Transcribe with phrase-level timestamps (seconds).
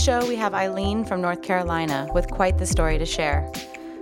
[0.00, 3.52] Show, we have Eileen from North Carolina with quite the story to share.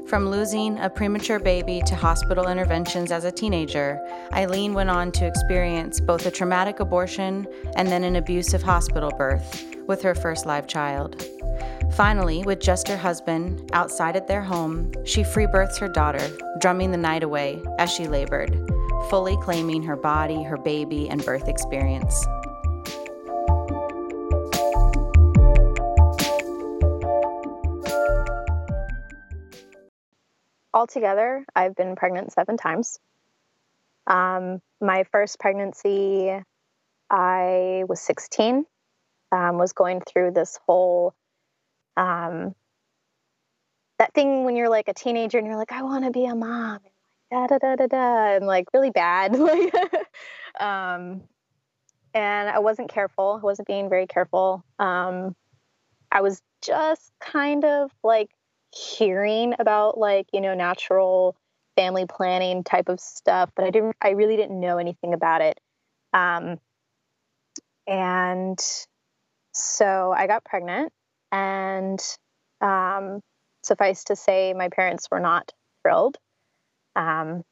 [0.07, 3.99] From losing a premature baby to hospital interventions as a teenager,
[4.33, 9.67] Eileen went on to experience both a traumatic abortion and then an abusive hospital birth
[9.89, 11.27] with her first live child.
[11.95, 16.31] Finally, with just her husband outside at their home, she free births her daughter,
[16.61, 18.57] drumming the night away as she labored,
[19.11, 22.25] fully claiming her body, her baby, and birth experience.
[30.73, 32.99] Altogether, I've been pregnant seven times.
[34.07, 36.33] Um, my first pregnancy,
[37.11, 38.65] I was 16,
[39.33, 41.15] um, was going through this whole
[41.97, 42.55] um,
[43.99, 46.35] that thing when you're like a teenager and you're like, I want to be a
[46.35, 46.79] mom,
[47.31, 49.35] and da da da da da, and like really bad.
[50.61, 51.23] um,
[52.15, 53.39] and I wasn't careful.
[53.43, 54.65] I wasn't being very careful.
[54.79, 55.35] Um,
[56.11, 58.31] I was just kind of like
[58.75, 61.37] hearing about like you know natural
[61.77, 65.59] family planning type of stuff but i didn't i really didn't know anything about it.
[66.13, 66.59] Um,
[67.87, 68.59] and
[69.53, 70.93] so i got pregnant
[71.33, 72.01] and
[72.61, 73.21] um,
[73.63, 76.17] suffice to say my parents were not thrilled.
[76.97, 77.43] Um,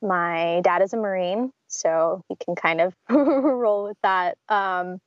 [0.00, 4.98] my dad is a marine so he can kind of roll with that um,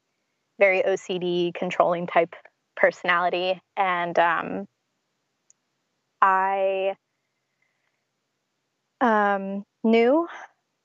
[0.59, 2.35] very ocd controlling type
[2.75, 3.59] personality.
[3.75, 4.65] And um,
[6.25, 6.95] I
[8.99, 10.27] um, knew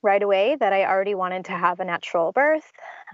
[0.03, 2.71] right away that I already wanted to have a natural birth.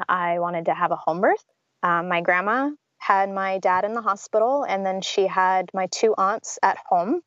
[0.09, 1.43] I wanted to have a home birth.
[1.83, 6.13] Um, my grandma had my dad in the hospital, and then she had my two
[6.17, 7.21] aunts at home.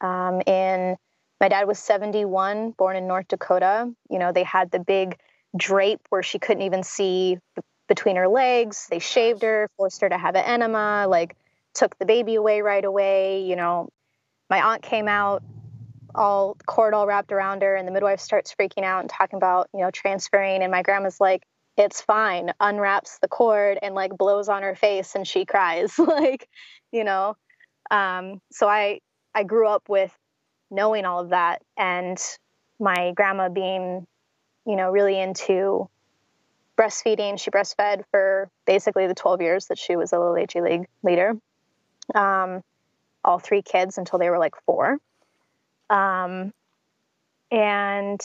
[0.00, 0.96] Um, in
[1.40, 3.92] my dad was 71, born in North Dakota.
[4.08, 5.18] You know, they had the big
[5.56, 7.38] drape where she couldn't even see
[7.88, 8.86] between her legs.
[8.90, 11.36] They shaved her, forced her to have an enema, like
[11.74, 13.42] took the baby away right away.
[13.42, 13.88] You know,
[14.48, 15.42] my aunt came out
[16.16, 19.68] all cord all wrapped around her and the midwife starts freaking out and talking about
[19.74, 21.42] you know transferring and my grandma's like
[21.76, 22.52] it's fine.
[22.58, 26.48] Unwraps the cord and like blows on her face and she cries like
[26.90, 27.36] you know?
[27.90, 29.00] Um, so i
[29.34, 30.16] i grew up with
[30.70, 32.18] knowing all of that and
[32.80, 34.06] my grandma being
[34.66, 35.88] you know really into
[36.76, 40.86] breastfeeding she breastfed for basically the 12 years that she was a La Leche League
[41.02, 41.34] leader.
[42.14, 42.62] Um,
[43.26, 44.98] all three kids until they were like four.
[45.90, 46.52] Um,
[47.50, 48.20] and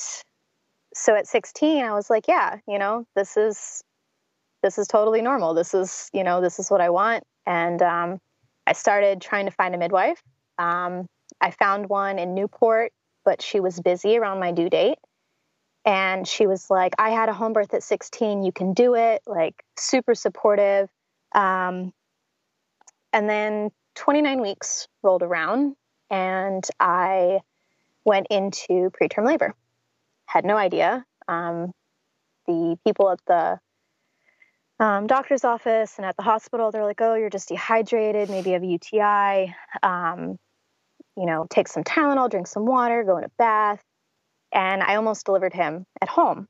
[0.94, 3.84] so at 16, I was like, yeah, you know, this is
[4.62, 5.56] this is totally normal.
[5.56, 7.24] This is, you know, this is what I want.
[7.48, 8.20] And um,
[8.68, 10.22] I started trying to find a midwife.
[10.60, 11.08] Um,
[11.40, 12.92] I found one in Newport,
[13.26, 15.00] but she was busy around my due date.
[15.84, 18.44] And she was like, I had a home birth at 16.
[18.44, 19.24] You can do it.
[19.26, 20.90] Like, super supportive.
[21.34, 21.92] Um,
[23.12, 25.76] and then 29 weeks rolled around
[26.10, 27.40] and I
[28.06, 29.54] went into preterm labor.
[30.26, 31.06] Had no idea.
[31.28, 31.72] Um,
[32.48, 33.60] the people at the
[34.84, 38.54] um, doctor's office and at the hospital, they're like, oh, you're just dehydrated, maybe you
[38.54, 39.56] have a UTI.
[39.84, 40.40] Um,
[41.16, 43.84] you know, take some Tylenol, drink some water, go in a bath.
[44.54, 46.48] And I almost delivered him at home.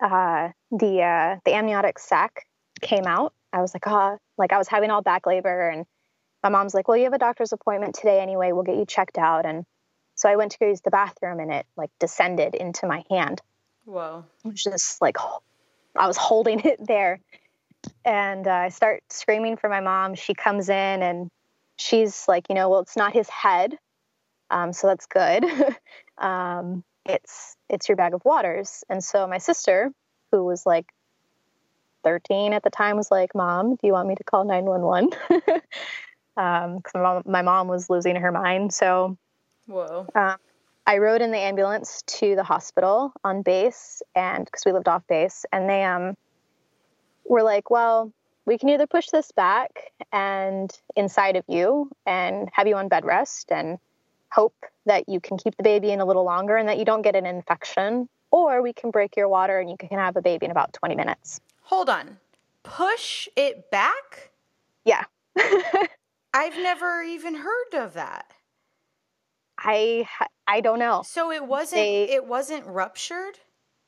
[0.00, 2.46] Uh, the uh, the amniotic sac
[2.80, 3.32] came out.
[3.52, 5.86] I was like, oh, like I was having all back labor and
[6.42, 8.52] my mom's like, well, you have a doctor's appointment today anyway.
[8.52, 9.46] We'll get you checked out.
[9.46, 9.64] And
[10.14, 13.42] so I went to go use the bathroom and it like descended into my hand.
[13.84, 14.24] Whoa.
[14.44, 15.16] It was just like,
[15.96, 17.20] I was holding it there.
[18.04, 20.14] And uh, I start screaming for my mom.
[20.14, 21.30] She comes in and
[21.76, 23.76] she's like, you know, well, it's not his head.
[24.50, 25.44] Um, so that's good.
[26.18, 28.84] um, it's, it's your bag of waters.
[28.88, 29.92] And so my sister,
[30.32, 30.86] who was like
[32.04, 35.10] 13 at the time, was like, Mom, do you want me to call 911?
[36.36, 38.72] because um, my, mom, my mom was losing her mind.
[38.72, 39.16] So,
[39.66, 40.06] whoa.
[40.14, 40.36] Um,
[40.86, 45.02] I rode in the ambulance to the hospital on base, and because we lived off
[45.08, 46.16] base, and they um
[47.24, 48.12] were like, "Well,
[48.44, 53.04] we can either push this back and inside of you and have you on bed
[53.04, 53.78] rest and
[54.30, 54.54] hope
[54.86, 57.16] that you can keep the baby in a little longer and that you don't get
[57.16, 60.52] an infection, or we can break your water and you can have a baby in
[60.52, 61.40] about 20 minutes.
[61.62, 62.18] Hold on.
[62.62, 64.30] Push it back?
[64.84, 65.04] Yeah.
[66.36, 68.32] I've never even heard of that.
[69.58, 70.06] I
[70.46, 71.02] I don't know.
[71.04, 73.38] So it wasn't They- it wasn't ruptured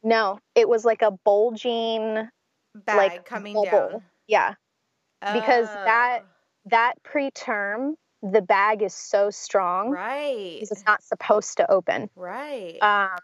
[0.02, 2.28] No, it was like a bulging
[2.74, 3.68] bag like coming bubble.
[3.90, 4.04] down.
[4.26, 4.54] Yeah.
[5.20, 6.28] because that- Oh,
[6.66, 10.58] That preterm, the bag is so strong right.
[10.60, 12.10] it's not supposed to open.
[12.14, 12.78] Right.
[12.82, 13.18] Um,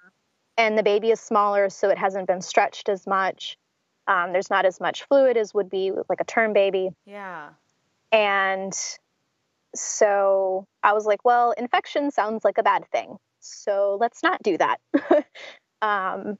[0.56, 3.58] and the baby is smaller, so it hasn't been stretched as much.
[4.06, 6.90] Um, there's not as much fluid as would be with like a term baby.
[7.04, 7.50] yeah.
[8.12, 8.72] And
[9.74, 13.16] so I was like, well, infection sounds like a bad thing.
[13.40, 14.80] So let's not do that.
[15.82, 16.36] um,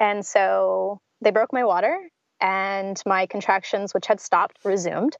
[0.00, 1.98] and so they broke my water,
[2.40, 5.16] and my contractions, which had stopped, resumed.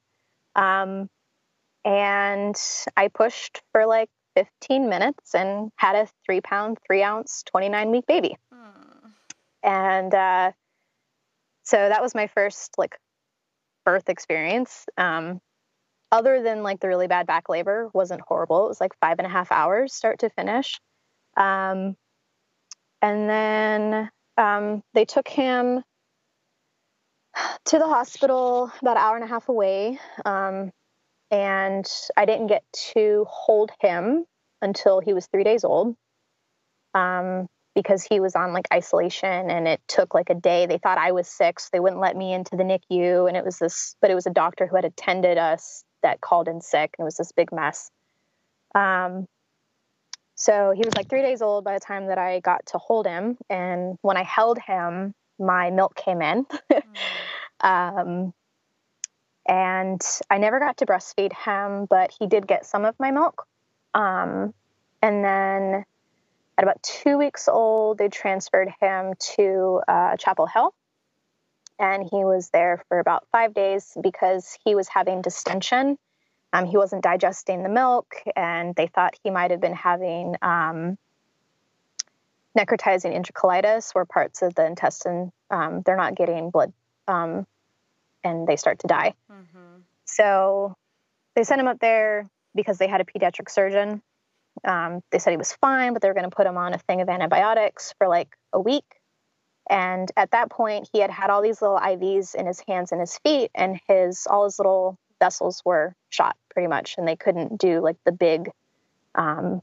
[0.54, 1.08] Um,
[1.84, 2.56] and
[2.96, 8.06] I pushed for like 15 minutes and had a three pound, three ounce, 29 week
[8.06, 8.36] baby.
[8.52, 9.08] Hmm.
[9.62, 10.52] And uh,
[11.64, 12.98] so that was my first like
[13.84, 14.86] birth experience.
[14.96, 15.40] Um,
[16.10, 18.66] other than like the really bad back labor, wasn't horrible.
[18.66, 20.80] It was like five and a half hours start to finish.
[21.36, 21.96] Um,
[23.02, 25.82] and then um, they took him
[27.66, 29.98] to the hospital about an hour and a half away.
[30.24, 30.70] Um,
[31.30, 32.64] and I didn't get
[32.94, 34.24] to hold him
[34.62, 35.94] until he was three days old.
[36.94, 40.66] Um, because he was on like isolation and it took like a day.
[40.66, 43.28] They thought I was sick, so they wouldn't let me into the NICU.
[43.28, 46.48] And it was this, but it was a doctor who had attended us that called
[46.48, 47.90] in sick, and it was this big mess.
[48.74, 49.26] Um,
[50.34, 53.06] so he was like three days old by the time that I got to hold
[53.06, 53.36] him.
[53.50, 56.46] And when I held him, my milk came in.
[57.60, 58.32] um,
[59.48, 60.00] and
[60.30, 63.46] I never got to breastfeed him, but he did get some of my milk.
[63.94, 64.54] Um,
[65.02, 65.84] and then
[66.56, 70.72] at about two weeks old, they transferred him to uh, Chapel Hill.
[71.78, 75.96] And he was there for about five days because he was having distension.
[76.52, 80.96] Um, he wasn't digesting the milk, and they thought he might have been having um,
[82.56, 86.72] necrotizing enterocolitis, where parts of the intestine um, they're not getting blood,
[87.06, 87.46] um,
[88.24, 89.14] and they start to die.
[89.30, 89.82] Mhm.
[90.04, 90.74] So
[91.34, 94.02] they sent him up there because they had a pediatric surgeon.
[94.64, 96.78] Um, they said he was fine, but they were going to put him on a
[96.78, 98.97] thing of antibiotics for like a week.
[99.70, 103.00] And at that point, he had had all these little IVs in his hands and
[103.00, 107.58] his feet, and his all his little vessels were shot pretty much, and they couldn't
[107.58, 108.50] do like the big,
[109.14, 109.60] um,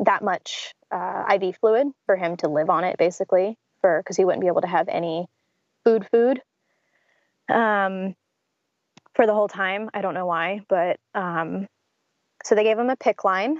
[0.00, 4.24] that much uh, IV fluid for him to live on it, basically, for because he
[4.24, 5.26] wouldn't be able to have any
[5.84, 6.42] food food.
[7.48, 8.14] Um,
[9.14, 9.90] for the whole time.
[9.92, 11.66] I don't know why, but um,
[12.44, 13.58] so they gave him a PICC line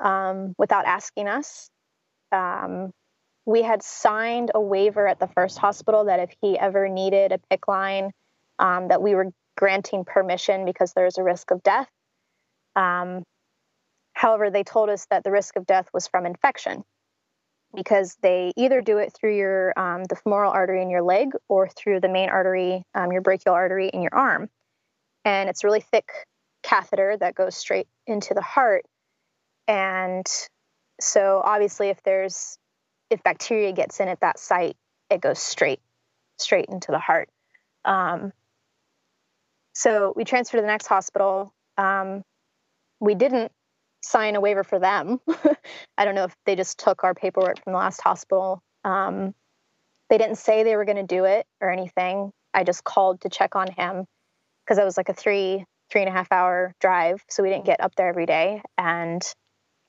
[0.00, 1.68] um, without asking us.
[2.30, 2.92] Um,
[3.44, 7.38] we had signed a waiver at the first hospital that if he ever needed a
[7.38, 8.10] PICC line,
[8.58, 11.88] um, that we were granting permission because there's a risk of death.
[12.76, 13.24] Um,
[14.12, 16.84] however, they told us that the risk of death was from infection
[17.74, 21.68] because they either do it through your um, the femoral artery in your leg or
[21.68, 24.48] through the main artery, um, your brachial artery in your arm
[25.24, 26.10] and it's a really thick
[26.62, 28.84] catheter that goes straight into the heart
[29.66, 30.26] and
[31.00, 32.58] so obviously if there's
[33.12, 34.76] if bacteria gets in at that site
[35.10, 35.80] it goes straight
[36.38, 37.28] straight into the heart.
[37.84, 38.32] Um,
[39.74, 41.54] so we transferred to the next hospital.
[41.78, 42.22] Um,
[43.00, 43.52] we didn't
[44.02, 45.20] sign a waiver for them.
[45.98, 48.60] I don't know if they just took our paperwork from the last hospital.
[48.84, 49.34] Um,
[50.10, 52.32] they didn't say they were going to do it or anything.
[52.52, 54.04] I just called to check on him
[54.64, 57.66] because it was like a three three and a half hour drive so we didn't
[57.66, 58.62] get up there every day.
[58.76, 59.22] And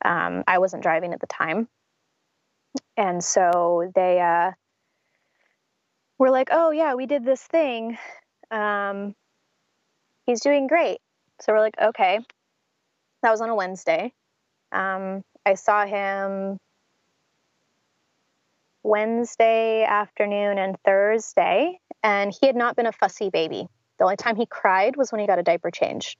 [0.06, 1.70] um, i wasn't driving at the time
[2.98, 4.52] and so they uh,
[6.18, 7.98] were like oh yeah we did this thing.
[8.52, 9.16] Um,
[10.26, 11.00] he's doing great.
[11.42, 12.20] So we're like okay.
[13.22, 14.14] That was on a wednesday.
[14.72, 16.58] Um, i saw him
[18.84, 23.68] wednesday afternoon and thursday and he had not been a fussy baby.
[23.98, 26.18] The only time he cried was when he got a diaper change.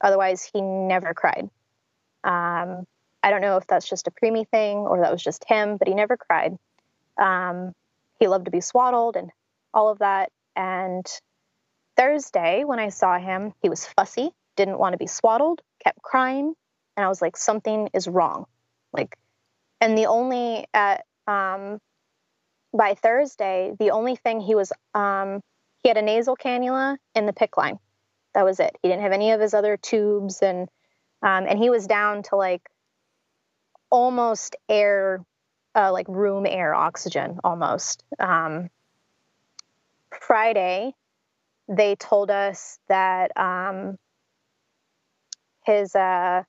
[0.00, 1.48] Otherwise, he never cried.
[2.24, 2.86] Um,
[3.26, 5.88] I don't know if that's just a preemie thing or that was just him, but
[5.88, 6.56] he never cried.
[7.20, 7.72] Um,
[8.20, 9.30] he loved to be swaddled and
[9.74, 10.30] all of that.
[10.54, 11.04] And
[11.96, 16.54] Thursday, when I saw him, he was fussy, didn't want to be swaddled, kept crying,
[16.96, 18.46] and I was like, something is wrong.
[18.92, 19.16] Like,
[19.80, 21.80] and the only at um,
[22.72, 25.40] by Thursday, the only thing he was um,
[25.82, 27.78] he had a nasal cannula in the PICC line.
[28.34, 28.76] That was it.
[28.82, 30.68] He didn't have any of his other tubes, and
[31.22, 32.62] um, and he was down to like
[33.90, 35.24] almost air
[35.74, 38.02] uh, like room air oxygen almost.
[38.18, 38.70] Um,
[40.20, 40.94] Friday,
[41.68, 43.96] they told us that um,
[45.64, 46.42] his uh,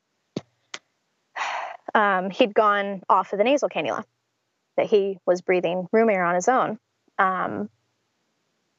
[1.93, 4.03] um, he'd gone off of the nasal cannula,
[4.77, 6.79] that he was breathing room air on his own.
[7.19, 7.69] Um,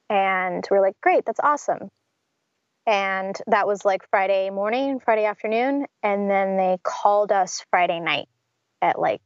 [0.09, 1.91] and we're like, great, that's awesome.
[2.87, 8.29] And that was like Friday morning, Friday afternoon, and then they called us Friday night
[8.83, 9.23] at like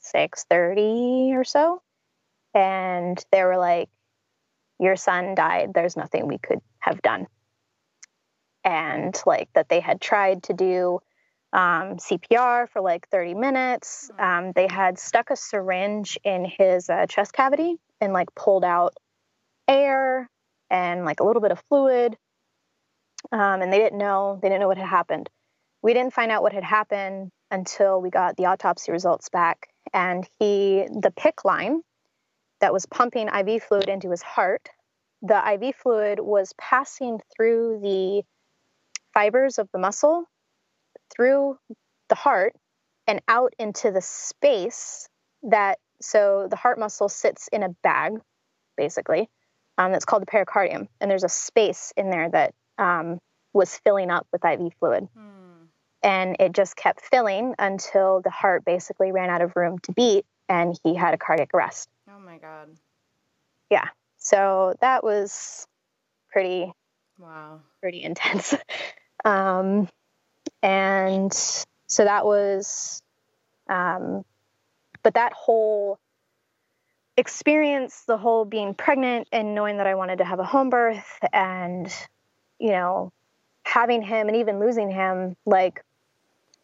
[0.00, 1.82] 6:30 or so.
[2.54, 3.88] And they were like,
[4.78, 5.72] your son died.
[5.74, 7.26] There's nothing we could have done.
[8.64, 11.00] And like that they had tried to do
[11.52, 14.10] um, CPR for like 30 minutes.
[14.18, 18.94] Um, they had stuck a syringe in his uh, chest cavity and like pulled out
[19.66, 20.30] air
[20.70, 22.16] and like a little bit of fluid.
[23.32, 25.28] Um, and they didn't know, they didn't know what had happened.
[25.82, 29.68] We didn't find out what had happened until we got the autopsy results back.
[29.92, 31.82] And he, the PICC line
[32.60, 34.68] that was pumping IV fluid into his heart,
[35.22, 38.22] the IV fluid was passing through the
[39.14, 40.24] fibers of the muscle,
[41.14, 41.58] through
[42.08, 42.54] the heart,
[43.06, 45.08] and out into the space
[45.44, 48.12] that, so the heart muscle sits in a bag,
[48.76, 49.28] basically,
[49.78, 50.88] um, that's called the pericardium.
[51.00, 53.18] And there's a space in there that um,
[53.52, 55.08] was filling up with IV fluid.
[55.16, 55.47] Hmm.
[56.02, 60.24] And it just kept filling until the heart basically ran out of room to beat
[60.48, 61.88] and he had a cardiac arrest.
[62.08, 62.68] Oh my God.
[63.70, 63.88] Yeah.
[64.18, 65.66] So that was
[66.30, 66.72] pretty
[67.18, 68.54] wow, pretty intense.
[69.24, 69.88] um,
[70.62, 73.02] and so that was,
[73.68, 74.24] um,
[75.02, 75.98] but that whole
[77.16, 81.18] experience, the whole being pregnant and knowing that I wanted to have a home birth
[81.32, 81.92] and,
[82.58, 83.12] you know,
[83.64, 85.82] having him and even losing him, like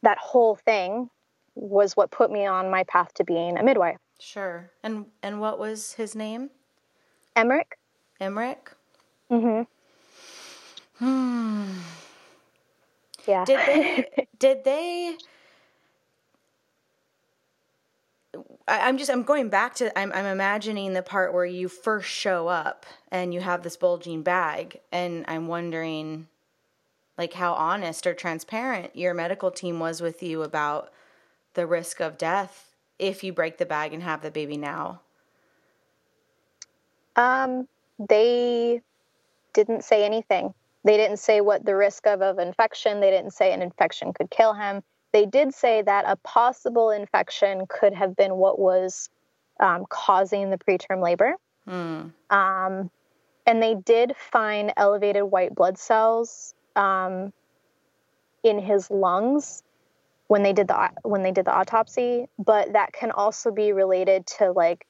[0.04, 1.10] that whole thing
[1.54, 3.96] was what put me on my path to being a midwife.
[4.18, 4.70] Sure.
[4.82, 6.50] And and what was his name?
[7.36, 7.78] Emmerich.
[8.20, 8.70] Emmerich.
[9.30, 9.62] Mm-hmm.
[11.04, 11.78] Hmm.
[13.26, 13.44] Yeah.
[13.44, 14.26] Did they?
[14.38, 15.16] did they?
[18.66, 22.08] I, am just I'm going back to I'm I'm imagining the part where you first
[22.08, 26.28] show up and you have this bulging bag and I'm wondering
[27.16, 30.90] like how honest or transparent your medical team was with you about
[31.54, 35.00] the risk of death if you break the bag and have the baby now.
[37.16, 37.68] Um
[37.98, 38.80] they
[39.52, 40.52] didn't say anything.
[40.84, 43.00] They didn't say what the risk of, of infection.
[43.00, 44.82] They didn't say an infection could kill him.
[45.12, 49.08] They did say that a possible infection could have been what was
[49.60, 51.34] um, causing the preterm labor.
[51.68, 52.12] Mm.
[52.30, 52.90] Um,
[53.46, 57.32] and they did find elevated white blood cells um,
[58.42, 59.62] in his lungs
[60.26, 62.28] when they did the when they did the autopsy.
[62.38, 64.86] But that can also be related to like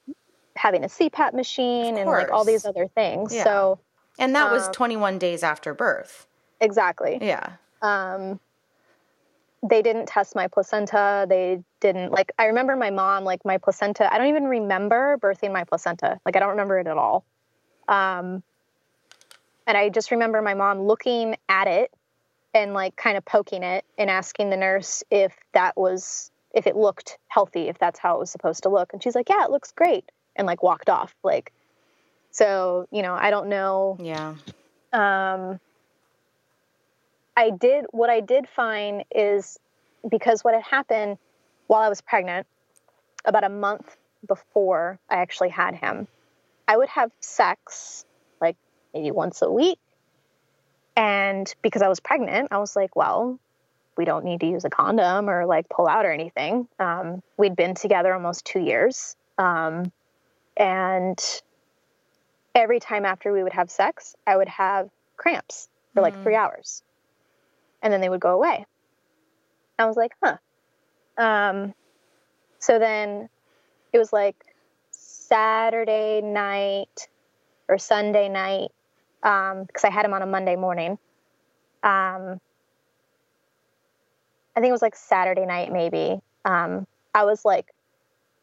[0.55, 3.33] having a CPAP machine and like all these other things.
[3.33, 3.43] Yeah.
[3.43, 3.79] So,
[4.17, 6.27] and that um, was 21 days after birth.
[6.61, 7.19] Exactly.
[7.21, 7.53] Yeah.
[7.81, 8.39] Um,
[9.67, 11.25] they didn't test my placenta.
[11.27, 12.31] They didn't like.
[12.37, 14.11] I remember my mom like my placenta.
[14.11, 16.19] I don't even remember birthing my placenta.
[16.25, 17.25] Like I don't remember it at all.
[17.87, 18.43] Um,
[19.67, 21.91] and I just remember my mom looking at it
[22.53, 26.75] and like kind of poking it and asking the nurse if that was if it
[26.75, 28.93] looked healthy, if that's how it was supposed to look.
[28.93, 31.51] And she's like, "Yeah, it looks great." and like walked off like
[32.31, 34.35] so you know i don't know yeah
[34.93, 35.59] um
[37.37, 39.57] i did what i did find is
[40.09, 41.17] because what had happened
[41.67, 42.45] while i was pregnant
[43.23, 43.95] about a month
[44.27, 46.07] before i actually had him
[46.67, 48.05] i would have sex
[48.95, 49.77] maybe once a week
[50.95, 53.37] and because i was pregnant i was like well
[53.97, 57.55] we don't need to use a condom or like pull out or anything um, we'd
[57.55, 59.91] been together almost two years um,
[60.57, 61.41] and
[62.55, 66.23] every time after we would have sex, I would have cramps for like mm.
[66.23, 66.81] three hours.
[67.81, 68.65] And then they would go away.
[69.77, 70.37] I was like, huh.
[71.17, 71.73] Um,
[72.59, 73.29] so then
[73.93, 74.35] it was like
[74.91, 77.09] Saturday night
[77.67, 78.71] or Sunday night,
[79.25, 80.91] because I had him on a Monday morning.
[81.83, 82.39] Um,
[84.55, 86.19] I think it was like Saturday night, maybe.
[86.45, 87.65] Um, I was like,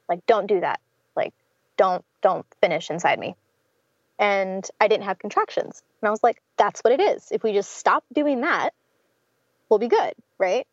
[0.09, 0.81] like, don't do that.
[1.17, 1.33] Like,
[1.77, 3.37] don't don't finish inside me.
[4.19, 5.83] And i didn't have contractions.
[6.01, 7.29] And i was like that's what it is.
[7.31, 8.71] If we just stop doing that
[9.69, 10.13] we'll be good
[10.43, 10.67] right?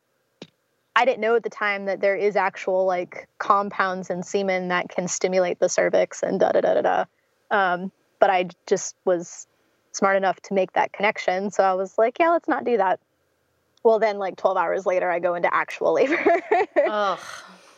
[0.96, 4.90] I didn't know at the time that there is actual like compounds in semen that
[4.90, 7.06] can stimulate the cervix and da da da da da.
[7.52, 9.48] Um, but i just was
[9.92, 13.00] smart enough to make that connection so i was like yeah let's not do that
[13.84, 16.42] well then like 12 hours later i go into actual labor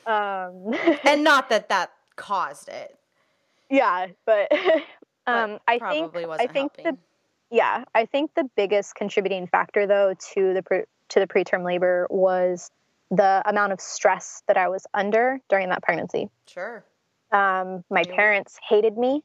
[0.05, 0.73] Um,
[1.05, 2.97] and not that that caused it.
[3.69, 4.51] Yeah, but
[5.27, 6.85] um, but I probably think wasn't I think helping.
[6.95, 11.63] the yeah I think the biggest contributing factor though to the pre- to the preterm
[11.63, 12.71] labor was
[13.11, 16.29] the amount of stress that I was under during that pregnancy.
[16.47, 16.83] Sure.
[17.31, 18.15] Um, my Yeah.
[18.15, 19.21] parents hated me.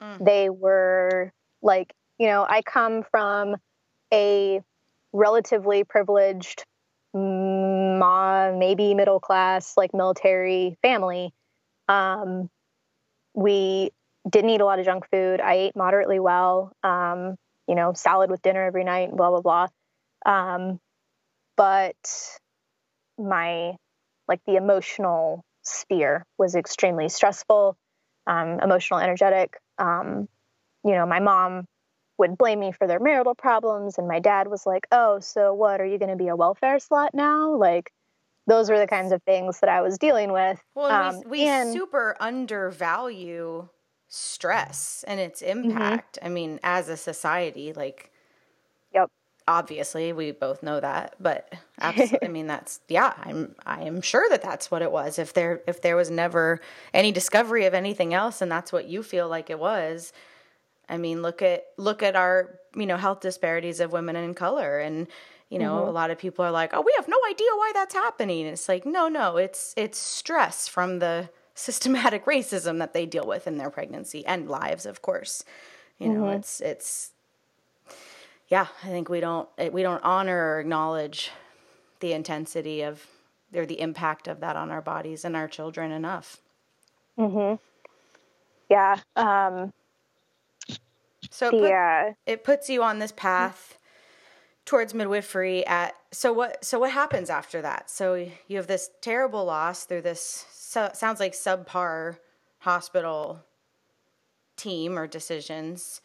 [0.00, 0.24] Mm.
[0.24, 1.32] They were
[1.62, 3.56] like, you know, I come from
[4.12, 4.60] a
[5.14, 6.64] relatively privileged,
[7.16, 11.32] mm, ma- maybe middle class, like military family.
[11.88, 12.50] Um,
[13.34, 13.90] we
[14.28, 15.40] didn't eat a lot of junk food.
[15.40, 16.72] I ate moderately well.
[16.82, 17.36] Um,
[17.66, 19.68] you know, salad with dinner every night, blah blah blah.
[20.26, 20.78] Um,
[21.56, 21.96] but
[23.18, 23.76] my
[24.28, 27.76] like the emotional sphere was extremely stressful,
[28.26, 29.56] um, emotional, energetic.
[29.78, 30.28] Um,
[30.84, 31.66] you know, my mom
[32.20, 35.80] would blame me for their marital problems, and my dad was like, "Oh, so what?
[35.82, 37.92] Are you going to be a welfare slut now?" Like,
[38.48, 40.62] those were the kinds of things that I was dealing with.
[40.74, 43.68] Well, Um, we, we and- super undervalue
[44.08, 46.18] stress and its impact.
[46.22, 48.10] I mean, as a society, like,
[48.92, 49.10] Yep.
[49.48, 53.14] obviously we both know that, but absolutely, I mean, that's yeah.
[53.18, 55.18] I'm I am sure that that's what it was.
[55.18, 56.60] If there if there was never
[56.94, 60.12] any discovery of anything else, and that's what you feel like it was.
[60.90, 64.78] I mean, look at look at our you know health disparities of women in color,
[64.78, 65.06] and
[65.48, 67.94] you know a lot of people are like, oh, we have no idea why that's
[67.94, 68.42] happening.
[68.44, 73.26] And it's like, no, no, it's it's stress from the systematic racism that they deal
[73.26, 75.44] with in their pregnancy and lives, of course.
[75.98, 77.12] You know, it's it's
[78.48, 78.68] yeah.
[78.82, 81.30] I think we don't we don't honor or acknowledge
[82.00, 83.06] the intensity of
[83.54, 86.38] or the impact of that on our bodies and our children enough.
[87.18, 87.58] Mhm.
[88.70, 88.98] Yeah.
[89.16, 89.72] Um,
[91.30, 93.78] So it put- the uh, it puts you on this path
[94.64, 97.90] towards midwifery at so what so what happens after that?
[97.90, 102.18] So you have this terrible loss through this so, sounds like subpar
[102.58, 103.40] hospital
[104.56, 106.00] team or decisions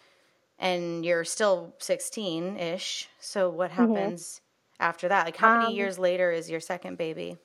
[0.57, 4.41] and you're still 16ish so what happens
[4.79, 5.25] after that?
[5.25, 7.37] Like how many Um, years later is your second baby?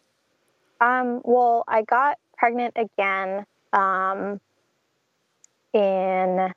[0.81, 4.41] Um, well, I got pregnant again um,
[5.75, 6.53] in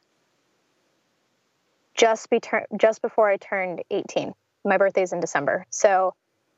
[1.96, 2.40] just be
[2.78, 4.34] just before I turned 18.
[4.66, 6.14] My birthday's in December, so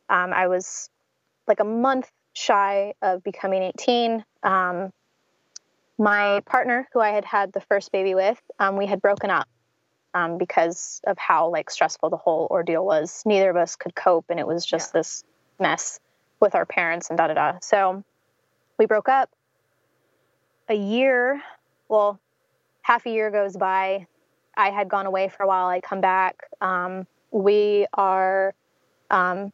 [0.10, 0.90] um, I was
[1.48, 4.24] like a month shy of becoming 18.
[4.44, 4.92] Um,
[5.98, 9.48] my partner, who I had had the first baby with, um, we had broken up
[10.14, 13.24] um, because of how like stressful the whole ordeal was.
[13.26, 15.00] Neither of us could cope, and it was just Yeah.
[15.00, 15.24] this
[15.60, 16.00] mess
[16.40, 17.60] with our parents and da da da.
[17.62, 18.04] So
[18.78, 19.30] we broke up.
[20.68, 21.42] A year,
[21.90, 22.20] well,
[22.82, 24.08] half a year goes by.
[24.58, 25.68] I had gone away for a while.
[25.68, 26.44] I come back.
[26.62, 28.54] Um, we are
[29.12, 29.52] um,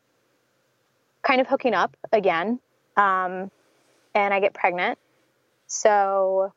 [1.23, 2.59] kind of hooking up again,
[2.97, 3.49] um,
[4.13, 4.97] and I get pregnant.
[5.67, 6.53] So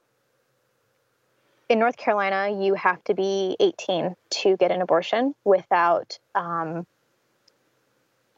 [1.68, 6.86] in North Carolina, you have to be 18 to get an abortion without um,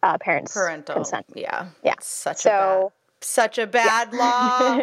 [0.03, 1.27] uh, parents' parental consent.
[1.35, 1.95] yeah Yeah.
[2.01, 2.93] Such a So- bad
[3.23, 4.79] such a bad law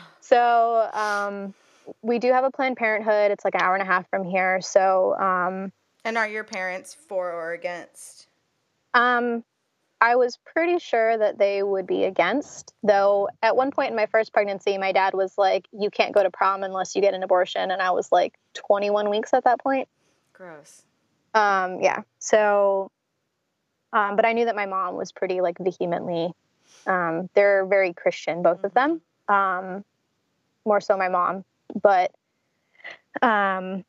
[0.20, 1.54] so um,
[2.02, 3.30] we do have a Planned Parenthood.
[3.30, 4.60] It's like an hour and a half from here.
[4.60, 5.72] So um,
[6.04, 8.28] and are your parents for or against
[8.94, 9.44] um,
[10.00, 14.06] I was pretty sure that they would be against, though at one point in my
[14.06, 17.22] first pregnancy, my dad was like, You can't go to prom unless you get an
[17.22, 17.70] abortion.
[17.70, 19.88] And I was like 21 weeks at that point.
[20.32, 20.82] gross
[21.34, 22.02] Um, yeah.
[22.20, 22.90] So,
[23.92, 26.32] um, but I knew that my mom was pretty like vehemently.
[26.86, 29.00] Um, they're very Christian, both of them.
[29.28, 29.84] Um,
[30.64, 31.44] more so my mom,
[31.82, 32.12] but
[33.22, 33.84] um,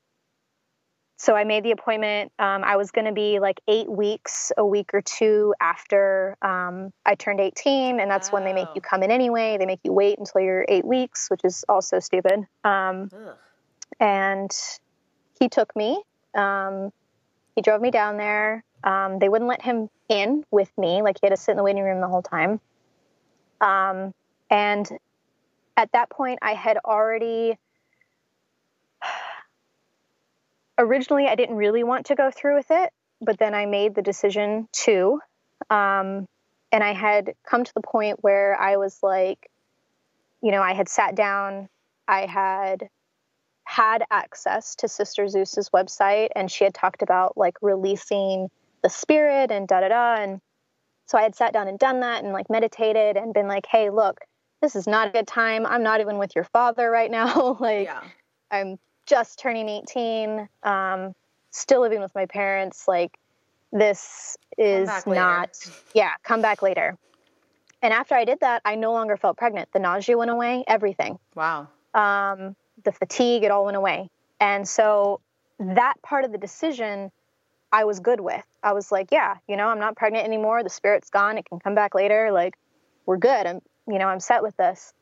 [1.17, 2.31] so I made the appointment.
[2.39, 6.93] Um, I was going to be like eight weeks, a week or two after um,
[7.05, 9.57] I turned 18, and that's when they make you come in anyway.
[9.57, 12.45] They make you wait until you're eight weeks, which is also stupid.
[12.63, 13.09] Um,
[13.99, 14.49] and
[15.39, 16.01] he took me.
[16.35, 16.91] Um,
[17.55, 18.63] he drove me down there.
[18.85, 21.63] Um, they wouldn't let him in with me; like he had to sit in the
[21.63, 22.61] waiting room the whole time.
[23.59, 24.13] Um,
[24.49, 24.89] and
[25.75, 27.57] at that point, I had already.
[30.79, 34.01] Originally, I didn't really want to go through with it, but then I made the
[34.01, 35.19] decision to.
[35.69, 36.25] Um,
[36.71, 39.49] and I had come to the point where I was like,
[40.41, 41.67] you know, I had sat down,
[42.07, 42.87] I had
[43.65, 48.49] had access to Sister Zeus's website and she had talked about like releasing
[48.81, 50.15] the spirit and da da da.
[50.15, 50.39] And
[51.07, 53.89] so I had sat down and done that and like meditated and been like, hey,
[53.89, 54.21] look,
[54.61, 55.65] this is not a good time.
[55.65, 57.57] I'm not even with your father right now.
[57.59, 58.01] like, yeah
[58.51, 58.79] I'm
[59.09, 61.15] just turning 18, um,
[61.49, 62.87] still living with my parents.
[62.87, 63.17] Like,
[63.71, 65.57] this is not,
[65.93, 66.95] yeah, come back later.
[67.81, 69.69] And after I did that, I no longer felt pregnant.
[69.73, 71.17] The nausea went away, everything.
[71.33, 71.69] Wow.
[71.93, 74.09] Um, the fatigue, it all went away.
[74.39, 75.21] And so
[75.59, 77.11] that part of the decision
[77.71, 78.45] I was good with.
[78.63, 80.63] I was like, yeah, you know, I'm not pregnant anymore.
[80.63, 81.37] The spirit's gone.
[81.37, 82.31] It can come back later.
[82.31, 82.55] Like,
[83.05, 83.45] we're good.
[83.45, 84.93] I'm, you know, I'm set with this.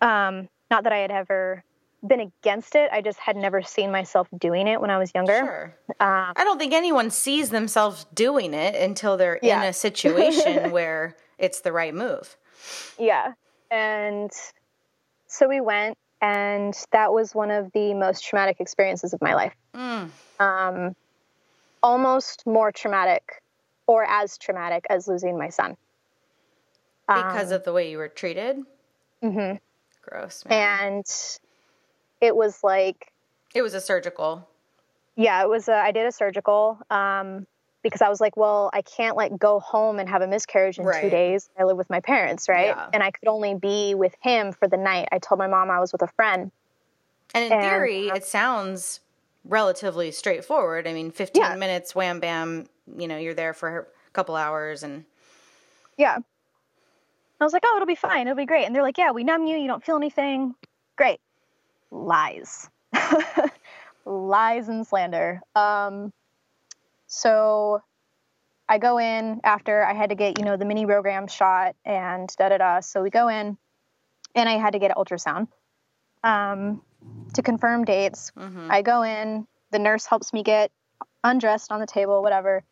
[0.00, 1.62] Um, not that I had ever
[2.06, 2.90] been against it.
[2.92, 5.38] I just had never seen myself doing it when I was younger.
[5.38, 5.74] Sure.
[6.00, 9.62] Um, I don't think anyone sees themselves doing it until they're yeah.
[9.62, 12.36] in a situation where it's the right move.
[12.98, 13.32] Yeah.
[13.70, 14.30] And
[15.26, 19.54] so we went, and that was one of the most traumatic experiences of my life.
[19.74, 20.10] Mm.
[20.38, 20.96] Um,
[21.82, 23.42] almost more traumatic
[23.86, 25.76] or as traumatic as losing my son.
[27.06, 28.58] Because um, of the way you were treated?
[29.22, 29.56] Mm-hmm.
[30.02, 30.44] Gross.
[30.46, 30.92] Man.
[30.92, 31.04] And
[32.24, 33.12] it was like.
[33.54, 34.48] It was a surgical.
[35.16, 35.68] Yeah, it was.
[35.68, 37.46] A, I did a surgical um,
[37.82, 40.86] because I was like, well, I can't like go home and have a miscarriage in
[40.86, 41.02] right.
[41.02, 41.48] two days.
[41.58, 42.68] I live with my parents, right?
[42.68, 42.88] Yeah.
[42.92, 45.08] And I could only be with him for the night.
[45.12, 46.50] I told my mom I was with a friend.
[47.34, 49.00] And in and, theory, it sounds
[49.44, 50.88] relatively straightforward.
[50.88, 51.54] I mean, 15 yeah.
[51.56, 52.66] minutes, wham bam,
[52.98, 55.04] you know, you're there for a couple hours and.
[55.96, 56.18] Yeah.
[57.40, 58.26] I was like, oh, it'll be fine.
[58.26, 58.64] It'll be great.
[58.64, 59.56] And they're like, yeah, we numb you.
[59.56, 60.54] You don't feel anything.
[60.96, 61.20] Great.
[61.94, 62.68] Lies.
[64.04, 65.40] Lies and slander.
[65.54, 66.12] Um,
[67.06, 67.82] so
[68.68, 72.28] I go in after I had to get, you know, the mini program shot and
[72.36, 72.80] da da da.
[72.80, 73.56] So we go in
[74.34, 75.48] and I had to get an ultrasound.
[76.24, 76.82] Um,
[77.34, 78.32] to confirm dates.
[78.36, 78.70] Mm-hmm.
[78.70, 80.72] I go in, the nurse helps me get
[81.22, 82.64] undressed on the table, whatever.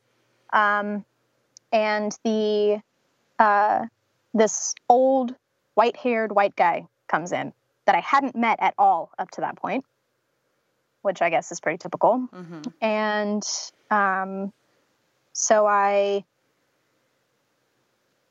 [0.52, 1.04] Um,
[1.70, 2.80] and the
[3.38, 3.86] uh,
[4.34, 5.34] this old
[5.74, 7.52] white-haired white guy comes in
[7.92, 9.84] that I hadn't met at all up to that point,
[11.02, 12.26] which I guess is pretty typical.
[12.32, 12.62] Mm-hmm.
[12.80, 13.42] And
[13.90, 14.52] um,
[15.34, 16.24] so I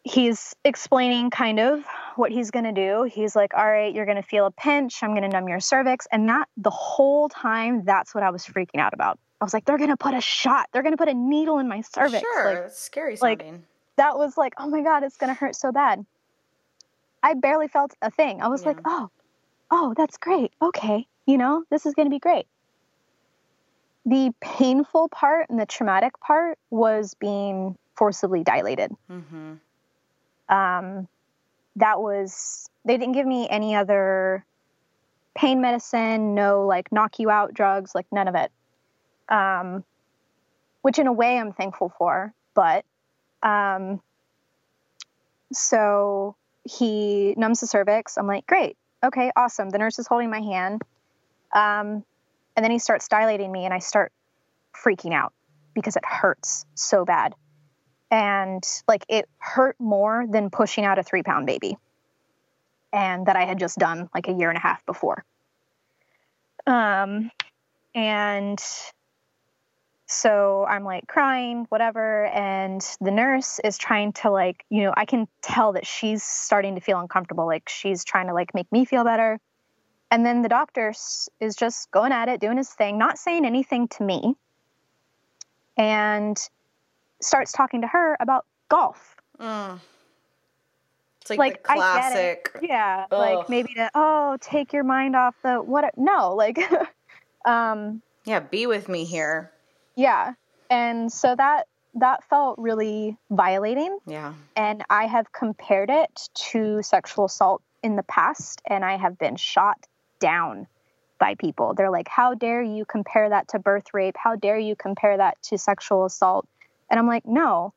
[0.03, 3.03] he's explaining kind of what he's going to do.
[3.03, 5.03] He's like, all right, you're going to feel a pinch.
[5.03, 6.07] I'm going to numb your cervix.
[6.11, 9.19] And that the whole time, that's what I was freaking out about.
[9.39, 10.69] I was like, they're going to put a shot.
[10.71, 12.21] They're going to put a needle in my cervix.
[12.21, 12.63] Sure.
[12.63, 13.51] Like, scary sounding.
[13.51, 13.61] Like,
[13.97, 16.03] that was like, oh my God, it's going to hurt so bad.
[17.21, 18.41] I barely felt a thing.
[18.41, 18.69] I was yeah.
[18.69, 19.11] like, oh,
[19.71, 20.51] oh, that's great.
[20.61, 21.07] Okay.
[21.25, 22.45] You know, this is going to be great.
[24.05, 28.91] The painful part and the traumatic part was being forcibly dilated.
[29.09, 29.53] Mm-hmm
[30.51, 31.07] um,
[31.77, 34.45] that was they didn't give me any other
[35.33, 38.51] pain medicine no like knock you out drugs like none of it
[39.29, 39.83] um,
[40.81, 42.83] which in a way i'm thankful for but
[43.41, 44.01] um,
[45.53, 49.69] so he numbs the cervix i'm like great okay awesome.
[49.69, 50.81] The nurse is holding my hand
[51.53, 52.03] um,
[52.55, 54.11] and then he starts dilating me and i start
[54.73, 55.33] freaking out
[55.73, 57.33] because it hurts so bad.
[58.09, 61.77] And like it hurt more than pushing out a three pound baby
[62.91, 65.23] and that i had just done like a year and a half before.
[66.67, 67.31] Um
[67.95, 68.59] and
[70.11, 75.05] so i'm like crying whatever and the nurse is trying to like you know i
[75.05, 78.85] can tell that she's starting to feel uncomfortable like she's trying to like make me
[78.85, 79.39] feel better
[80.09, 80.93] and then the doctor
[81.39, 84.35] is just going at it doing his thing not saying anything to me
[85.77, 86.37] and
[87.21, 89.15] starts talking to her about golf.
[89.39, 89.79] Mm.
[91.21, 92.51] It's like, like classic.
[92.61, 93.19] Yeah, Ugh.
[93.19, 95.85] like maybe to oh take your mind off the what?
[95.97, 96.59] No, like,
[97.45, 99.51] um, yeah, be with me here.
[100.01, 100.33] Yeah,
[100.69, 103.97] and so that that felt really violating.
[104.05, 109.17] Yeah, and I have compared it to sexual assault in the past, and I have
[109.17, 109.77] been shot
[110.19, 110.67] down
[111.19, 111.73] by people.
[111.75, 114.15] They're like, "How dare you compare that to birth rape?
[114.17, 116.47] How dare you compare that to sexual assault?"
[116.91, 117.73] And I'm like, no.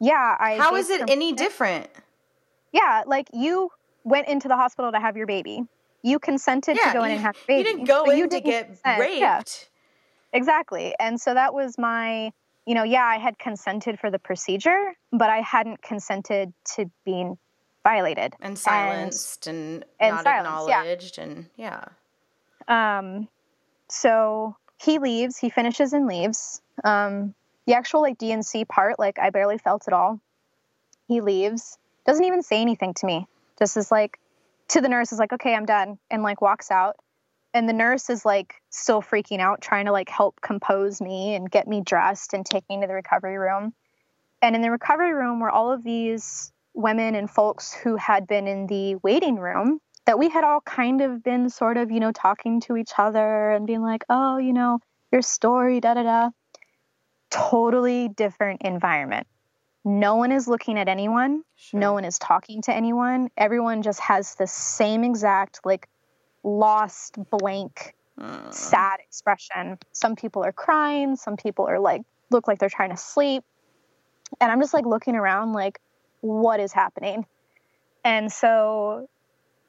[0.00, 1.88] Yeah, I How is it any different?
[2.72, 3.70] Yeah, like you
[4.04, 5.62] went into the hospital to have your baby.
[6.02, 7.58] You consented yeah, to go in and have baby.
[7.58, 9.00] You didn't go in you to get consent.
[9.00, 9.20] raped.
[9.20, 9.42] Yeah.
[10.32, 10.94] Exactly.
[10.98, 12.32] And so that was my,
[12.66, 17.38] you know, yeah, I had consented for the procedure, but I hadn't consented to being
[17.82, 21.24] violated and silenced and, and, and not silenced, acknowledged yeah.
[21.24, 21.84] and yeah.
[22.68, 23.28] Um
[23.88, 26.60] so he leaves, he finishes and leaves.
[26.84, 27.34] Um
[27.66, 30.20] the actual like D&C part, like I barely felt at all.
[31.08, 33.26] He leaves, doesn't even say anything to me.
[33.58, 34.18] Just is like
[34.68, 36.96] to the nurse is like, okay, I'm done, and like walks out.
[37.52, 41.50] And the nurse is like still freaking out, trying to like help compose me and
[41.50, 43.74] get me dressed and take me to the recovery room.
[44.42, 48.46] And in the recovery room were all of these women and folks who had been
[48.46, 52.12] in the waiting room that we had all kind of been sort of, you know,
[52.12, 54.78] talking to each other and being like, oh, you know,
[55.12, 56.30] your story, da da da
[57.30, 59.26] totally different environment.
[59.84, 61.80] no one is looking at anyone, Sure.
[61.80, 63.30] no one is talking to anyone.
[63.36, 65.88] Everyone just has the same exact, like,
[66.42, 68.52] lost, blank, Mm.
[68.52, 69.78] sad expression.
[69.92, 73.44] Some people are crying, some people are like, look like they're trying to sleep.
[74.40, 75.80] And I'm just like looking around, like,
[76.20, 77.26] what is happening?
[78.04, 79.08] And so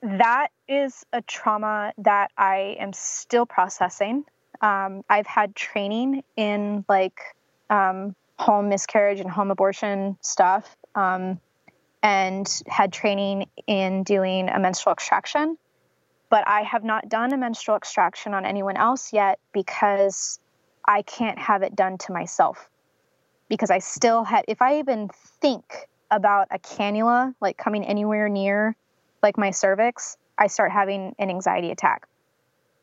[0.01, 4.25] that is a trauma that I am still processing.
[4.62, 7.19] Um, I've had training in like
[7.69, 11.39] um, home miscarriage and home abortion stuff, um,
[12.03, 15.57] and had training in doing a menstrual extraction.
[16.31, 20.39] But I have not done a menstrual extraction on anyone else yet because
[20.87, 22.69] I can't have it done to myself.
[23.49, 25.09] Because I still had, if I even
[25.41, 28.75] think about a cannula like coming anywhere near
[29.21, 32.07] like my cervix, I start having an anxiety attack.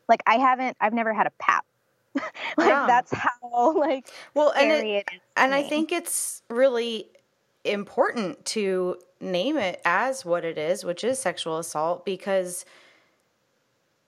[0.07, 1.65] Like I haven't, I've never had a pap.
[2.15, 2.85] like Yeah.
[2.87, 5.03] that's how like Well, and it, it is.
[5.05, 7.07] to and I think it's really
[7.63, 12.65] important to name it as what it is, which is sexual assault, because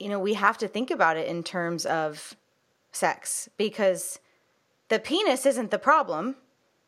[0.02, 2.36] you know we have to think about it in terms of
[2.90, 4.18] sex because
[4.88, 6.36] the penis isn't the problem.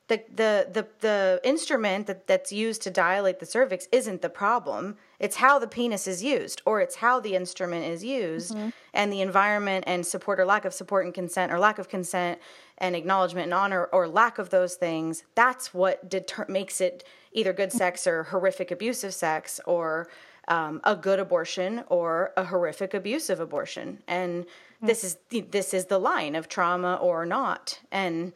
[0.09, 4.97] The, the the the instrument that, that's used to dilate the cervix isn't the problem.
[5.19, 8.69] It's how the penis is used, or it's how the instrument is used, mm-hmm.
[8.93, 12.39] and the environment and support or lack of support and consent, or lack of consent
[12.77, 15.25] and acknowledgement and honor, or lack of those things.
[15.35, 20.09] That's what deter- makes it either good sex or horrific abusive sex, or
[20.49, 24.03] um, a good abortion or a horrific abusive abortion.
[24.07, 24.47] And
[24.83, 27.81] this is the, this is the line of trauma or not.
[27.91, 28.33] And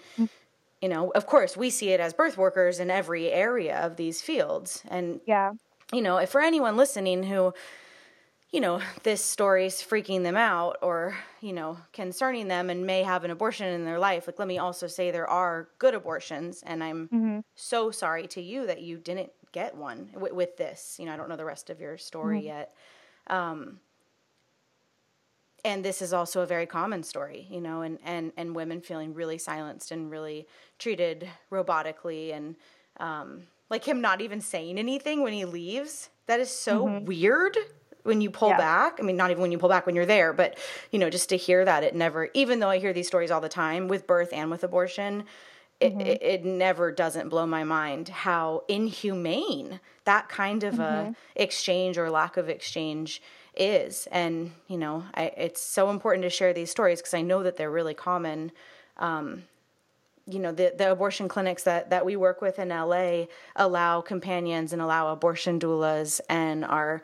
[0.81, 4.23] you know, of course, we see it as birth workers in every area of these
[4.23, 4.83] fields.
[4.89, 5.53] And yeah.
[5.93, 7.53] you know, if for anyone listening who,
[8.53, 13.25] you know, this story's freaking them out or, you know, concerning them and may have
[13.25, 16.63] an abortion in their life, like, let me also say there are good abortions.
[16.65, 20.97] And I'm so sorry to you that you didn't get one with, with this.
[20.99, 22.75] You know, I don't know the rest of your story yet.
[23.29, 23.81] Um,
[25.65, 29.13] and this is also a very common story, you know, and, and, and women feeling
[29.13, 30.47] really silenced and really
[30.79, 32.57] treated robotically and
[33.01, 36.11] um, like him not even saying anything when he leaves.
[36.27, 37.57] That is so weird
[38.05, 38.57] when you pull Yeah.
[38.59, 38.99] back.
[38.99, 40.59] I mean, not even when you pull back when you're there, but
[40.91, 43.41] you know, just to hear that it never, even though I hear these stories all
[43.41, 45.25] the time with birth and with abortion,
[45.81, 46.01] it, mm-hmm.
[46.01, 51.13] it, it never doesn't blow my mind how inhumane that kind of a mm-hmm.
[51.37, 53.23] exchange or lack of exchange
[53.55, 54.09] is.
[54.11, 57.57] And, you know, I, it's so important to share these stories because I know that
[57.57, 58.53] they're really common.
[58.97, 59.45] Um,
[60.31, 63.25] you know the, the abortion clinics that, that we work with in LA
[63.57, 67.03] allow companions and allow abortion doulas and are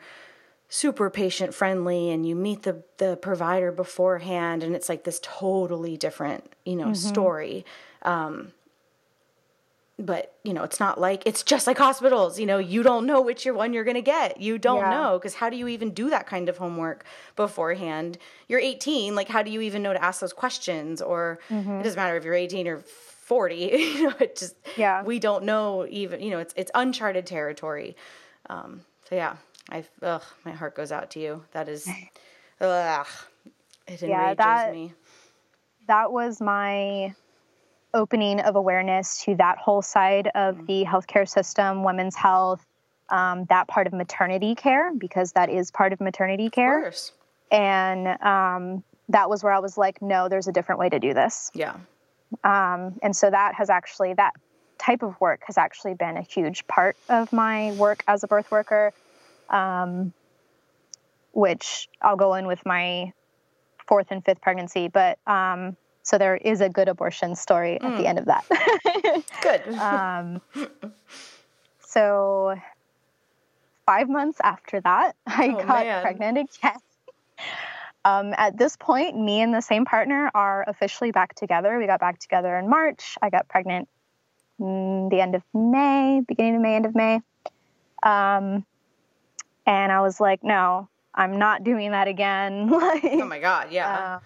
[0.69, 5.97] super patient friendly and you meet the the provider beforehand and it's like this totally
[5.97, 6.93] different you know mm-hmm.
[6.93, 7.65] story.
[8.03, 8.51] Um
[9.97, 13.21] but you know it's not like it's just like hospitals you know you don't know
[13.21, 14.41] which one you're going to get.
[14.41, 14.89] You don't Yeah.
[14.89, 17.05] know because how do you even do that kind of homework
[17.37, 18.17] beforehand?
[18.49, 21.01] You're 18 like how do you even know to ask those questions?
[21.01, 23.55] Or it doesn't matter if you're 18 or 40
[23.95, 25.01] you know it just Yeah.
[25.03, 27.95] we don't know even you know it's it's uncharted territory.
[28.49, 29.37] Um so yeah
[29.69, 31.43] i ugh my heart goes out to you.
[31.53, 31.87] That is
[32.61, 33.07] ugh
[33.87, 34.93] it enrages Yeah, that- me.
[35.87, 37.13] that was my
[37.95, 40.65] opening of awareness to that whole side of Mm-hmm.
[40.67, 42.63] the healthcare system, women's health,
[43.09, 46.81] um, that part of maternity care, because that is part of maternity of care.
[46.81, 47.11] course
[47.51, 51.13] And um, that was where I was like, no, there's a different way to do
[51.13, 51.51] this.
[51.53, 51.77] yeah
[52.43, 54.33] Um, and so that has actually, that
[54.77, 58.51] type of work has actually been a huge part of my work as a birth
[58.51, 58.91] worker,
[59.49, 60.13] um,
[61.31, 63.13] which I'll go in with my
[63.87, 64.87] fourth and fifth pregnancy.
[64.87, 68.45] But um, so there is a good abortion story at the end of that.
[69.41, 70.39] good um,
[71.79, 72.55] so
[73.85, 76.01] five months after that, I Oh, got man.
[76.01, 76.77] pregnant again.
[78.05, 81.75] Um, at this point, me and the same partner are officially back together.
[81.79, 83.17] We got back together in March.
[83.19, 83.89] I got pregnant
[84.61, 87.15] mm, the end of May, beginning of May, end of May.
[88.03, 88.63] Um,
[89.65, 92.69] and I was like, no, I'm not doing that again.
[92.69, 94.19] like, oh my god yeah uh,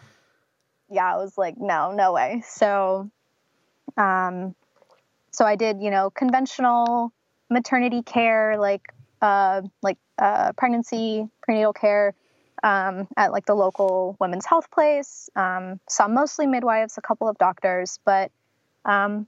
[0.89, 2.43] yeah, I was like, no, no way.
[2.47, 3.09] So,
[3.97, 4.55] um,
[5.31, 7.13] so I did, you know, conventional
[7.49, 12.13] maternity care, like, uh, like uh, pregnancy prenatal care,
[12.63, 15.29] um, at like the local women's health place.
[15.35, 18.31] Um, saw mostly midwives, a couple of doctors, but
[18.85, 19.27] um,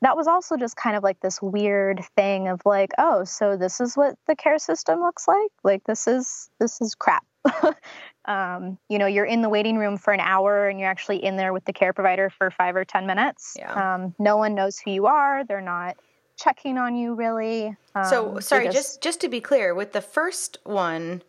[0.00, 3.80] that was also just kind of like this weird thing of like, oh, so this
[3.80, 5.50] is what the care system looks like.
[5.62, 7.24] Like this is this is crap.
[8.24, 11.36] um, you know, you're in the waiting room for an hour and you're actually in
[11.36, 13.54] there with the care provider for five or ten minutes.
[13.58, 13.94] Yeah.
[13.94, 15.44] Um, no one knows who you are.
[15.44, 15.96] They're not
[16.36, 17.76] checking on you really.
[18.08, 21.22] so, sorry, just, just just to be clear, with the first one,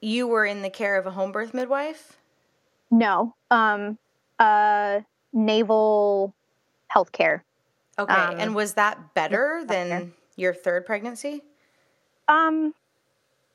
[0.00, 2.16] you were in the care of a home birth midwife?
[2.90, 3.34] No.
[3.50, 3.98] Um
[4.38, 5.00] uh
[5.32, 6.34] naval
[6.94, 7.42] healthcare.
[7.98, 8.14] Okay.
[8.14, 11.42] Um, and was that better than your third pregnancy?
[12.28, 12.74] Um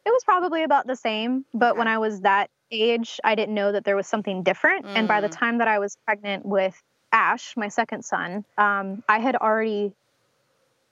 [0.06, 1.80] it was probably about the same, but okay.
[1.80, 4.86] when I was that age, I didn't know that there was something different.
[4.86, 4.96] Mm.
[4.96, 5.38] And by the mm.
[5.38, 9.94] time that I was pregnant with Ash, my second son, um, I had already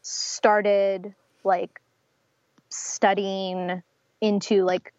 [0.01, 1.81] started like
[2.69, 3.83] studying
[4.21, 4.93] into like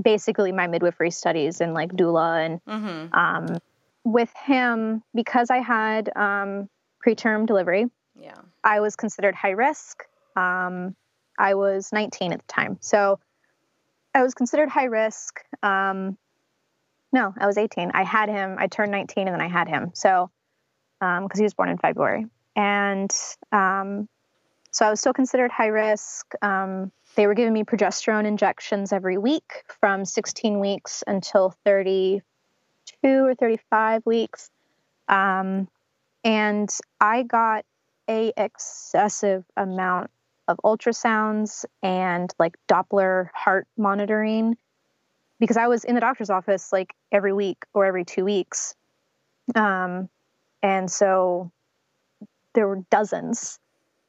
[0.00, 3.14] basically my midwifery studies and like doula and mm-hmm.
[3.14, 3.58] um,
[4.04, 6.68] with him because I had um,
[7.04, 7.86] preterm delivery.
[8.20, 10.04] Yeah, I was considered high risk.
[10.36, 10.94] Um,
[11.38, 13.18] I was 19 at the time, so
[14.16, 15.40] I was considered high risk.
[15.62, 16.16] Um,
[17.12, 17.90] no, I was 18.
[17.92, 18.56] I had him.
[18.58, 19.90] I turned 19 and then I had him.
[19.92, 20.30] So,
[20.98, 22.24] because um, he was born in February,
[22.56, 23.14] and
[23.52, 24.08] um,
[24.70, 26.32] so I was still considered high risk.
[26.40, 32.22] Um, they were giving me progesterone injections every week from 16 weeks until 32
[33.04, 34.48] or 35 weeks,
[35.08, 35.68] um,
[36.24, 37.66] and I got
[38.08, 40.10] a excessive amount
[40.48, 44.56] of ultrasounds and like Doppler heart monitoring
[45.38, 48.74] because I was in the doctor's office like every week or every two weeks.
[49.54, 50.08] Um,
[50.62, 51.50] and so
[52.54, 53.58] there were dozens.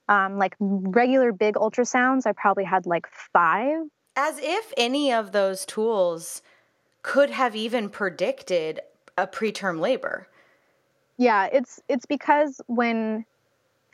[0.09, 3.81] Um, like regular big ultrasounds, I probably had like five.
[4.15, 6.41] As if any of those tools
[7.01, 8.79] could have even predicted
[9.17, 10.27] a preterm labor.
[11.17, 13.25] Yeah, it's it's because when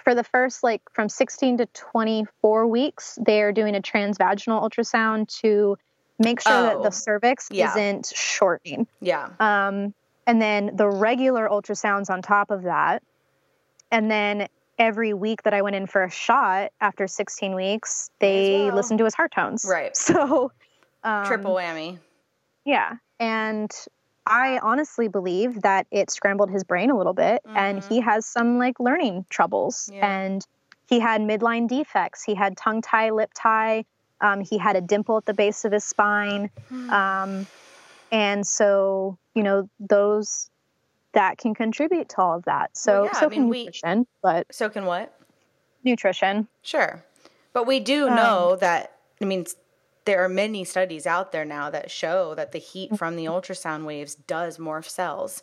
[0.04, 5.28] for the first like from 16 to 24 weeks, they are doing a transvaginal ultrasound
[5.42, 5.78] to
[6.20, 7.72] make sure oh, that the oh, cervix yeah.
[7.72, 8.88] isn't shortening.
[9.02, 9.30] Yeah.
[9.40, 9.94] Um,
[10.28, 13.04] and then the regular ultrasounds on top of that.
[13.92, 14.48] And then
[14.80, 18.76] every week that I went in for a shot after 16 weeks, they well.
[18.76, 19.66] listened to his heart tones.
[19.68, 19.96] Right.
[20.04, 20.52] So,
[21.04, 22.00] um, triple whammy.
[22.66, 22.94] Yeah.
[23.20, 23.72] And
[24.26, 27.58] I honestly believe that it scrambled his brain a little bit mm-hmm.
[27.58, 30.22] and he has some like learning troubles yeah.
[30.24, 30.46] and
[30.88, 32.24] he had midline defects.
[32.24, 33.86] He had tongue tie, lip tie.
[34.22, 36.50] Um, he had a dimple at the base of his spine.
[36.70, 36.90] Hmm.
[36.90, 37.48] Um,
[38.12, 40.50] and so, you know, those
[41.14, 42.78] that can contribute to all of that.
[42.78, 45.14] So, well, yeah, so I mean, can nutrition, we, but so can what?
[45.84, 46.48] Nutrition.
[46.62, 47.04] Sure.
[47.54, 49.46] But we do um, know um, that, I mean,
[50.06, 52.96] there are many studies out there now that show that the heat mm-hmm.
[52.96, 55.42] from the ultrasound waves does morph cells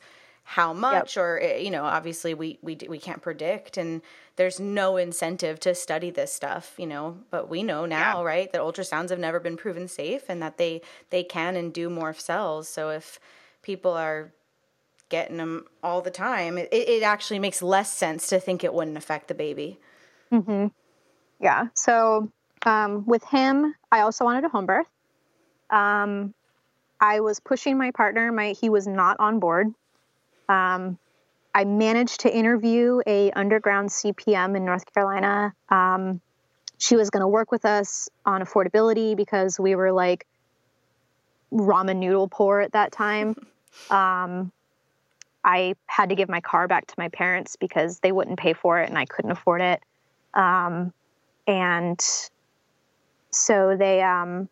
[0.50, 1.22] how much yep.
[1.22, 4.02] or eh, you know obviously we we we can't predict and
[4.34, 8.26] there's no incentive to study this stuff you know but we know now yeah.
[8.26, 11.88] right that ultrasounds have never been proven safe and that they they can and do
[11.88, 13.20] morph cells so if
[13.62, 14.32] people are
[15.08, 18.96] getting them all the time it, it actually makes less sense to think it wouldn't
[18.96, 19.78] affect the baby
[20.32, 20.66] mm-hmm.
[21.38, 22.30] yeah so
[22.66, 24.88] um, with him, I also wanted a home birth.
[25.70, 26.34] Um,
[27.00, 28.30] I was pushing my partner.
[28.32, 29.68] My he was not on board.
[30.48, 30.98] Um,
[31.54, 35.54] I managed to interview a underground CPM in North Carolina.
[35.68, 36.20] Um,
[36.78, 40.26] she was going to work with us on affordability because we were like
[41.52, 43.34] ramen noodle poor at that time.
[43.88, 44.52] Um,
[45.44, 48.78] I had to give my car back to my parents because they wouldn't pay for
[48.80, 49.80] it and I couldn't afford it.
[50.34, 50.92] Um,
[51.46, 52.00] and
[53.32, 54.48] so they um,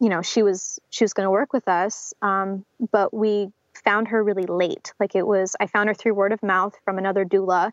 [0.00, 3.48] you know she was she was going to work with us um, but we
[3.84, 4.92] found her really late.
[5.00, 7.72] Like it was i found her through word of mouth from another doula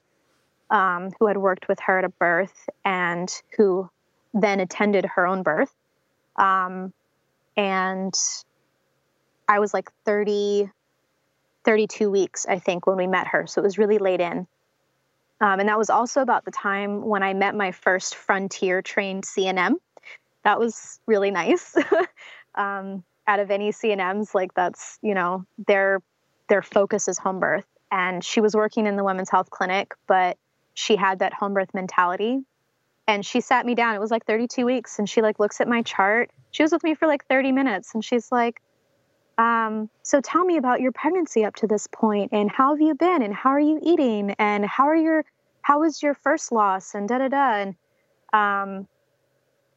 [0.69, 3.89] um, who had worked with her at a birth and who
[4.34, 5.73] then attended her own birth.
[6.38, 6.93] Um,
[7.58, 8.13] and
[9.47, 10.71] i was like 30
[11.65, 13.45] 32 weeks i think when we met her.
[13.45, 14.47] So it was really late in
[15.41, 19.23] um, and that was also about the time when I met my first frontier trained
[19.23, 19.73] CNM.
[20.43, 21.75] That was really nice.
[22.56, 26.01] um, out of any CNMs, like that's, you know, their
[26.47, 27.65] their focus is home birth.
[27.91, 30.38] And she was working in the women's health clinic, but
[30.73, 32.41] she had that home birth mentality.
[33.07, 33.95] And she sat me down.
[33.95, 34.99] It was like 32 weeks.
[34.99, 36.30] And she like looks at my chart.
[36.51, 37.93] She was with me for like 30 minutes.
[37.93, 38.61] And she's like,
[39.42, 42.94] um, so tell me about your pregnancy up to this point and how have you
[42.94, 45.26] been and how are you eating and how are your
[45.64, 47.76] how was your first loss and da da da and
[48.34, 48.88] um,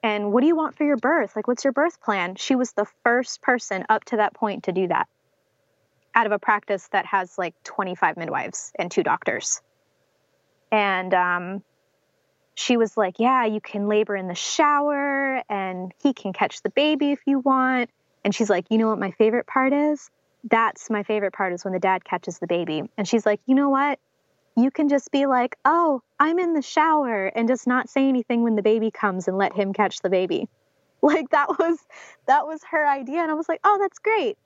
[0.02, 1.34] and what do you want for your birth?
[1.34, 2.34] Like what's your birth plan?
[2.34, 5.08] She was the first person up to that point to do that.
[6.14, 9.62] Out of a practice that has like 25 midwives and two doctors.
[10.70, 11.62] And um,
[12.54, 16.70] she was like yeah you can labor in the shower and he can catch the
[16.70, 17.88] baby if you want
[18.24, 20.10] and she's like, you know what my favorite part is?
[20.44, 22.82] That's my favorite part is when the dad catches the baby.
[22.98, 23.98] And she's like, you know what?
[24.56, 28.42] you can just be like, oh, I'm in the shower and just not say anything
[28.42, 30.48] when the baby comes and let him catch the baby.
[31.02, 31.78] Like that was
[32.26, 33.20] that was her idea.
[33.20, 34.38] And I was like, oh, that's great.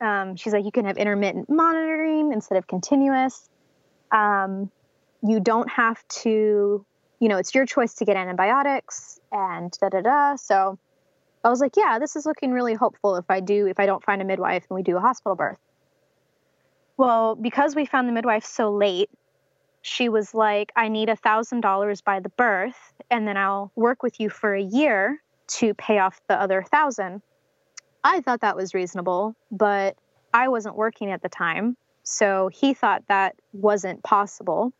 [0.00, 3.50] Um, she's like, you can have intermittent monitoring instead of continuous.
[4.12, 4.70] Um,
[5.20, 6.86] you don't have to,
[7.18, 10.36] you know, it's your choice to get antibiotics and da da da.
[10.36, 10.78] So
[11.44, 14.04] I was like, yeah, this is looking really hopeful if I do, if I don't
[14.04, 15.58] find a midwife and we do a hospital birth.
[16.96, 19.10] Well, because we found the midwife so late,
[19.82, 24.02] she was like, I need a thousand dollars by the birth, and then I'll work
[24.02, 27.22] with you for a year to pay off the other thousand.
[28.02, 29.96] I thought that was reasonable, but
[30.34, 31.76] I wasn't working at the time.
[32.02, 34.72] So he thought that wasn't possible.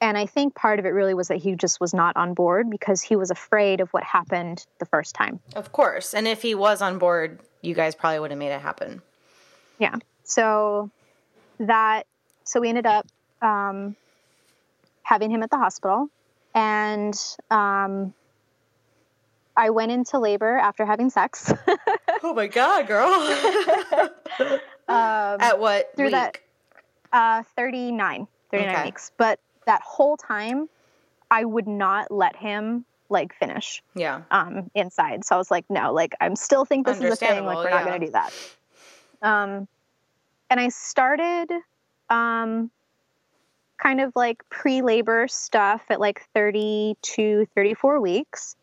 [0.00, 2.70] And I think part of it really was that he just was not on board
[2.70, 5.40] because he was afraid of what happened the first time.
[5.54, 6.14] Of course.
[6.14, 9.02] And if he was on board, you guys probably would have made it happen.
[9.78, 9.96] Yeah.
[10.24, 10.90] So
[11.58, 12.06] that,
[12.44, 13.06] so we ended up
[13.42, 13.94] um,
[15.02, 16.08] having him at the hospital.
[16.54, 17.14] And
[17.50, 18.14] um,
[19.56, 21.52] I went into labor after having sex.
[22.22, 23.08] oh my God, girl.
[24.88, 25.94] um, at what?
[25.94, 26.12] Through week?
[26.12, 26.38] that
[27.12, 28.84] uh, 39, 39 okay.
[28.84, 29.12] weeks.
[29.18, 29.38] But
[29.70, 30.68] that whole time,
[31.30, 33.84] I would not let him like finish.
[33.94, 34.22] Yeah.
[34.32, 35.24] Um, inside.
[35.24, 37.44] So I was like, no, like I'm still think this is a thing.
[37.44, 37.76] Like we're yeah.
[37.76, 38.32] not going to do that.
[39.22, 39.68] Um,
[40.50, 41.52] and I started,
[42.08, 42.72] um,
[43.80, 48.56] kind of like pre-labor stuff at like 32, 34 weeks.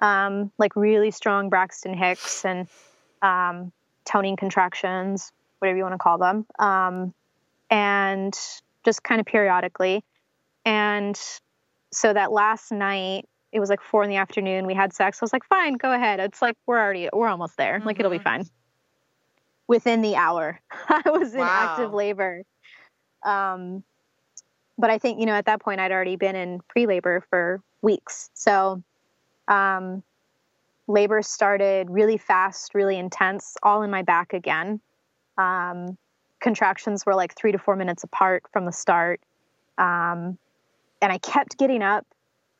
[0.00, 2.66] Um, like really strong Braxton Hicks and,
[3.22, 3.70] um,
[4.04, 6.46] toning contractions, whatever you want to call them.
[6.58, 7.14] Um,
[7.70, 8.36] and
[8.84, 10.02] just kind of periodically.
[10.64, 11.18] And
[11.92, 14.66] so that last night, it was like four in the afternoon.
[14.66, 15.18] We had sex.
[15.20, 16.20] I was like, fine, go ahead.
[16.20, 17.78] It's like we're already we're almost there.
[17.78, 17.86] Mm-hmm.
[17.86, 18.24] Like it'll be mm-hmm.
[18.24, 18.44] fine.
[19.66, 21.48] Within the hour, I was in wow.
[21.50, 22.42] active labor.
[23.22, 23.82] Um,
[24.76, 28.30] but I think you know at that point I'd already been in pre-labor for weeks.
[28.34, 28.82] So,
[29.48, 30.02] um,
[30.86, 34.80] labor started really fast, really intense, all in my back again.
[35.36, 35.96] Um,
[36.40, 39.20] contractions were like three to four minutes apart from the start.
[39.76, 40.38] Um,
[41.00, 42.06] and I kept getting up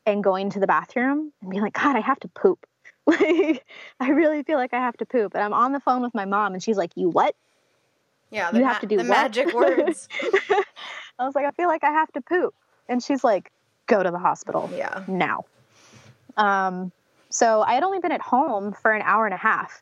[0.05, 2.65] and going to the bathroom and being like, God, I have to poop.
[3.09, 3.65] Like,
[3.99, 5.33] I really feel like I have to poop.
[5.33, 7.35] And I'm on the phone with my mom, and she's like, You what?
[8.29, 9.09] Yeah, you ma- have to do the what?
[9.09, 10.07] magic words.
[11.17, 12.53] I was like, I feel like I have to poop.
[12.87, 13.51] And she's like,
[13.87, 14.69] Go to the hospital.
[14.75, 15.03] Yeah.
[15.07, 15.45] Now.
[16.37, 16.91] Um,
[17.29, 19.81] so I had only been at home for an hour and a half.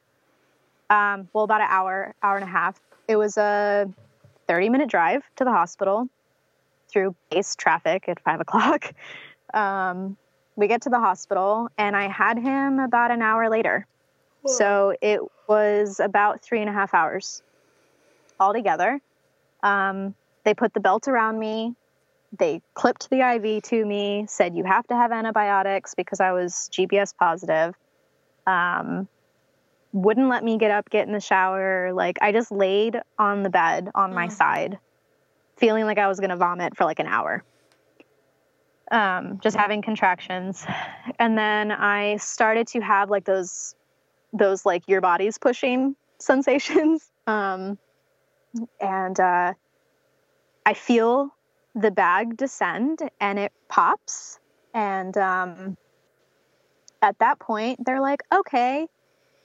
[0.90, 2.80] Um, well, about an hour, hour and a half.
[3.10, 3.92] It was a
[4.48, 6.08] 30 minute drive to the hospital
[6.90, 8.94] through base traffic at five o'clock.
[9.54, 10.18] Um,
[10.56, 13.86] we get to the hospital, and I had him about an hour later.
[14.42, 14.54] Whoa.
[14.54, 17.44] So it was about three and a half hours
[18.40, 19.00] altogether.
[19.62, 21.76] Um, they put the belt around me.
[22.38, 26.70] They clipped the IV to me, said you have to have antibiotics because I was
[26.74, 27.76] GBS positive.
[28.46, 29.08] Um,
[29.94, 31.94] wouldn't let me get up, get in the shower.
[31.94, 34.16] Like I just laid on the bed on mm.
[34.16, 34.80] my side
[35.58, 37.44] feeling like I was going to vomit for like an hour.
[38.90, 40.66] Um, just having contractions.
[41.20, 43.76] And then I started to have like those,
[44.32, 47.10] those like your body's pushing sensations.
[47.26, 47.78] Um,
[48.80, 49.54] and uh,
[50.66, 51.34] I feel
[51.76, 54.40] the bag descend and it pops.
[54.74, 55.78] And um,
[57.02, 58.88] at that point, they're like, okay,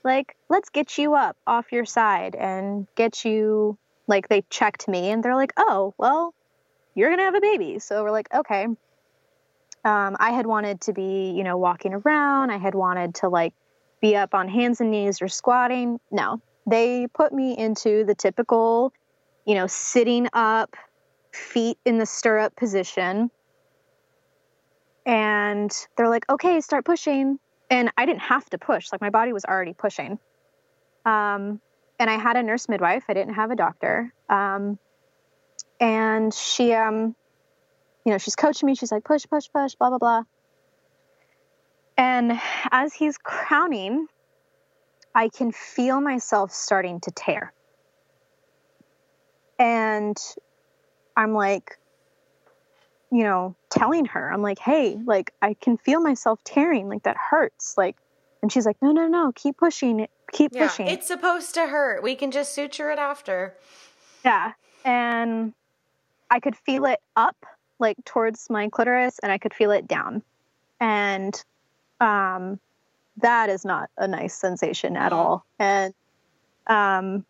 [0.03, 3.77] like, let's get you up off your side and get you
[4.07, 6.33] like they checked me and they're like, oh, well,
[6.95, 7.79] you're to have a baby.
[7.79, 8.67] So we're like, okay.
[9.85, 12.51] Um, I had wanted to be, you know, walking around.
[12.51, 13.53] I had wanted to like
[14.01, 15.99] be up on hands and knees or squatting.
[16.11, 18.93] No, they put me into the typical,
[19.45, 20.75] you know, sitting up,
[21.31, 23.29] feet in the stirrup position.
[25.05, 27.39] And they're like, okay, start pushing.
[27.69, 30.19] And I didn't have to push, like my body was already pushing.
[31.05, 31.59] Um,
[31.99, 33.05] and I had a nurse midwife.
[33.07, 34.13] I didn't have a doctor.
[34.29, 34.79] Um,
[35.79, 37.15] and she, um,
[38.05, 38.75] you know, she's coaching me.
[38.75, 40.23] She's like, push, push, push, blah, blah, blah.
[41.97, 42.39] And
[42.71, 44.07] as he's crowning,
[45.13, 47.53] I can feel myself starting to tear.
[49.59, 50.17] And
[51.15, 51.77] I'm like,
[53.11, 56.89] you know, telling her, I'm like, hey, like, I can feel myself tearing.
[56.89, 57.75] Like, that hurts.
[57.77, 57.95] Like,
[58.41, 60.87] and she's like, no, no, no, keep pushing keep yeah, pushing.
[60.87, 62.03] It's supposed to hurt.
[62.03, 63.55] We can just suture it after.
[64.25, 64.53] Yeah.
[64.83, 65.53] And
[66.29, 67.37] I could feel it up
[67.79, 70.23] like towards my clitoris and I could feel it down.
[70.79, 71.41] And
[72.01, 72.59] um
[73.17, 75.45] that is not a nice sensation at all.
[75.59, 75.93] And
[76.67, 77.25] um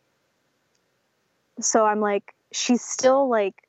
[1.60, 3.68] so I'm like she's still like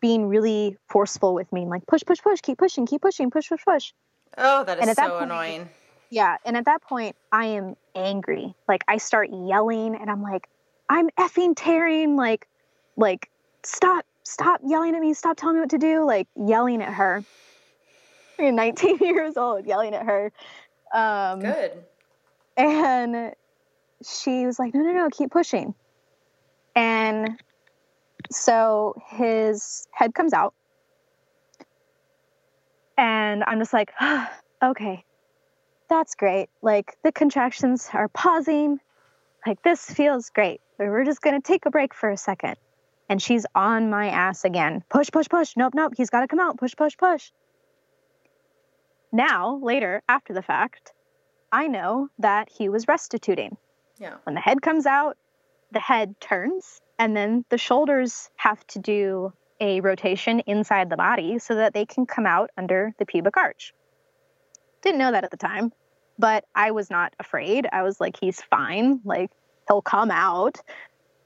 [0.00, 3.64] being really forceful with me, like push, push, push, keep pushing, keep pushing, push, push,
[3.64, 3.92] push.
[4.36, 5.68] Oh, that is so point, annoying.
[6.12, 8.54] Yeah, and at that point, I am angry.
[8.68, 10.46] Like I start yelling, and I'm like,
[10.86, 12.16] I'm effing tearing.
[12.16, 12.46] Like,
[12.98, 13.30] like
[13.62, 16.04] stop, stop yelling at me, stop telling me what to do.
[16.04, 17.24] Like yelling at her.
[18.38, 20.30] You're 19 years old, yelling at her.
[20.92, 21.72] Um, Good.
[22.58, 23.32] And
[24.04, 25.74] she was like, no, no, no, keep pushing.
[26.76, 27.40] And
[28.30, 30.52] so his head comes out.
[32.98, 34.28] And I'm just like, oh,
[34.62, 35.06] okay,
[35.92, 36.48] that's great.
[36.62, 38.80] Like the contractions are pausing.
[39.46, 40.60] Like this feels great.
[40.78, 42.56] We're just going to take a break for a second.
[43.08, 44.82] And she's on my ass again.
[44.88, 45.52] Push, push, push.
[45.54, 45.92] Nope, nope.
[45.96, 46.56] He's got to come out.
[46.56, 47.30] Push, push, push.
[49.12, 50.92] Now, later, after the fact,
[51.52, 53.58] I know that he was restituting.
[53.98, 54.14] Yeah.
[54.24, 55.18] When the head comes out,
[55.72, 61.38] the head turns, and then the shoulders have to do a rotation inside the body
[61.38, 63.74] so that they can come out under the pubic arch.
[64.80, 65.72] Didn't know that at the time,
[66.22, 67.66] but I was not afraid.
[67.72, 69.00] I was like, he's fine.
[69.04, 69.32] Like,
[69.66, 70.56] he'll come out.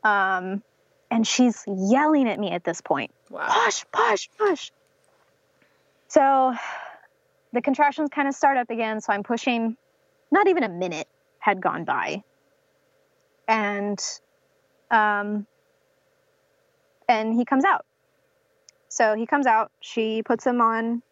[0.03, 0.63] Um,
[1.11, 3.47] and she's yelling at me at this point wow.
[3.47, 4.71] push, push, push.
[6.09, 6.55] So
[7.53, 9.03] the contractions kind of start up again.
[9.03, 9.77] So I'm pushing,
[10.31, 11.09] not even a minute
[11.41, 12.23] had gone by.
[13.47, 14.01] And,
[14.91, 15.47] um,
[17.07, 17.85] and he comes out.
[18.89, 19.71] So he comes out.
[19.83, 21.03] She puts him on,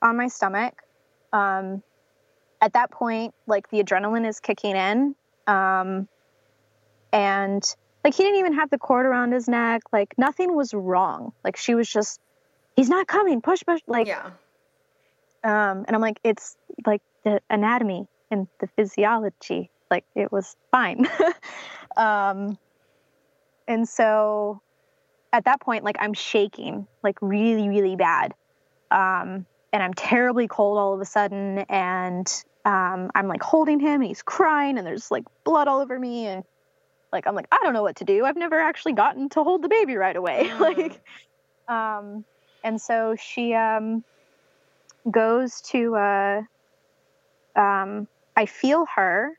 [0.00, 0.72] on my stomach.
[1.34, 1.82] Um,
[2.60, 5.14] at that point, like the adrenaline is kicking in.
[5.46, 6.08] Um,
[7.12, 7.62] and
[8.04, 9.82] like he didn't even have the cord around his neck.
[9.92, 11.32] Like nothing was wrong.
[11.44, 12.20] Like she was just,
[12.76, 13.40] he's not coming.
[13.40, 13.80] Push, push.
[13.86, 14.30] Like, yeah.
[15.44, 16.56] Um, and I'm like, it's
[16.86, 19.70] like the anatomy and the physiology.
[19.90, 21.06] Like it was fine.
[21.96, 22.58] um,
[23.66, 24.60] and so
[25.32, 28.34] at that point, like I'm shaking, like really, really bad.
[28.90, 31.58] Um, and I'm terribly cold all of a sudden.
[31.68, 32.26] And
[32.64, 36.26] um, I'm like holding him and he's crying and there's like blood all over me.
[36.26, 36.44] And
[37.12, 38.24] like, I'm like, I don't know what to do.
[38.24, 40.50] I've never actually gotten to hold the baby right away.
[40.58, 40.60] Mm.
[40.60, 41.00] like,
[41.68, 42.24] um,
[42.64, 44.04] and so she, um,
[45.10, 46.42] goes to, uh,
[47.56, 49.32] um, I feel her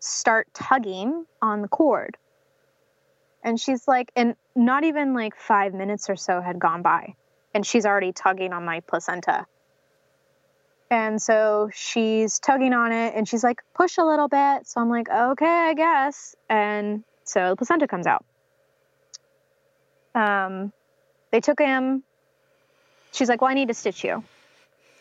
[0.00, 2.16] start tugging on the cord.
[3.42, 7.14] And she's like, and not even like five minutes or so had gone by,
[7.54, 9.46] and she's already tugging on my placenta.
[10.90, 14.66] And so she's tugging on it and she's like, push a little bit.
[14.66, 16.34] So I'm like, okay, I guess.
[16.48, 18.24] And so the placenta comes out.
[20.14, 20.72] Um,
[21.30, 22.02] they took him.
[23.12, 24.24] She's like, well, I need to stitch you.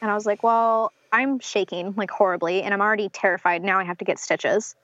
[0.02, 3.64] And I was like, well, I'm shaking like horribly and I'm already terrified.
[3.64, 4.76] Now I have to get stitches.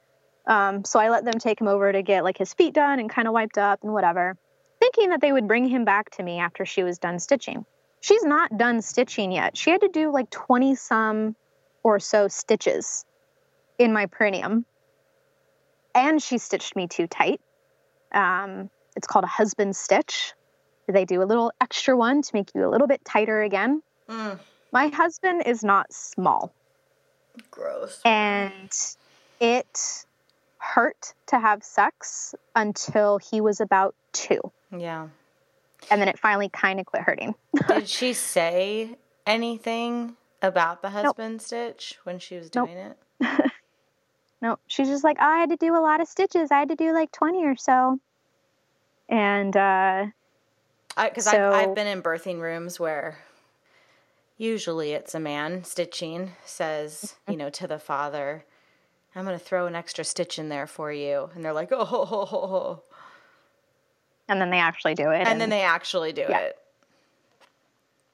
[0.47, 3.09] Um, so I let them take him over to get like his feet done and
[3.09, 4.37] kind of wiped up and whatever,
[4.79, 7.65] thinking that they would bring him back to me after she was done stitching.
[8.03, 9.55] She's not done stitching yet.
[9.55, 11.37] She had to do like 20 some
[11.83, 13.05] or so stitches
[13.79, 14.65] in my perineum.
[15.95, 17.39] And she stitched me too tight.
[18.13, 20.33] Um, it's called a husband stitch.
[20.85, 23.81] They do a little extra one to make you a little bit tighter again.
[24.09, 24.37] Mm.
[24.73, 26.53] My husband is not small.
[27.51, 28.01] Gross.
[28.03, 28.69] And
[29.39, 30.05] it
[30.57, 34.41] hurt to have sex until he was about two.
[34.77, 35.07] Yeah.
[35.89, 37.35] And then it finally kind of quit hurting.
[37.67, 41.41] Did she say anything about the husband nope.
[41.41, 42.97] stitch when she was doing nope.
[43.21, 43.51] it?
[44.41, 44.59] nope.
[44.67, 46.51] She's just like, I had to do a lot of stitches.
[46.51, 47.99] I had to do like 20 or so.
[49.09, 50.05] And, uh,
[50.95, 53.17] because so, I've, I've been in birthing rooms where
[54.37, 58.43] usually it's a man stitching says you know to the father
[59.15, 61.85] i'm going to throw an extra stitch in there for you and they're like oh
[61.85, 62.83] ho, ho, ho,
[64.33, 66.39] and then they actually do it and, and then they actually do yeah.
[66.39, 66.57] it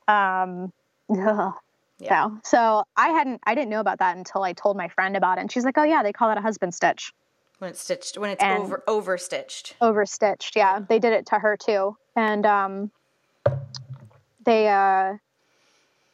[0.07, 0.71] um
[1.17, 1.53] ugh.
[1.99, 2.29] yeah.
[2.29, 5.37] So, so I hadn't, I didn't know about that until I told my friend about
[5.37, 7.11] it, and she's like, "Oh yeah, they call it a husband stitch."
[7.57, 9.75] When it's stitched, when it's and over over stitched.
[9.81, 10.79] Over stitched, yeah.
[10.87, 12.91] They did it to her too, and um,
[14.45, 15.15] they uh,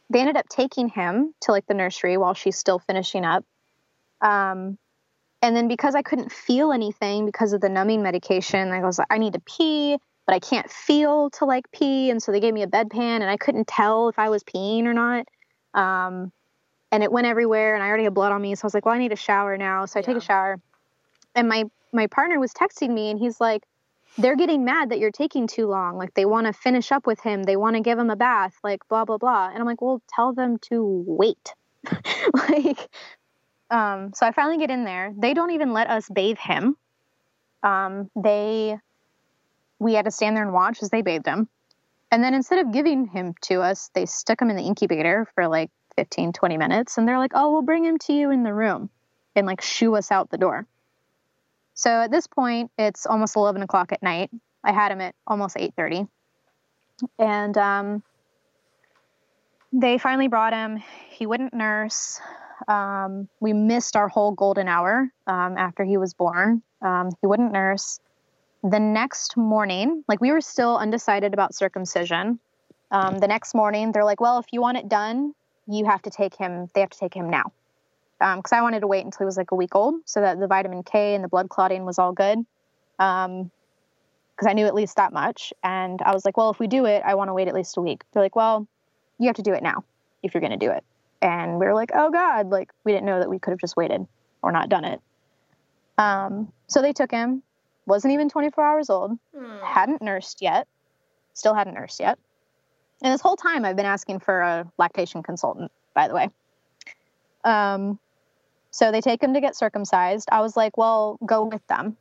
[0.09, 3.45] they ended up taking him to like the nursery while she's still finishing up.
[4.21, 4.77] Um,
[5.45, 9.07] and then because I couldn't feel anything because of the numbing medication, I was like,
[9.11, 12.09] I need to pee, but I can't feel to like pee.
[12.09, 14.85] And so they gave me a bedpan and I couldn't tell if I was peeing
[14.85, 15.27] or not.
[15.75, 16.31] Um,
[16.91, 18.55] and it went everywhere and I already had blood on me.
[18.55, 19.85] So I was like, well, I need a shower now.
[19.85, 20.07] So I yeah.
[20.07, 20.59] take a shower.
[21.35, 23.61] And my, my partner was texting me and he's like,
[24.17, 25.95] they're getting mad that you're taking too long.
[25.95, 27.43] Like they want to finish up with him.
[27.43, 29.49] They want to give him a bath, like blah, blah, blah.
[29.49, 31.53] And I'm like, well, tell them to wait.
[32.49, 32.89] like,
[33.75, 35.13] um, so I finally get in there.
[35.17, 36.77] They don't even let us bathe him.
[37.61, 38.77] Um, they,
[39.79, 41.49] we had to stand there and watch as they bathed him.
[42.09, 45.49] And then instead of giving him to us, they stuck him in the incubator for
[45.49, 46.97] like 15, 20 minutes.
[46.97, 48.89] And they're like, oh, we'll bring him to you in the room
[49.35, 50.65] and like shoo us out the door.
[51.73, 54.31] So at this point, it's almost 11 o'clock at night.
[54.63, 56.07] I had him at almost 8.30.
[57.19, 58.03] And um,
[59.73, 60.81] they finally brought him.
[61.09, 62.21] He wouldn't nurse.
[62.67, 66.61] Um, we missed our whole golden hour um, after he was born.
[66.81, 67.99] Um, he wouldn't nurse.
[68.63, 72.39] The next morning, like we were still undecided about circumcision.
[72.91, 75.33] Um, the next morning, they're like, well, if you want it done,
[75.67, 77.51] you have to take him, they have to take him now.
[78.19, 80.39] Because um, I wanted to wait until he was like a week old so that
[80.39, 82.39] the vitamin K and the blood clotting was all good.
[82.97, 83.51] Because um,
[84.47, 85.51] I knew at least that much.
[85.63, 87.77] And I was like, well, if we do it, I want to wait at least
[87.77, 88.03] a week.
[88.13, 88.67] They're like, well,
[89.19, 89.83] you have to do it now
[90.23, 90.83] if you're going to do it.
[91.25, 93.75] And we were like, oh God, like we didn't know that we could have just
[93.75, 94.05] waited
[94.43, 95.01] or not done it.
[95.97, 97.41] Um, so they took him,
[97.87, 99.61] wasn't even 24 hours old, mm.
[99.63, 100.67] hadn't nursed yet,
[101.33, 102.19] still hadn't nursed yet.
[103.01, 106.29] And this whole time I've been asking for a lactation consultant, by the way.
[107.43, 107.97] Um,
[108.69, 110.29] so they take him to get circumcised.
[110.31, 111.97] I was like, well, go with them.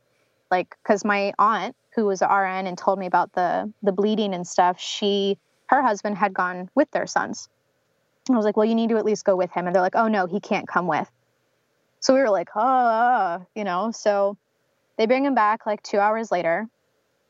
[0.51, 4.35] Like, cause my aunt, who was an RN and told me about the, the bleeding
[4.35, 7.49] and stuff, she, her husband had gone with their sons.
[8.29, 9.67] I was like, well, you need to at least go with him.
[9.67, 11.09] And they're like, oh, no, he can't come with.
[11.99, 14.37] So we were like, oh, you know, so
[14.97, 16.67] they bring him back like two hours later.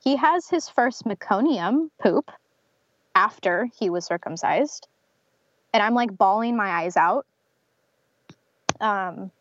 [0.03, 2.31] He has his first meconium poop
[3.13, 4.87] after he was circumcised.
[5.73, 7.25] And I'm like bawling my eyes out,
[8.79, 9.31] um,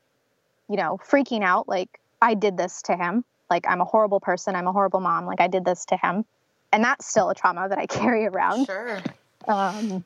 [0.68, 1.68] you know, freaking out.
[1.68, 3.24] Like, I did this to him.
[3.50, 4.57] Like, I'm a horrible person.
[4.57, 5.26] I'm a horrible mom.
[5.26, 6.24] Like, I did this to him.
[6.72, 8.66] And that's still a trauma that I carry around.
[8.66, 9.00] Sure.
[9.46, 10.05] Um,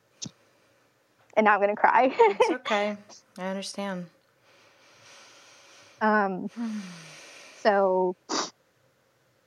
[1.38, 2.10] and now I'm going to cry.
[2.12, 2.96] it's okay.
[3.38, 4.06] I understand.
[6.00, 6.50] Um,
[7.62, 8.16] so,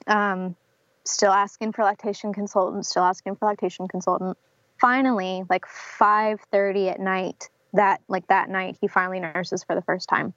[0.07, 0.55] um,
[1.03, 4.37] still asking for lactation consultant, still asking for lactation consultant.
[4.79, 5.65] Finally, like
[5.99, 10.33] 5:30 at night, that like that night, he finally nurses for the first time.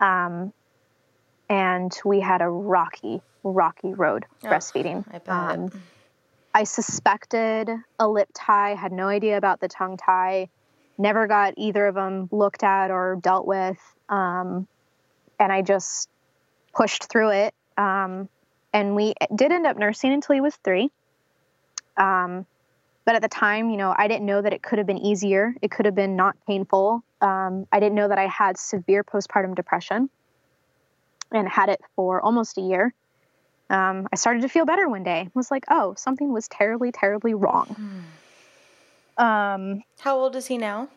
[0.00, 0.52] Um,
[1.48, 5.04] and we had a rocky, rocky road oh, breastfeeding.
[5.12, 5.28] I bet.
[5.28, 5.82] Um,
[6.54, 10.48] I suspected a lip tie, had no idea about the tongue tie,
[10.96, 13.78] never got either of them looked at or dealt with.
[14.08, 14.68] Um,
[15.40, 16.08] and I just
[16.72, 17.54] pushed through it.
[17.76, 18.28] Um,
[18.72, 20.90] and we did end up nursing until he was three.
[21.96, 22.46] Um,
[23.04, 25.54] but at the time, you know, I didn't know that it could have been easier.
[25.60, 27.04] It could have been not painful.
[27.20, 30.08] Um, I didn't know that I had severe postpartum depression
[31.32, 32.94] and had it for almost a year
[33.70, 35.28] um, I started to feel better one day.
[35.34, 37.66] Was like, oh, something was terribly, terribly wrong.
[39.16, 39.24] Hmm.
[39.24, 40.88] Um, How old is he now?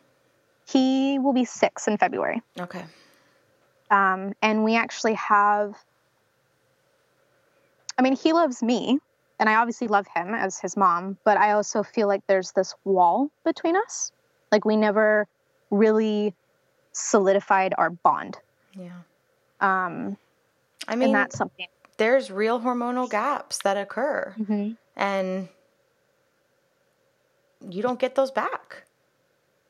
[0.67, 2.41] He will be six in February.
[2.59, 2.83] Okay.
[3.89, 5.75] Um, and we actually have.
[7.97, 8.99] I mean, he loves me,
[9.39, 12.75] and I obviously love him as his mom, but I also feel like there's this
[12.83, 14.11] wall between us.
[14.51, 15.27] Like we never
[15.71, 16.35] really
[16.91, 18.37] solidified our bond.
[18.73, 18.91] Yeah.
[19.61, 20.17] Um,
[20.87, 21.67] I mean, that's something
[21.97, 24.33] there's real hormonal gaps that occur.
[24.39, 24.71] Mm-hmm.
[24.95, 25.49] And
[27.69, 28.83] you don't get those back.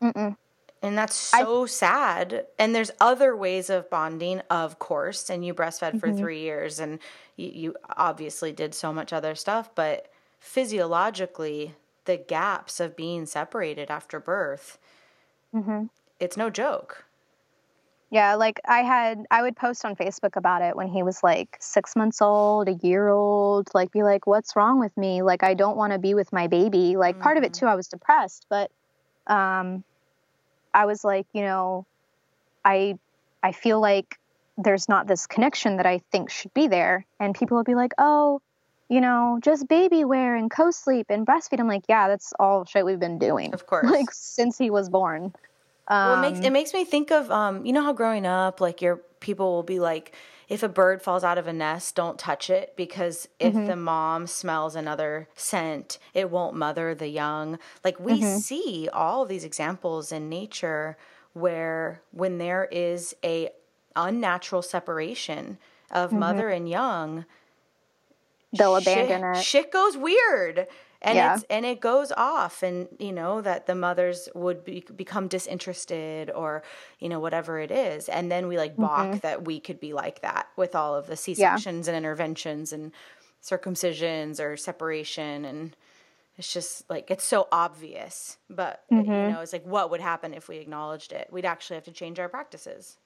[0.01, 0.36] Mm-mm.
[0.82, 2.45] And that's so I, sad.
[2.59, 5.30] And there's other ways of bonding, of course.
[5.30, 5.99] And you breastfed mm-hmm.
[5.99, 6.99] for three years and
[7.36, 9.73] you, you obviously did so much other stuff.
[9.73, 11.73] But physiologically,
[12.05, 14.78] the gaps of being separated after birth,
[15.53, 15.86] mm-hmm.
[16.19, 17.05] it's no joke.
[18.09, 21.57] Yeah, like I had, I would post on Facebook about it when he was like
[21.59, 25.21] six months old, a year old, like be like, what's wrong with me?
[25.23, 26.95] Like, I don't want to be with my baby.
[26.95, 27.23] Like, mm-hmm.
[27.23, 27.65] part of it mm-hmm.
[27.65, 28.71] too, I was depressed, but
[29.27, 29.83] um,
[30.73, 31.85] I was like, you know,
[32.63, 32.97] I,
[33.43, 34.17] I feel like
[34.57, 37.05] there's not this connection that I think should be there.
[37.19, 38.41] And people would be like, oh,
[38.89, 41.59] you know, just baby wear and co sleep and breastfeed.
[41.59, 43.53] I'm like, yeah, that's all shit we've been doing.
[43.53, 43.89] Of course.
[43.89, 45.33] Like, since he was born.
[45.88, 48.25] Um, well, it makes it um, makes me think of um, you know how growing
[48.25, 50.13] up, like your people will be like,
[50.49, 53.65] if a bird falls out of a nest, don't touch it because if mm-hmm.
[53.65, 57.59] the mom smells another scent, it won't mother the young.
[57.83, 58.38] Like we mm-hmm.
[58.38, 60.97] see all these examples in nature
[61.33, 63.49] where when there is a
[63.95, 65.57] unnatural separation
[65.91, 66.19] of mm-hmm.
[66.19, 67.25] mother and young,
[68.53, 69.43] they'll shit, abandon it.
[69.43, 70.67] Shit goes weird
[71.01, 71.35] and yeah.
[71.35, 76.31] it's and it goes off and you know that the mothers would be, become disinterested
[76.31, 76.63] or
[76.99, 79.17] you know whatever it is and then we like balk mm-hmm.
[79.19, 81.93] that we could be like that with all of the c-sections yeah.
[81.93, 82.91] and interventions and
[83.43, 85.75] circumcisions or separation and
[86.37, 89.09] it's just like it's so obvious but mm-hmm.
[89.09, 91.91] you know it's like what would happen if we acknowledged it we'd actually have to
[91.91, 92.97] change our practices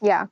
[0.00, 0.26] yeah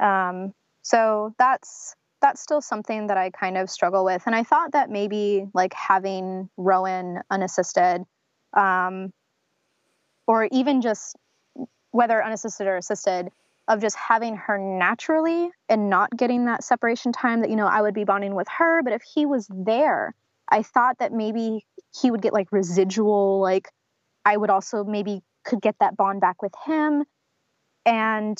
[0.00, 4.22] um so that's that's still something that I kind of struggle with.
[4.26, 8.02] And I thought that maybe like having Rowan unassisted,
[8.56, 9.12] um,
[10.26, 11.16] or even just
[11.90, 13.28] whether unassisted or assisted,
[13.68, 17.82] of just having her naturally and not getting that separation time that, you know, I
[17.82, 18.82] would be bonding with her.
[18.82, 20.14] But if he was there,
[20.48, 21.66] I thought that maybe
[22.00, 23.68] he would get like residual, like
[24.24, 27.04] I would also maybe could get that bond back with him.
[27.84, 28.38] And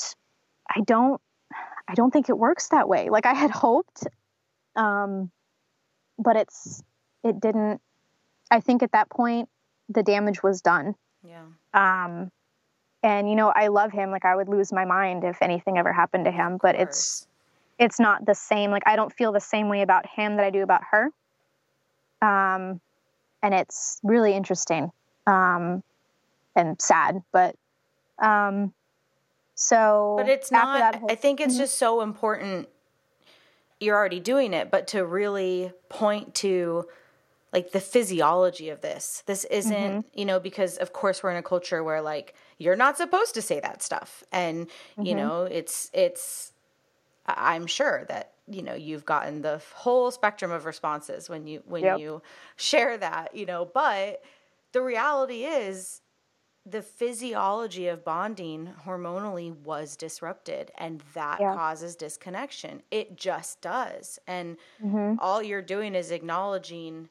[0.68, 1.20] I don't
[1.88, 3.08] I don't think it works that way.
[3.08, 4.06] Like I had hoped,
[4.76, 5.30] um,
[6.18, 6.82] but it's
[7.24, 7.80] it didn't.
[8.50, 9.48] I think at that point
[9.88, 10.94] the damage was done.
[11.24, 11.44] Yeah.
[11.72, 12.30] Um,
[13.02, 14.10] and you know I love him.
[14.10, 16.58] Like I would lose my mind if anything ever happened to him.
[16.60, 17.26] But it's
[17.78, 18.70] it's not the same.
[18.70, 21.10] Like I don't feel the same way about him that I do about her.
[22.20, 22.80] Um,
[23.42, 24.90] and it's really interesting.
[25.26, 25.82] Um,
[26.56, 27.54] and sad, but
[28.18, 28.74] um,
[29.60, 30.94] so, but it's not.
[30.94, 31.62] Whole, I think it's mm-hmm.
[31.62, 32.68] just so important.
[33.80, 36.86] You're already doing it, but to really point to
[37.52, 39.24] like the physiology of this.
[39.26, 40.18] This isn't, mm-hmm.
[40.18, 43.42] you know, because of course we're in a culture where like you're not supposed to
[43.42, 45.06] say that stuff, and mm-hmm.
[45.06, 46.52] you know, it's it's.
[47.26, 51.82] I'm sure that you know you've gotten the whole spectrum of responses when you when
[51.82, 51.98] yep.
[51.98, 52.22] you
[52.54, 54.22] share that, you know, but
[54.70, 56.00] the reality is
[56.70, 61.54] the physiology of bonding hormonally was disrupted and that yeah.
[61.54, 65.14] causes disconnection it just does and mm-hmm.
[65.20, 67.08] all you're doing is acknowledging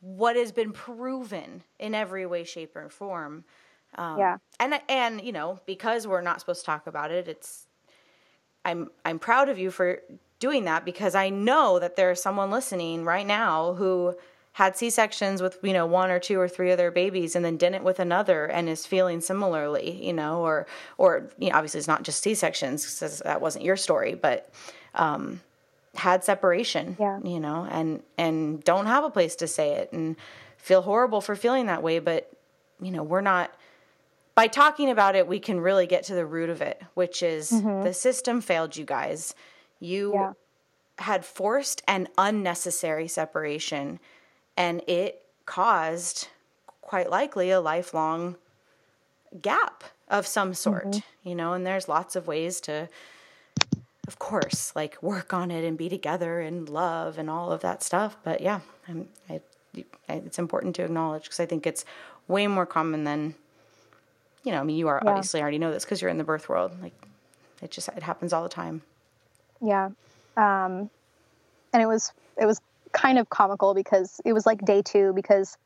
[0.00, 3.44] what has been proven in every way shape or form
[3.96, 7.66] um, yeah and and you know because we're not supposed to talk about it it's
[8.64, 10.00] i'm i'm proud of you for
[10.38, 14.14] doing that because i know that there's someone listening right now who
[14.56, 17.84] had C-sections with, you know, one or two or three other babies and then didn't
[17.84, 22.04] with another and is feeling similarly, you know, or, or, you know, obviously it's not
[22.04, 24.50] just C-sections because that wasn't your story, but,
[24.94, 25.42] um,
[25.94, 27.18] had separation, yeah.
[27.22, 30.16] you know, and, and don't have a place to say it and
[30.56, 31.98] feel horrible for feeling that way.
[31.98, 32.32] But,
[32.80, 33.54] you know, we're not,
[34.34, 37.50] by talking about it, we can really get to the root of it, which is
[37.50, 37.84] mm-hmm.
[37.84, 39.34] the system failed you guys.
[39.80, 40.32] You yeah.
[40.96, 44.00] had forced and unnecessary separation
[44.56, 46.28] and it caused
[46.80, 48.36] quite likely a lifelong
[49.42, 51.28] gap of some sort mm-hmm.
[51.28, 52.88] you know and there's lots of ways to
[54.06, 57.82] of course like work on it and be together and love and all of that
[57.82, 59.40] stuff but yeah I'm, I,
[60.08, 61.84] it's important to acknowledge because i think it's
[62.28, 63.34] way more common than
[64.44, 65.10] you know i mean you are yeah.
[65.10, 66.94] obviously already know this because you're in the birth world like
[67.62, 68.82] it just it happens all the time
[69.60, 69.86] yeah
[70.36, 70.88] um
[71.72, 72.60] and it was it was
[72.96, 75.58] kind of comical because it was like day two because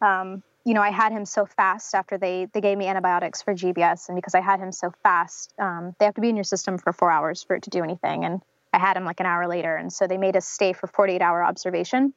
[0.00, 3.54] um, you know I had him so fast after they they gave me antibiotics for
[3.54, 6.44] GBS and because I had him so fast um, they have to be in your
[6.44, 8.24] system for four hours for it to do anything.
[8.24, 8.40] And
[8.72, 9.74] I had him like an hour later.
[9.74, 12.14] And so they made us stay for 48 hour observation.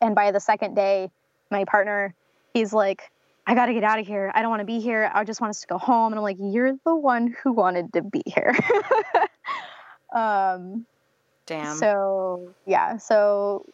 [0.00, 1.10] And by the second day
[1.50, 2.14] my partner
[2.54, 3.10] he's like
[3.46, 4.32] I got to get out of here.
[4.34, 5.10] I don't want to be here.
[5.12, 6.14] I just want us to go home.
[6.14, 8.54] And I'm like you're the one who wanted to be here.
[10.12, 10.86] Um
[11.46, 11.76] Damn.
[11.76, 13.66] So yeah, so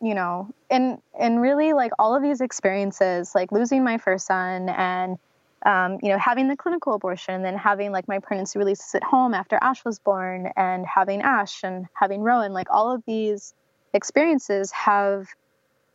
[0.00, 4.68] you know, and and really like all of these experiences, like losing my first son
[4.68, 5.18] and
[5.66, 9.02] um, you know, having the clinical abortion, and then having like my pregnancy releases at
[9.02, 13.54] home after Ash was born, and having Ash and having Rowan, like all of these
[13.92, 15.26] experiences have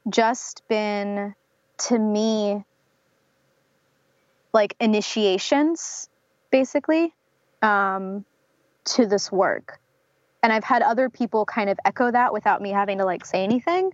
[0.10, 1.34] just been
[1.78, 2.66] to me
[4.54, 6.10] like initiations,
[6.51, 7.14] basically,
[7.62, 8.26] um,
[8.86, 9.80] to this work
[10.44, 13.44] and I've had other people kind of echo that without me having to like say
[13.44, 13.91] anything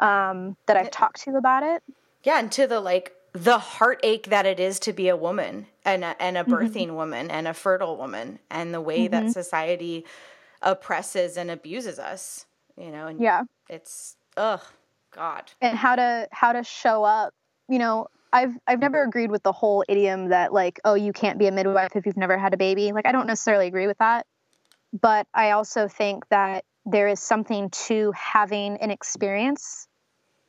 [0.00, 1.82] um, that I've talked to about it.
[2.24, 6.04] Yeah, and to the like the heartache that it is to be a woman and
[6.04, 6.52] a, and a mm-hmm.
[6.52, 6.96] birthing mm-hmm.
[6.96, 9.26] woman and a fertile woman and the way mm-hmm.
[9.26, 10.04] that society
[10.62, 14.62] oppresses and abuses us, you know, and yeah, it's ugh,
[15.12, 17.32] God, and how to how to show up,
[17.68, 18.08] you know.
[18.32, 21.52] I've I've never agreed with the whole idiom that like oh you can't be a
[21.52, 22.90] midwife if you've never had a baby.
[22.90, 24.26] Like I don't necessarily agree with that.
[25.00, 29.88] But I also think that there is something to having an experience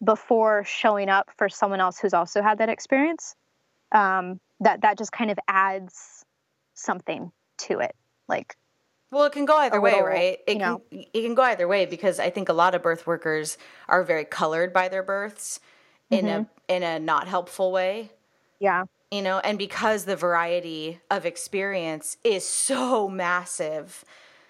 [0.03, 3.35] before showing up for someone else who's also had that experience.
[3.91, 6.25] Um, that that just kind of adds
[6.73, 7.95] something to it.
[8.27, 8.55] Like,
[9.11, 10.39] well, it can go either way, little, right?
[10.47, 13.57] It can it can go either way because I think a lot of birth workers
[13.87, 15.59] are very colored by their births
[16.09, 16.43] in mm-hmm.
[16.71, 18.11] a in a not helpful way.
[18.59, 18.85] Yeah.
[19.11, 24.03] You know, and because the variety of experience is so massive,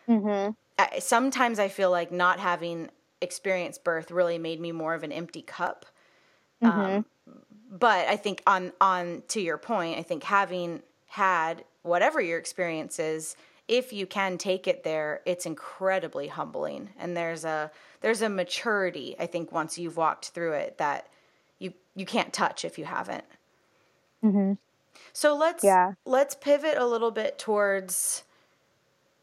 [0.07, 0.51] Mm-hmm.
[0.77, 2.89] I, sometimes I feel like not having
[3.21, 5.85] experienced birth really made me more of an empty cup.
[6.63, 6.79] Mm-hmm.
[6.79, 7.05] Um,
[7.71, 12.99] but I think on on to your point, I think having had whatever your experience
[12.99, 13.35] is,
[13.67, 16.89] if you can take it there, it's incredibly humbling.
[16.99, 21.07] And there's a there's a maturity, I think, once you've walked through it that
[21.59, 23.25] you you can't touch if you haven't.
[24.23, 24.53] Mm-hmm.
[25.13, 25.93] So let's Yeah.
[26.05, 28.23] let's pivot a little bit towards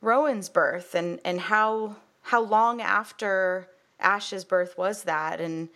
[0.02, 5.40] Rowan's birth and and how how long after Ash's birth was that?
[5.40, 5.68] And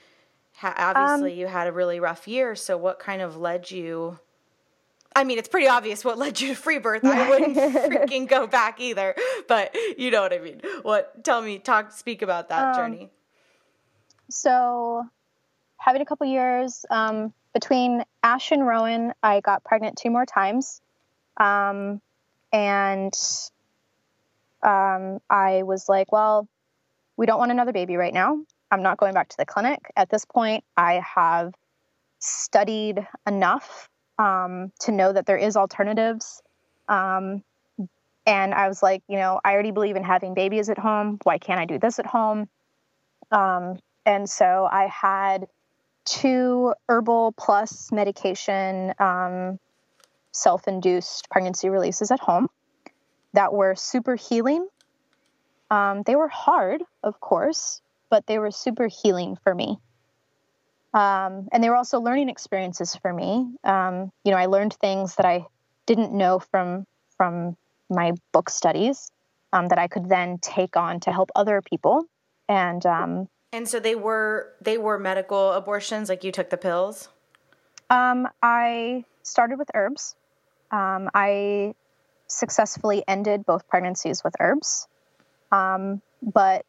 [0.57, 4.19] ha- obviously Um, you had a really rough year so what kind of led you?
[5.15, 7.05] I mean it's pretty obvious what led you to free birth.
[7.05, 7.57] I wouldn't
[7.91, 9.15] freaking go back either
[9.49, 10.61] but you know what I mean.
[10.83, 13.11] What tell me talk speak about that Um, journey.
[14.29, 15.05] So,
[15.77, 20.81] having a couple years um, between Ash and Rowan, I got pregnant two more times.
[21.37, 22.01] Um,
[22.53, 23.15] and
[24.67, 26.49] um, I was like, well,
[27.17, 28.39] we don't want another baby right now.
[28.71, 29.79] I'm not going back to the clinic.
[29.97, 31.55] At this point, I have
[32.19, 33.89] studied enough
[34.19, 36.43] um, to know that there is alternatives.
[36.89, 37.45] Um,
[38.27, 41.19] and I was like, you know, I already believe in having babies at home.
[41.23, 42.49] Why can't I do this at home?
[43.31, 45.47] Um, and so I had
[46.05, 49.61] two herbal plus medication um,
[50.33, 52.49] self induced pregnancy releases at home
[53.37, 54.67] that were super healing.
[55.71, 57.81] Um, they were hard, of course,
[58.11, 59.79] but they were super healing for me.
[60.95, 63.47] Um, and they were also learning experiences for me.
[63.63, 65.47] Um, you know, I learned things that I
[65.87, 67.57] didn't know from from
[67.89, 69.13] my book studies
[69.53, 72.07] um, that I could then take on to help other people.
[72.49, 77.09] And um, and so they were they were medical abortions like you took the pills
[77.91, 80.17] Um, I started with herbs.
[80.71, 81.75] Um, I
[82.29, 84.87] successfully ended both pregnancies with herbs,
[85.53, 86.65] um, but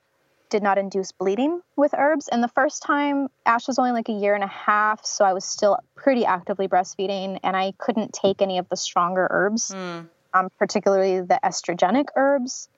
[0.49, 2.29] did not induce bleeding with herbs.
[2.29, 5.33] And the first time, Ash was only like a year and a half, so I
[5.33, 10.09] was still pretty actively breastfeeding, and I couldn't take any of the stronger herbs, Mm.
[10.33, 12.69] um, particularly the estrogenic herbs,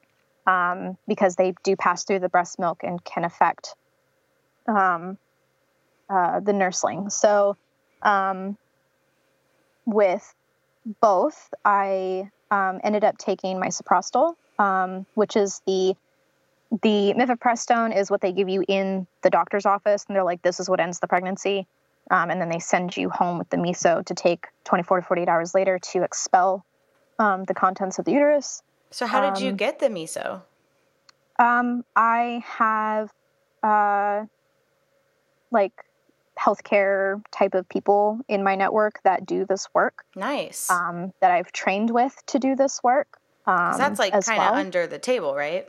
[0.47, 3.75] um, because they do pass through the breast milk and can affect
[4.67, 5.17] um,
[6.09, 7.09] uh, the nursling.
[7.11, 7.55] So,
[8.01, 8.57] um,
[9.85, 10.33] with
[11.01, 15.95] both, I um, ended up taking misoprostol, um, which is the
[16.83, 20.59] the mifepristone is what they give you in the doctor's office, and they're like, "This
[20.59, 21.67] is what ends the pregnancy,"
[22.11, 25.27] um, and then they send you home with the miso to take 24 to 48
[25.29, 26.63] hours later to expel
[27.17, 28.61] um, the contents of the uterus.
[28.91, 30.41] so how did you Um, get the miso
[31.39, 33.09] Um, I have
[33.63, 34.25] uh,
[35.51, 35.73] like
[36.39, 41.51] healthcare type of people in my network that do this work nice um, that I've
[41.51, 43.17] trained with to do this work.
[43.45, 44.53] Um, that's like kind of well.
[44.53, 45.67] under the table right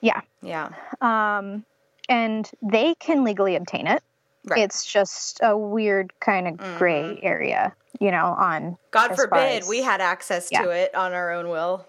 [0.00, 0.20] Yeah.
[0.42, 1.64] yeah Um,
[2.08, 4.02] and they can legally obtain it.
[4.44, 4.60] Right.
[4.62, 7.20] It's just a weird kind of gray Mhm.
[7.22, 10.62] area, you know, on god forbid as- we had access Yeah.
[10.62, 11.86] to it on our own will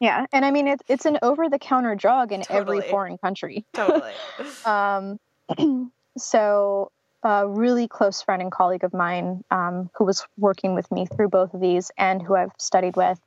[0.00, 0.26] yeah.
[0.32, 3.64] And I mean, it's it's an over the counter drug in every foreign country.
[3.72, 4.12] totally
[4.66, 5.18] Um,
[6.18, 6.90] so,
[7.24, 11.28] a really close friend and colleague of mine um, who was working with me through
[11.28, 13.18] both of these and who I've studied with,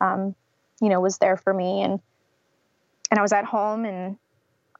[0.00, 0.34] um,
[0.80, 1.82] you know, was there for me.
[1.82, 2.00] And,
[3.10, 4.18] and I was at home and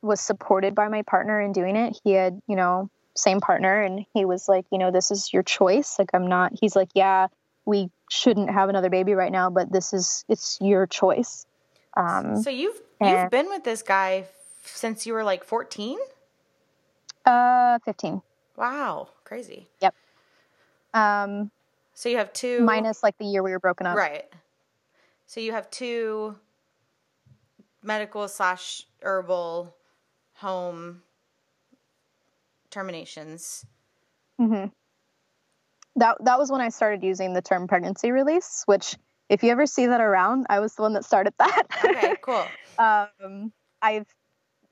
[0.02, 1.98] was supported by my partner in doing it.
[2.04, 5.42] He had, you know, same partner and he was like, you know, this is your
[5.42, 5.98] choice.
[5.98, 7.28] Like, I'm not, he's like, yeah,
[7.64, 11.46] we shouldn't have another baby right now, but this is, it's your choice.
[11.96, 15.98] Um, so you've you've been with this guy f- since you were like 14
[17.26, 18.22] uh, 15.
[18.56, 19.94] Wow crazy Yep.
[20.94, 21.50] Um,
[21.94, 23.96] so you have two minus like the year we were broken up.
[23.96, 24.24] Right.
[25.26, 26.36] So you have two
[27.82, 29.74] medical slash herbal
[30.34, 31.02] home
[32.70, 33.64] terminations.
[34.38, 34.66] hmm
[35.96, 38.96] That that was when I started using the term pregnancy release, which
[39.28, 41.62] if you ever see that around, I was the one that started that.
[41.84, 42.46] Okay, cool.
[42.78, 43.52] um,
[43.82, 44.04] I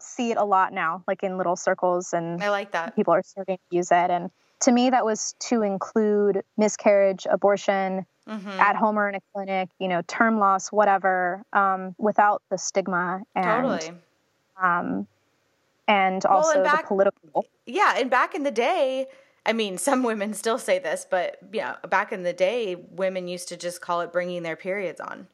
[0.05, 2.95] see it a lot now, like in little circles, and I like that.
[2.97, 4.11] people are starting to use it.
[4.11, 4.31] And
[4.61, 9.69] to me, that was to include miscarriage, abortion, hmm at home or in a clinic,
[9.79, 13.45] you know, term loss, whatever, um, without the stigma and
[13.81, 13.91] Totally.
[14.63, 15.07] um,
[15.89, 17.47] and Well, and also back- the political.
[17.67, 19.07] Yeah, and back in the day,
[19.45, 23.49] I mean, some women still say this, but yeah, back in the day, women used
[23.49, 25.27] to just call it bringing their periods on,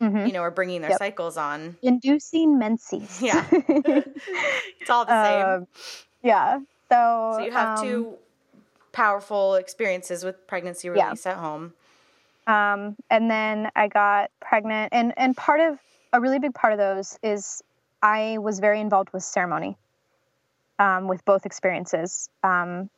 [0.00, 0.26] Mhm.
[0.26, 0.98] you know, are bringing their Yep.
[0.98, 1.76] cycles on.
[1.82, 3.20] Inducing menses.
[3.22, 3.44] Yeah.
[4.80, 5.46] It's all the same.
[5.46, 5.66] Um,
[6.22, 6.58] yeah.
[6.90, 8.18] So, so you have um, two
[8.92, 11.06] powerful experiences with pregnancy Yeah.
[11.06, 11.74] release at home.
[12.46, 15.78] Um, and then I got pregnant, and and part of
[16.14, 17.62] a really big part of those is
[18.02, 19.76] I was very involved with ceremony.
[20.78, 22.88] Um, with both experiences, um,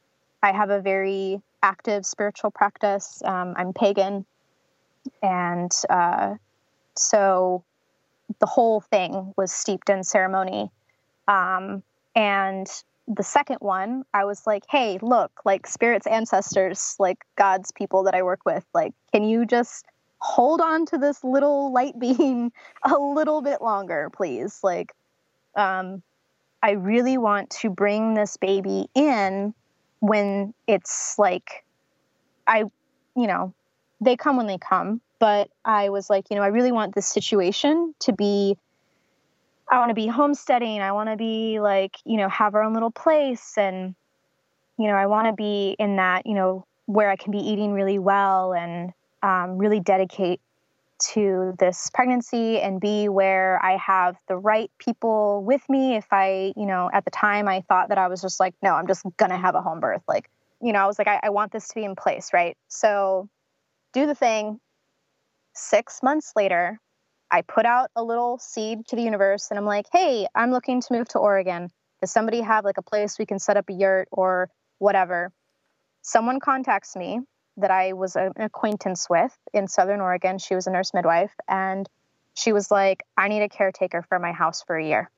[0.42, 3.22] I have a very active spiritual practice.
[3.24, 4.26] Um, I'm pagan,
[5.22, 6.34] and uh,
[7.00, 7.64] so
[8.38, 10.70] the whole thing was steeped in ceremony.
[11.26, 11.82] Um,
[12.14, 12.66] and
[13.08, 18.14] the second one, I was like, hey, look, like spirits, ancestors, like God's people that
[18.14, 19.84] I work with, like, can you just
[20.18, 22.52] hold on to this little light beam
[22.84, 24.60] a little bit longer, please?
[24.62, 24.92] Like,
[25.56, 26.02] um,
[26.62, 29.54] I really want to bring this baby in
[30.00, 31.64] when it's like,
[32.46, 32.64] I,
[33.16, 33.54] you know,
[34.00, 35.00] they come when they come.
[35.20, 38.56] But I was like, you know, I really want this situation to be
[39.70, 40.80] I want to be homesteading.
[40.80, 43.54] I want to be like, you know, have our own little place.
[43.56, 43.94] And,
[44.76, 47.72] you know, I want to be in that, you know, where I can be eating
[47.72, 48.92] really well and
[49.22, 50.40] um, really dedicate
[51.12, 55.94] to this pregnancy and be where I have the right people with me.
[55.94, 58.74] If I, you know, at the time I thought that I was just like, no,
[58.74, 60.02] I'm just going to have a home birth.
[60.08, 60.28] Like,
[60.60, 62.56] you know, I was like, I, I want this to be in place, right?
[62.66, 63.28] So
[63.92, 64.58] do the thing.
[65.52, 66.78] Six months later,
[67.30, 70.80] I put out a little seed to the universe and I'm like, hey, I'm looking
[70.80, 71.68] to move to Oregon.
[72.00, 75.32] Does somebody have like a place we can set up a yurt or whatever?
[76.02, 77.20] Someone contacts me
[77.56, 80.38] that I was an acquaintance with in Southern Oregon.
[80.38, 81.88] She was a nurse midwife and
[82.34, 85.10] she was like, I need a caretaker for my house for a year.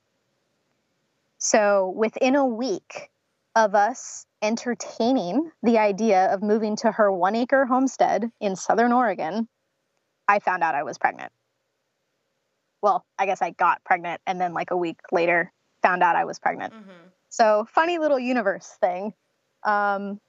[1.38, 3.10] So within a week
[3.54, 9.48] of us entertaining the idea of moving to her one acre homestead in Southern Oregon,
[10.28, 11.32] I found out I was pregnant
[12.82, 15.52] well, I guess I got pregnant and then like a week later
[15.82, 16.74] found out I was pregnant.
[16.74, 17.08] Mm-hmm.
[17.28, 19.14] So funny little universe thing.
[19.64, 20.20] Um,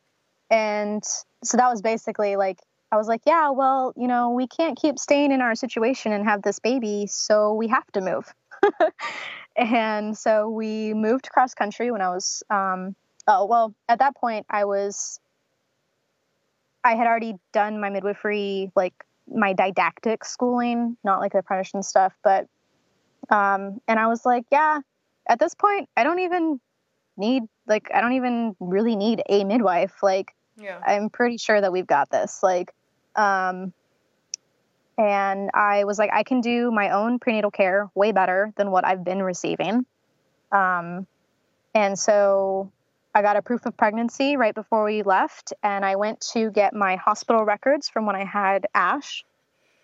[0.49, 1.03] and
[1.43, 2.59] so that was basically like,
[2.91, 6.23] I was like, yeah, well, you know, we can't keep staying in our situation and
[6.25, 8.31] have this baby, so we have to move.
[9.55, 12.95] and so we moved cross country when I was, um,
[13.27, 15.19] oh, well, at that point, I was,
[16.83, 18.93] I had already done my midwifery like
[19.27, 22.47] my didactic schooling, not like the apprenticeship stuff, but
[23.29, 24.79] um, and I was like, yeah,
[25.27, 26.59] at this point, I don't even
[27.15, 30.03] need like I don't even really need a midwife.
[30.03, 30.79] Like, yeah.
[30.85, 32.41] I'm pretty sure that we've got this.
[32.43, 32.73] Like,
[33.15, 33.73] um,
[34.97, 38.85] and I was like, I can do my own prenatal care way better than what
[38.85, 39.85] I've been receiving.
[40.51, 41.07] Um,
[41.73, 42.71] and so
[43.15, 46.73] I got a proof of pregnancy right before we left, and I went to get
[46.73, 49.23] my hospital records from when I had Ash.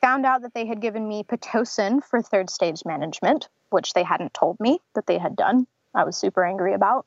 [0.02, 4.34] Found out that they had given me Pitocin for third stage management, which they hadn't
[4.34, 5.68] told me that they had done.
[5.94, 7.06] I was super angry about,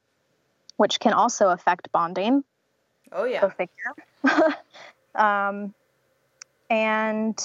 [0.77, 2.45] which can also affect bonding.
[3.11, 3.41] Oh, yeah.
[3.41, 4.55] Go figure.
[5.14, 5.75] um,
[6.70, 7.39] and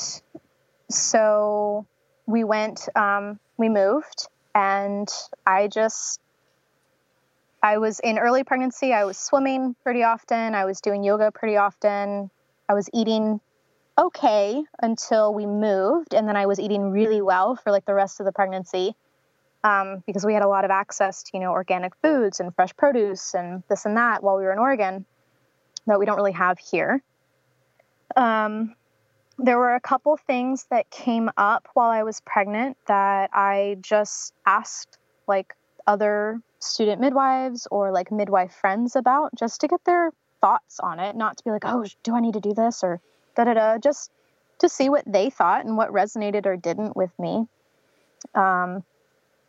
[0.90, 1.88] so
[2.28, 5.10] we went, um, we moved, and
[5.48, 6.20] I just
[7.62, 11.58] I was in early pregnancy, I was swimming pretty often, I was doing yoga pretty
[11.58, 12.30] often,
[12.70, 13.40] I was eating
[13.98, 18.20] okay until we moved, and then I was eating really well for like the rest
[18.20, 18.96] of the pregnancy.
[19.64, 22.76] Um, because we had a lot of access to you know organic foods and fresh
[22.78, 25.06] produce and this and that while we were in Oregon
[25.88, 27.02] that we don't really have here.
[28.16, 28.76] Um,
[29.40, 34.34] there were a couple things that came up while I was pregnant that I just
[34.46, 34.98] asked
[35.28, 35.56] like
[35.86, 41.16] other student midwives or like midwife friends about just to get their thoughts on it,
[41.16, 43.00] not to be like, oh, do I need to do this or
[43.36, 44.12] da da da, just
[44.60, 47.48] to see what they thought and what resonated or didn't with me.
[48.34, 48.84] Um,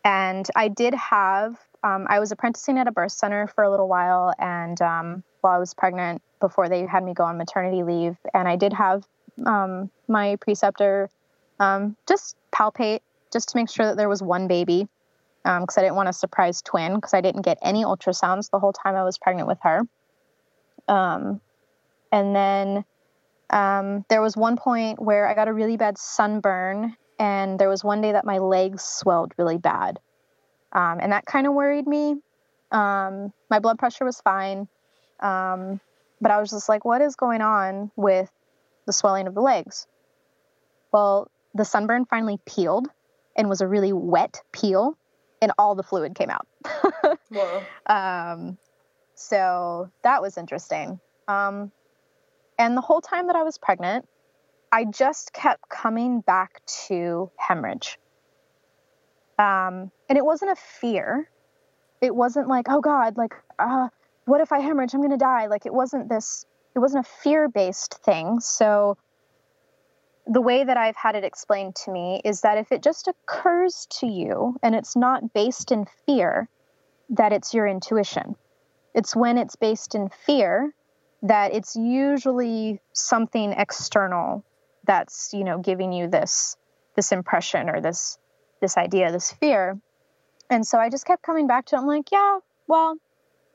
[0.05, 3.89] and I did have, um, I was apprenticing at a birth center for a little
[3.89, 8.17] while, and um, while I was pregnant, before they had me go on maternity leave,
[8.33, 9.05] and I did have
[9.45, 11.11] um, my preceptor
[11.59, 13.01] um, just palpate
[13.33, 14.89] just to make sure that there was one baby
[15.49, 18.59] because um, I didn't want a surprise twin because I didn't get any ultrasounds the
[18.59, 19.81] whole time I was pregnant with her.
[20.89, 21.41] Um,
[22.13, 22.85] and then
[23.49, 27.83] um, there was one point where I got a really bad sunburn, and there was
[27.83, 29.99] one day that my legs swelled really bad.
[30.73, 32.17] Um, and that kind of worried me.
[32.71, 34.69] Um, my blood pressure was fine,
[35.21, 35.81] um,
[36.21, 38.31] but I was just like, what is going on with
[38.85, 39.87] the swelling of the legs?
[40.93, 42.89] Well, the sunburn finally peeled
[43.35, 44.99] and was a really wet peel
[45.41, 46.47] and all the fluid came out.
[47.87, 48.59] Um,
[49.15, 51.01] so that was interesting.
[51.27, 51.73] Um,
[52.59, 54.09] and the whole time that I was pregnant,
[54.73, 57.99] I just kept coming back to hemorrhage.
[59.39, 61.31] Um, and it wasn't a fear.
[62.01, 63.89] It wasn't like, oh God, like, uh,
[64.25, 64.95] what if I hemorrhage?
[64.95, 65.47] I'm going to die.
[65.47, 68.41] Like, it wasn't this, it wasn't a fear based thing.
[68.41, 68.97] So
[70.29, 73.87] the way that I've had it explained to me is that if it just occurs
[74.01, 76.49] to you and it's not based in fear,
[77.09, 78.37] that it's your intuition.
[78.95, 80.75] It's when it's based in fear
[81.23, 84.45] that it's usually something external
[84.85, 86.57] that's, you know, giving you this
[86.95, 88.19] this impression or this
[88.61, 89.79] this idea, this fear.
[90.51, 91.79] And so I just kept coming back to it.
[91.79, 92.99] I'm like, yeah, well,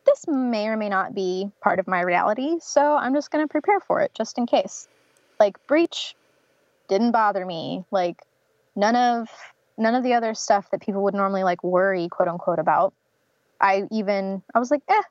[0.06, 2.58] this may or may not be part of my reality.
[2.62, 4.88] So I'm just going to prepare for it just in case.
[5.40, 6.16] Like, breech
[6.94, 7.84] didn't bother me.
[7.90, 8.22] Like,
[8.76, 9.28] none of
[9.78, 12.94] none of the other stuff that people would normally like worry quote unquote about.
[13.60, 15.02] I even i was like eh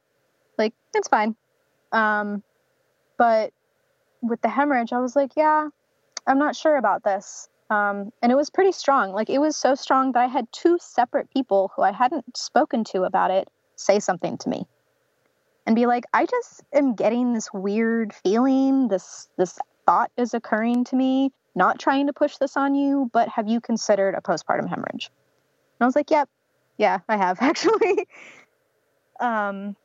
[0.59, 1.35] like it's fine.
[1.91, 2.43] Um
[3.18, 3.53] but
[4.22, 5.68] with the hemorrhage i was like yeah
[6.26, 7.49] i'm not sure about this.
[7.70, 9.12] Um and it was pretty strong.
[9.12, 12.85] Like it was so strong that i had two separate people who i hadn't spoken
[12.85, 14.66] to about it say something to me
[15.66, 18.89] and be like i just am getting this weird feeling.
[18.89, 23.29] This this thought is occurring to me not trying to push this on you, but
[23.29, 25.11] have you considered a postpartum hemorrhage?
[25.79, 26.29] And I was like, yep,
[26.79, 28.07] yeah, I have actually.
[29.21, 29.77] um,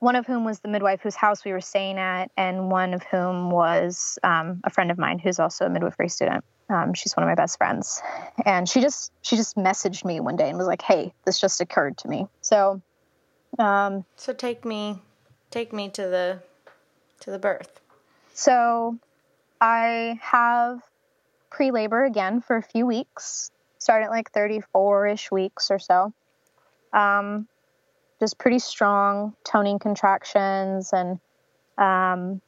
[0.00, 3.02] one of whom was the midwife whose house we were staying at, and one of
[3.02, 6.44] whom was um, a friend of mine who's also a midwifery student.
[6.70, 8.00] Um, she's one of my best friends,
[8.44, 11.60] and she just she just messaged me one day and was like, "Hey, this just
[11.60, 12.80] occurred to me." So,
[13.58, 15.00] um, so take me,
[15.50, 16.42] take me to the
[17.20, 17.80] to the birth.
[18.34, 18.98] So,
[19.60, 20.82] I have
[21.50, 26.12] pre labor again for a few weeks, starting at like 34 ish weeks or so.
[26.92, 27.48] Um,
[28.20, 31.20] just pretty strong toning contractions and,
[31.76, 32.40] um,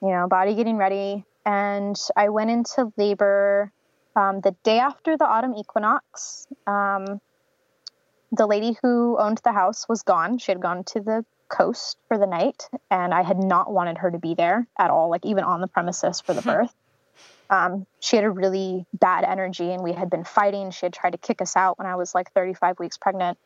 [0.00, 1.24] you know, body getting ready.
[1.44, 3.72] And I went into labor
[4.14, 6.46] um, the day after the autumn equinox.
[6.66, 7.20] Um,
[8.30, 10.38] the lady who owned the house was gone.
[10.38, 14.10] She had gone to the coast for the night, and I had not wanted her
[14.10, 16.74] to be there at all, like even on the premises for the birth.
[17.50, 20.70] Um, she had a really bad energy and we had been fighting.
[20.70, 23.38] She had tried to kick us out when I was like 35 weeks pregnant,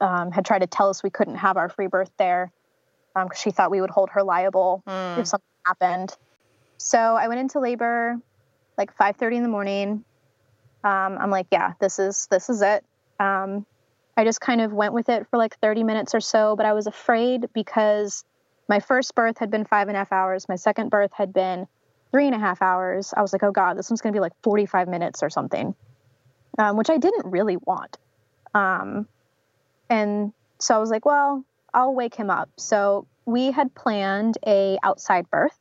[0.00, 2.50] um, had tried to tell us we couldn't have our free birth there
[3.14, 5.18] because um, she thought we would hold her liable mm.
[5.18, 6.16] if something happened.
[6.78, 8.16] So I went into labor
[8.78, 10.04] like 5:30 in the morning.
[10.84, 12.84] Um, I'm like, yeah, this is this is it.
[13.20, 13.66] Um,
[14.16, 16.72] I just kind of went with it for like 30 minutes or so, but I
[16.72, 18.24] was afraid because
[18.68, 20.48] my first birth had been five and a half hours.
[20.48, 21.66] My second birth had been
[22.12, 24.20] three and a half hours, I was like, oh God, this one's going to be
[24.20, 25.74] like 45 minutes or something,
[26.58, 27.98] um, which I didn't really want.
[28.54, 29.08] Um,
[29.88, 31.44] and so I was like, well,
[31.74, 32.50] I'll wake him up.
[32.58, 35.58] So we had planned a outside birth.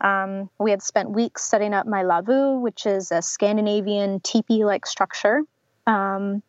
[0.00, 5.42] Um, we had spent weeks setting up my lavvu, which is a Scandinavian teepee-like structure.
[5.86, 6.42] Um,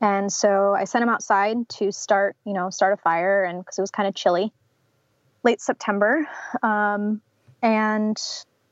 [0.00, 3.78] and so I sent him outside to start, you know, start a fire, and because
[3.78, 4.52] it was kind of chilly,
[5.42, 6.26] late September.
[7.62, 8.16] And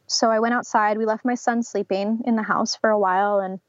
[0.07, 0.99] so I went outside.
[0.99, 3.61] We left my son sleeping in the house for a while, and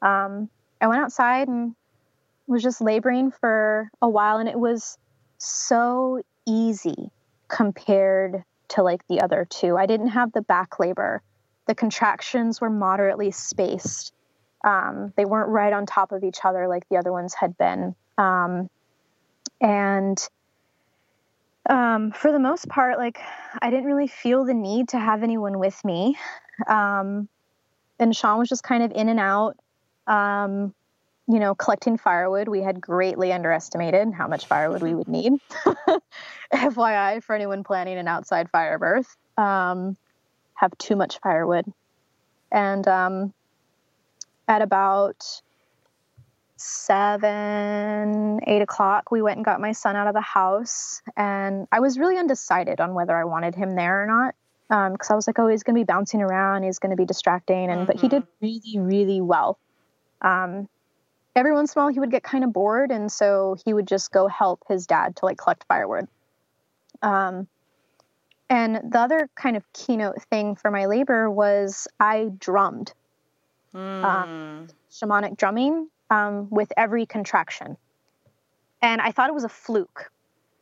[0.00, 0.48] um,
[0.80, 1.74] I went outside and
[2.46, 4.98] was just laboring for a while, and it was
[5.38, 7.10] so easy
[7.48, 9.76] compared to like the other two.
[9.76, 11.22] I didn't have the back labor.
[11.66, 14.12] The contractions were moderately spaced.
[14.64, 17.94] Um, they weren't right on top of each other like the other ones had been.
[18.16, 18.70] Um,
[19.60, 20.18] and
[21.68, 23.18] um, for the most part, like
[23.60, 26.16] I didn't really feel the need to have anyone with me.
[26.66, 27.28] Um,
[27.98, 29.56] and Sean was just kind of in and out,
[30.06, 30.74] um,
[31.28, 32.48] you know, collecting firewood.
[32.48, 35.32] We had greatly underestimated how much firewood we would need.
[36.52, 39.96] FYI, for anyone planning an outside fire birth, um,
[40.54, 41.64] have too much firewood.
[42.50, 43.32] And um,
[44.48, 45.24] at about
[46.62, 51.02] seven, eight o'clock, we went and got my son out of the house.
[51.16, 54.34] And I was really undecided on whether I wanted him there or not.
[54.92, 56.62] Because um, I was like, oh, he's going to be bouncing around.
[56.62, 57.68] He's going to be distracting.
[57.68, 57.84] And, mm-hmm.
[57.84, 58.46] but he did mm-hmm.
[58.46, 59.58] really, really well.
[60.22, 60.68] Um,
[61.36, 62.90] every once in a while, he would get kind of bored.
[62.90, 66.08] And so he would just go help his dad to like collect firewood.
[67.02, 67.48] Um,
[68.48, 72.94] and the other kind of keynote thing for my labor was I drummed.
[73.74, 74.04] Mm.
[74.04, 77.76] Um, shamanic drumming um, with every contraction.
[78.82, 80.12] And I thought it was a fluke.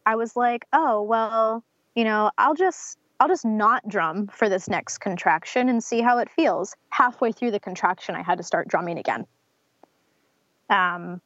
[0.07, 1.65] I was like, oh, well,
[1.95, 6.19] you know, I'll just I'll just not drum for this next contraction and see how
[6.19, 6.75] it feels.
[6.89, 9.27] Halfway through the contraction, I had to start drumming again.
[10.71, 11.21] Um,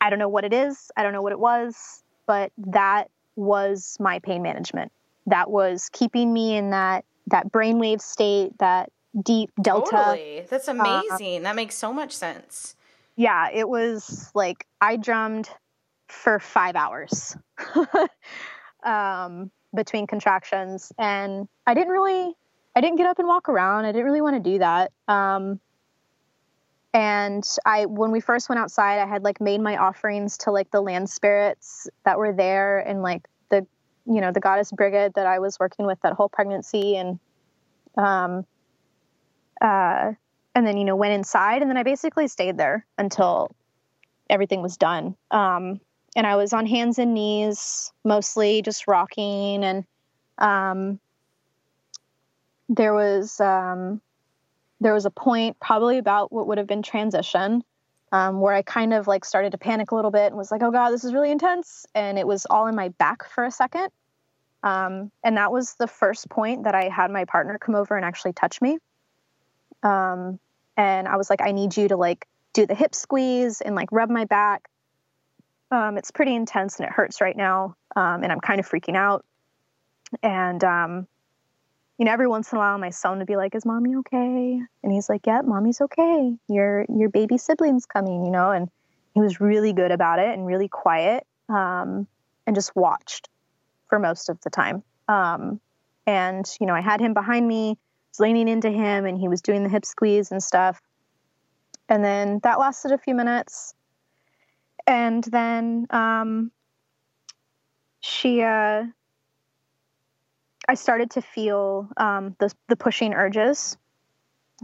[0.00, 0.90] I don't know what it is.
[0.96, 4.92] I don't know what it was, but that was my pain management.
[5.26, 8.90] That was keeping me in that that brainwave state, that
[9.20, 9.90] deep delta.
[9.90, 10.46] Totally.
[10.48, 11.40] That's uh, amazing.
[11.40, 12.76] Uh, that makes so much sense
[13.16, 15.48] yeah, it was like I drummed
[16.08, 17.36] for five hours
[18.84, 22.34] um, between contractions, and I didn't really,
[22.74, 23.84] I didn't get up and walk around.
[23.84, 24.92] I didn't really want to do that.
[25.06, 25.60] Um,
[26.92, 30.70] and I, when we first went outside, I had like made my offerings to like
[30.70, 33.66] the land spirits that were there, and like the,
[34.06, 37.18] you know, the goddess Brigid that I was working with that whole pregnancy, and
[37.96, 38.44] um,
[39.60, 40.12] uh,
[40.54, 43.54] and then, you know, went inside and then I basically stayed there until
[44.30, 45.16] everything was done.
[45.30, 45.80] Um,
[46.16, 49.64] and I was on hands and knees, mostly just rocking.
[49.64, 49.84] And
[50.38, 51.00] um,
[52.68, 54.00] there was um,
[54.80, 57.64] there was a point, probably about what would have been transition,
[58.12, 60.62] um, where I kind of like started to panic a little bit and was like,
[60.62, 63.50] "Oh God, this is really intense," and it was all in my back for a
[63.50, 63.88] second.
[64.62, 68.04] Um, and that was the first point that I had my partner come over and
[68.04, 68.78] actually touch me.
[69.82, 70.38] Um,
[70.76, 73.90] and I was like, I need you to like do the hip squeeze and like
[73.92, 74.68] rub my back.
[75.70, 77.76] Um, it's pretty intense and it hurts right now.
[77.96, 79.24] Um, and I'm kind of freaking out.
[80.22, 81.06] And, um,
[81.98, 84.60] you know, every once in a while, my son would be like, "Is mommy okay?"
[84.82, 86.36] And he's like, "Yeah, mommy's okay.
[86.48, 88.50] Your your baby sibling's coming," you know.
[88.50, 88.68] And
[89.14, 92.08] he was really good about it and really quiet, um,
[92.46, 93.28] and just watched
[93.88, 94.82] for most of the time.
[95.06, 95.60] Um,
[96.06, 97.78] and you know, I had him behind me,
[98.20, 100.80] leaning into him, and he was doing the hip squeeze and stuff.
[101.88, 103.74] And then that lasted a few minutes.
[104.86, 106.50] And then um,
[108.00, 108.84] she, uh,
[110.68, 113.76] I started to feel um, the, the pushing urges.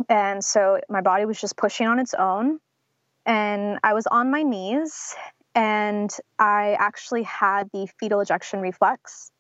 [0.08, 2.60] And so my body was just pushing on its own.
[3.26, 5.14] And I was on my knees,
[5.54, 9.30] and I actually had the fetal ejection reflex.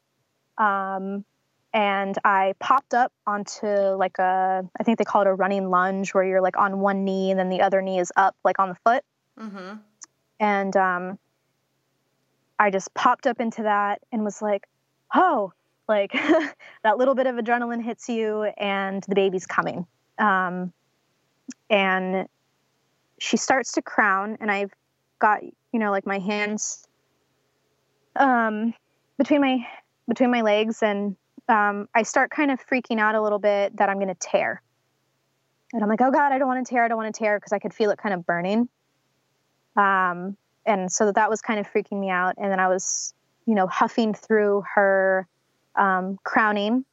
[0.58, 1.24] Um,
[1.72, 6.12] and I popped up onto like a, I think they call it a running lunge,
[6.12, 8.70] where you're like on one knee and then the other knee is up, like on
[8.70, 9.04] the foot.
[9.38, 9.76] Mm-hmm.
[10.40, 11.18] And um,
[12.58, 14.66] I just popped up into that and was like,
[15.14, 15.52] oh,
[15.88, 16.12] like
[16.82, 19.86] that little bit of adrenaline hits you and the baby's coming.
[20.18, 20.72] Um,
[21.68, 22.28] and
[23.18, 24.72] she starts to crown, and I've
[25.18, 26.86] got, you know, like my hands
[28.16, 28.74] um,
[29.18, 29.66] between my
[30.08, 31.16] between my legs and
[31.50, 34.62] um, I start kind of freaking out a little bit that I'm going to tear.
[35.72, 36.84] And I'm like, oh God, I don't want to tear.
[36.84, 38.68] I don't want to tear because I could feel it kind of burning.
[39.76, 40.36] Um,
[40.66, 42.34] and so that was kind of freaking me out.
[42.38, 43.14] And then I was,
[43.46, 45.26] you know, huffing through her
[45.76, 46.84] um, crowning.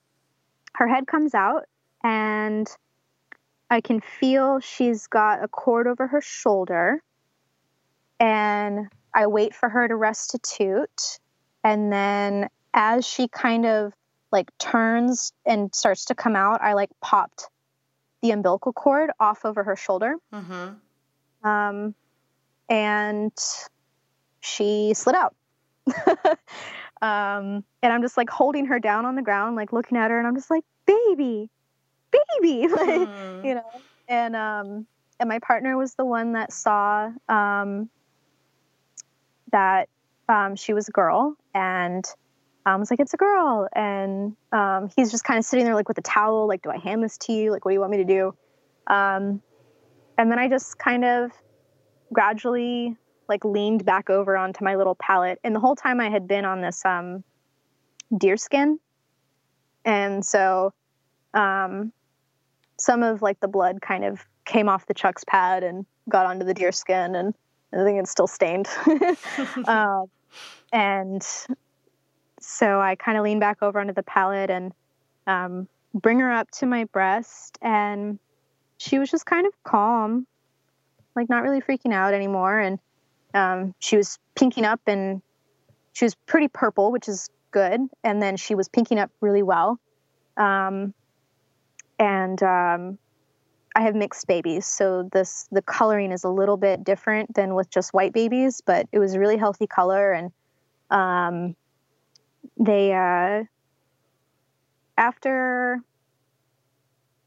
[0.73, 1.63] Her head comes out,
[2.03, 2.67] and
[3.69, 7.01] I can feel she's got a cord over her shoulder.
[8.19, 11.19] And I wait for her to restitute.
[11.63, 13.93] And then as she kind of
[14.32, 17.48] like turns and starts to come out, I like popped
[18.22, 20.16] the umbilical cord off over her shoulder.
[20.34, 21.48] Mm-hmm.
[21.48, 21.95] Um,
[22.70, 23.32] and
[24.41, 25.36] she slid out.
[27.02, 30.18] um, and I'm just like holding her down on the ground, like looking at her,
[30.18, 31.49] and I'm just like, baby,
[32.12, 33.45] baby, like, mm.
[33.45, 33.70] you know.
[34.10, 34.88] And um,
[35.20, 37.90] and my partner was the one that saw um,
[39.52, 39.90] that
[40.30, 42.06] um, she was a girl, and
[42.68, 43.69] um, was like, it's a girl.
[43.73, 46.77] And um, he's just kind of sitting there, like, with a towel, like, do I
[46.77, 47.49] hand this to you?
[47.49, 48.35] Like, what do you want me to do?
[48.88, 49.41] Um,
[50.18, 51.31] and then I just kind of
[52.11, 52.98] gradually,
[53.30, 55.39] like, leaned back over onto my little pallet.
[55.45, 57.23] And the whole time I had been on this um,
[58.18, 58.80] deer skin.
[59.85, 60.73] And so
[61.34, 61.94] um,
[62.77, 66.45] some of, like, the blood kind of came off the Chux pad and got onto
[66.45, 67.15] the deer skin.
[67.15, 67.34] And
[67.72, 68.68] I think it's still stained.
[69.65, 70.02] uh,
[70.73, 71.26] and
[72.48, 74.72] so I kind of lean back over onto the pallet and
[75.28, 77.57] um, bring her up to my breast.
[77.61, 78.19] And
[78.78, 80.26] she was just kind of calm,
[81.14, 82.57] like not really freaking out anymore.
[82.57, 82.80] And
[83.34, 85.22] um, she was pinking up and
[85.91, 87.82] she was pretty purple, which is good.
[88.06, 89.78] And then she was pinking up really well.
[90.38, 90.94] Um,
[91.99, 92.98] and um,
[93.76, 97.69] I have mixed babies, so this the coloring is a little bit different than with
[97.69, 100.32] just white babies, but it was really healthy color and
[100.91, 101.56] um,
[102.59, 103.43] they uh,
[104.97, 105.79] after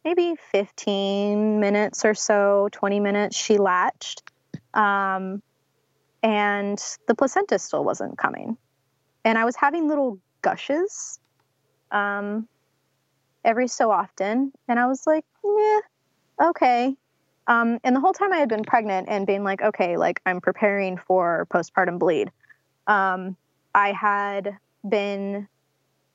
[0.04, 4.22] maybe 15 minutes or so 20 minutes she latched
[4.74, 5.42] um,
[6.22, 8.56] and the placenta still wasn't coming.
[9.24, 11.18] And i was having little gushes
[11.90, 12.48] um,
[13.44, 15.80] every so often and i was like yeah
[16.42, 16.96] okay.
[17.46, 20.40] Um, and the whole time i had been pregnant and being like okay like i'm
[20.40, 22.30] preparing for postpartum bleed.
[22.86, 23.36] Um,
[23.74, 24.56] i had
[24.88, 25.48] been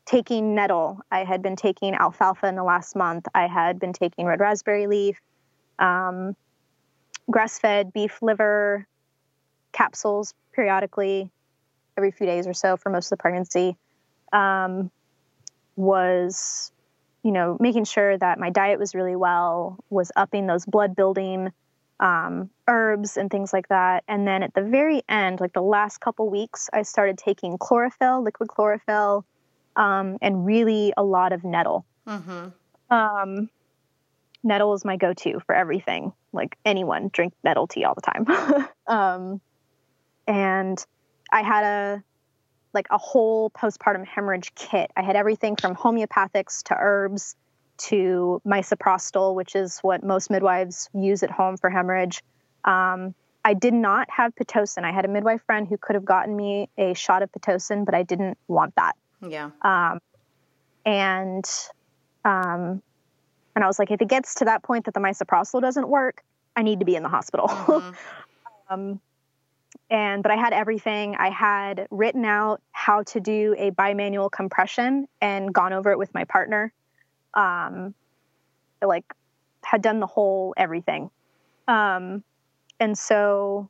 [0.05, 0.99] taking nettle.
[1.11, 3.25] I had been taking alfalfa in the last month.
[3.33, 5.19] I had been taking red raspberry leaf,
[5.79, 6.35] um,
[7.29, 8.87] grass fed beef liver
[9.71, 11.31] capsules periodically
[11.97, 13.77] every few days or so for most of the pregnancy.
[14.31, 14.91] Um,
[15.75, 16.71] was,
[17.23, 21.51] you know, making sure that my diet was really well, was upping those blood building
[21.99, 24.03] um, herbs and things like that.
[24.07, 28.23] And then at the very end, like the last couple weeks, I started taking chlorophyll,
[28.23, 29.25] liquid chlorophyll,
[29.75, 31.85] um, and really a lot of nettle.
[32.07, 32.93] Mm-hmm.
[32.93, 33.49] Um,
[34.43, 36.13] nettle is my go-to for everything.
[36.33, 38.67] Like anyone drink nettle tea all the time.
[38.87, 39.41] um,
[40.27, 40.83] and
[41.31, 42.03] I had a
[42.73, 44.91] like a whole postpartum hemorrhage kit.
[44.97, 47.37] I had everything from homeopathics to herbs
[47.77, 52.23] to misoprostol, which is what most midwives use at home for hemorrhage.
[52.63, 54.83] Um, I did not have pitocin.
[54.83, 57.93] I had a midwife friend who could have gotten me a shot of pitocin, but
[57.93, 58.95] I didn't want that.
[59.21, 59.51] Yeah.
[59.61, 59.99] Um,
[60.85, 61.45] and
[62.23, 62.81] um,
[63.55, 66.23] and I was like, if it gets to that point that the misoprostol doesn't work,
[66.55, 67.47] I need to be in the hospital.
[67.47, 67.91] Mm-hmm.
[68.73, 68.99] um,
[69.89, 71.15] and but I had everything.
[71.15, 76.13] I had written out how to do a bimanual compression and gone over it with
[76.13, 76.73] my partner.
[77.35, 77.93] Um,
[78.81, 79.05] like
[79.63, 81.09] had done the whole everything.
[81.67, 82.23] Um,
[82.79, 83.69] and so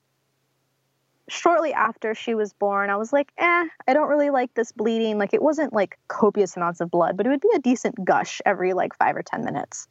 [1.27, 5.17] shortly after she was born, I was like, eh, I don't really like this bleeding.
[5.17, 8.41] Like it wasn't like copious amounts of blood, but it would be a decent gush
[8.45, 9.87] every like five or 10 minutes.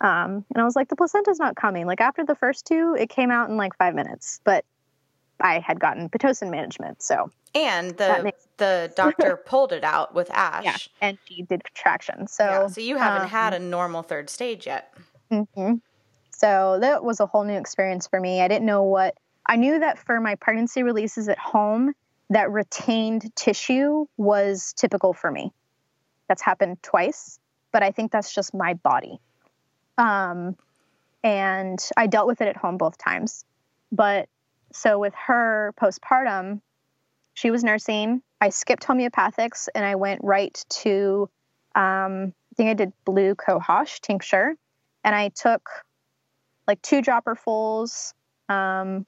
[0.00, 1.86] Um, and I was like, the placenta's not coming.
[1.86, 4.64] Like after the first two, it came out in like five minutes, but
[5.40, 7.02] I had gotten Pitocin management.
[7.02, 10.64] So, and the, the doctor pulled it out with Ash.
[10.64, 12.32] Yeah, and she did contractions.
[12.32, 14.94] So, yeah, so you haven't um, had a normal third stage yet.
[15.30, 15.74] Mm-hmm.
[16.30, 18.40] So that was a whole new experience for me.
[18.40, 19.16] I didn't know what
[19.46, 21.92] I knew that for my pregnancy releases at home,
[22.30, 25.52] that retained tissue was typical for me.
[26.28, 27.38] That's happened twice,
[27.72, 29.20] but I think that's just my body.
[29.98, 30.56] Um,
[31.22, 33.44] and I dealt with it at home both times.
[33.92, 34.28] But
[34.74, 36.60] so with her postpartum,
[37.34, 38.22] she was nursing.
[38.40, 41.30] I skipped homeopathics and I went right to,
[41.76, 44.56] um, I think I did blue cohosh tincture.
[45.04, 45.68] And I took
[46.66, 48.14] like two dropperfuls
[48.48, 49.06] um,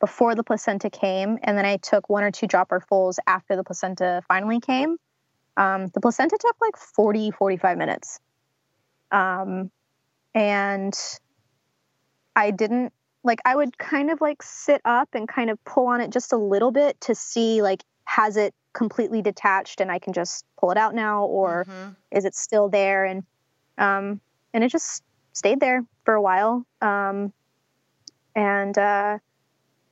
[0.00, 4.22] before the placenta came, and then I took one or two dropperfuls after the placenta
[4.28, 4.96] finally came.
[5.56, 8.20] Um, the placenta took like 40, 45 minutes.
[9.10, 9.70] Um,
[10.34, 10.94] and
[12.36, 12.92] I didn't
[13.26, 16.32] like, I would kind of like sit up and kind of pull on it just
[16.32, 20.70] a little bit to see, like, has it completely detached and I can just pull
[20.70, 21.90] it out now, or mm-hmm.
[22.10, 23.04] is it still there?
[23.04, 23.24] And,
[23.78, 24.20] um,
[24.54, 26.64] and it just stayed there for a while.
[26.80, 27.32] Um,
[28.34, 29.18] and, uh,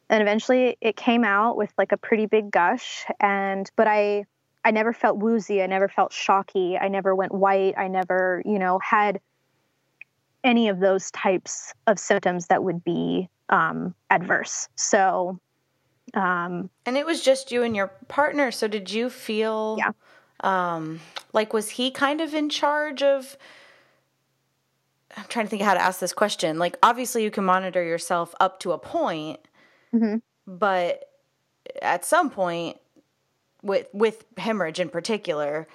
[0.08, 4.24] and eventually it came out with like a pretty big gush and but i
[4.64, 8.58] i never felt woozy i never felt shocky i never went white i never you
[8.58, 9.20] know had
[10.44, 15.38] any of those types of symptoms that would be um, adverse so
[16.14, 19.90] um, and it was just you and your partner so did you feel yeah.
[20.40, 21.00] um,
[21.32, 23.36] like was he kind of in charge of
[25.16, 28.34] i'm trying to think how to ask this question like obviously you can monitor yourself
[28.40, 29.40] up to a point
[29.94, 30.16] Mm-hmm.
[30.46, 31.04] But
[31.80, 32.78] at some point,
[33.62, 35.66] with with hemorrhage in particular,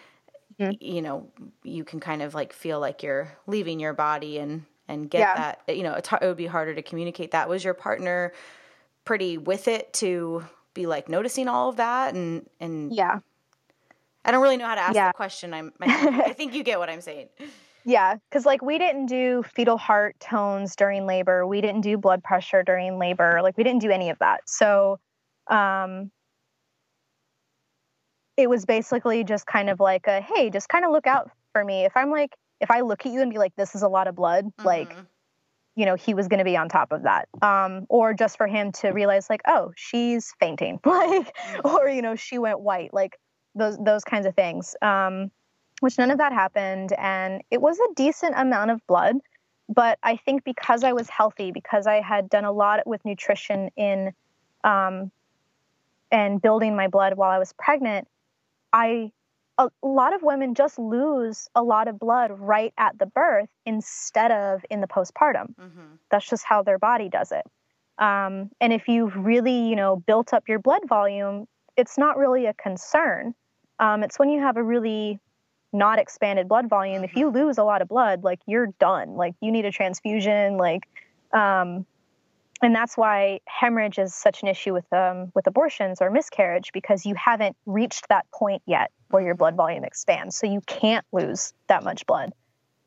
[0.59, 0.71] mm-hmm.
[0.79, 1.27] you know,
[1.63, 5.55] you can kind of like feel like you're leaving your body and and get yeah.
[5.65, 5.75] that.
[5.75, 7.49] You know, it would be harder to communicate that.
[7.49, 8.33] Was your partner
[9.05, 13.19] pretty with it to be like noticing all of that and and yeah.
[14.25, 15.07] I don't really know how to ask yeah.
[15.07, 15.53] the question.
[15.53, 17.29] I'm I think you get what I'm saying.
[17.85, 21.47] Yeah, because like we didn't do fetal heart tones during labor.
[21.47, 23.39] We didn't do blood pressure during labor.
[23.41, 24.41] Like we didn't do any of that.
[24.47, 24.99] So
[25.49, 26.11] um,
[28.39, 31.63] it was basically just kind of like a hey, just kind of look out for
[31.63, 31.83] me.
[31.83, 34.07] If I'm like, if I look at you and be like, this is a lot
[34.07, 34.65] of blood, mm-hmm.
[34.65, 34.95] like,
[35.75, 37.27] you know, he was going to be on top of that.
[37.41, 41.67] Um, or just for him to realize, like, oh, she's fainting, like, mm-hmm.
[41.67, 43.19] or, you know, she went white, like
[43.55, 44.75] those, those kinds of things.
[44.81, 45.31] Um,
[45.81, 46.93] which none of that happened.
[46.97, 49.15] And it was a decent amount of blood.
[49.69, 53.69] But I think because I was healthy, because I had done a lot with nutrition
[53.77, 54.13] in
[54.63, 55.11] um,
[56.11, 58.07] and building my blood while I was pregnant,
[58.71, 59.11] I
[59.59, 64.31] a, lot of women just lose a lot of blood right at the birth instead
[64.31, 65.53] of in the postpartum.
[65.55, 65.95] Mm-hmm.
[66.09, 67.45] That's just how their body does it.
[68.01, 72.45] Um, and if you've really, you know, built up your blood volume, it's not really
[72.45, 73.35] a concern.
[73.79, 75.19] Um, it's when you have a really
[75.73, 77.45] not expanded blood volume, if you mm-hmm.
[77.45, 79.15] lose a lot of blood, like you're done.
[79.15, 80.57] Like you need a transfusion.
[80.57, 80.87] Like,
[81.33, 81.85] um,
[82.61, 87.05] and that's why hemorrhage is such an issue with um, with abortions or miscarriage because
[87.05, 90.35] you haven't reached that point yet where your blood volume expands.
[90.35, 92.33] So you can't lose that much blood.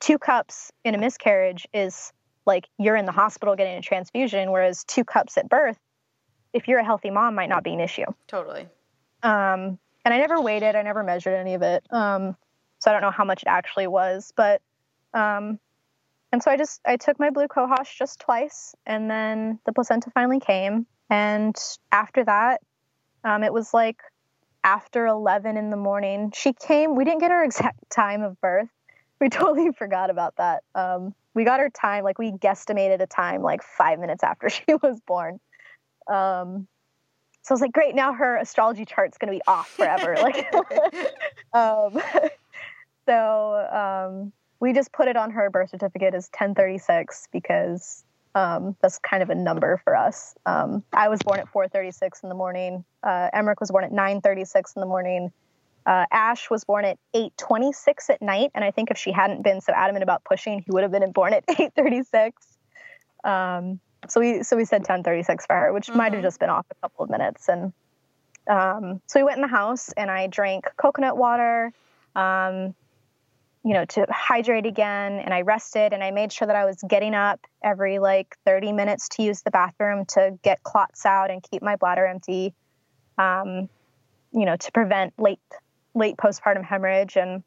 [0.01, 2.13] Two cups in a miscarriage is
[2.45, 5.79] like you're in the hospital getting a transfusion, whereas two cups at birth,
[6.53, 8.07] if you're a healthy mom, might not be an issue.
[8.27, 8.69] Totally.
[9.23, 10.75] Um, and I never weighed it.
[10.75, 11.85] I never measured any of it.
[11.91, 12.37] Um,
[12.81, 14.61] so I don't know how much it actually was, but
[15.15, 15.61] um,
[16.33, 20.11] and so I just I took my blue cohosh just twice, and then the placenta
[20.11, 21.57] finally came, and
[21.93, 22.63] after that,
[23.23, 24.01] um, it was like
[24.65, 26.33] after 11 in the morning.
[26.35, 26.97] She came.
[26.97, 28.69] We didn't get her exact time of birth.
[29.21, 30.63] We totally forgot about that.
[30.75, 34.75] Um, we got her time, like we guesstimated a time like five minutes after she
[34.83, 35.41] was born.
[36.09, 36.67] Um,
[37.45, 40.17] so I was like, great, now her astrology chart's gonna be off forever.
[40.17, 40.47] like,
[41.53, 42.01] um,
[43.07, 48.05] so um, we just put it on her birth certificate as 1036 because
[48.37, 50.37] um, that's kind of a number for us.
[50.47, 52.85] Um, I was born at 4:36 in the morning.
[53.03, 55.33] Uh, Emmerich was born at 9:36 in the morning.
[55.85, 59.61] Uh, Ash was born at 8:26 at night, and I think if she hadn't been
[59.61, 62.31] so adamant about pushing, he would have been born at 8:36.
[63.25, 65.99] Um, so we so we said 10:36 for her, which mm-hmm.
[65.99, 67.49] might have just been off a couple of minutes.
[67.49, 67.73] And
[68.47, 71.73] um, so we went in the house, and I drank coconut water.
[72.15, 72.77] Um,
[73.65, 75.21] you know, to hydrate again.
[75.21, 78.73] And I rested and I made sure that I was getting up every like 30
[78.73, 82.55] minutes to use the bathroom to get clots out and keep my bladder empty,
[83.19, 83.69] um,
[84.33, 85.39] you know, to prevent late,
[85.95, 87.45] late postpartum hemorrhage and,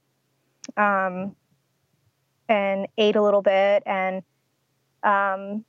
[0.77, 1.35] um,
[2.47, 3.83] and ate a little bit.
[3.85, 4.23] And,
[5.03, 5.65] um,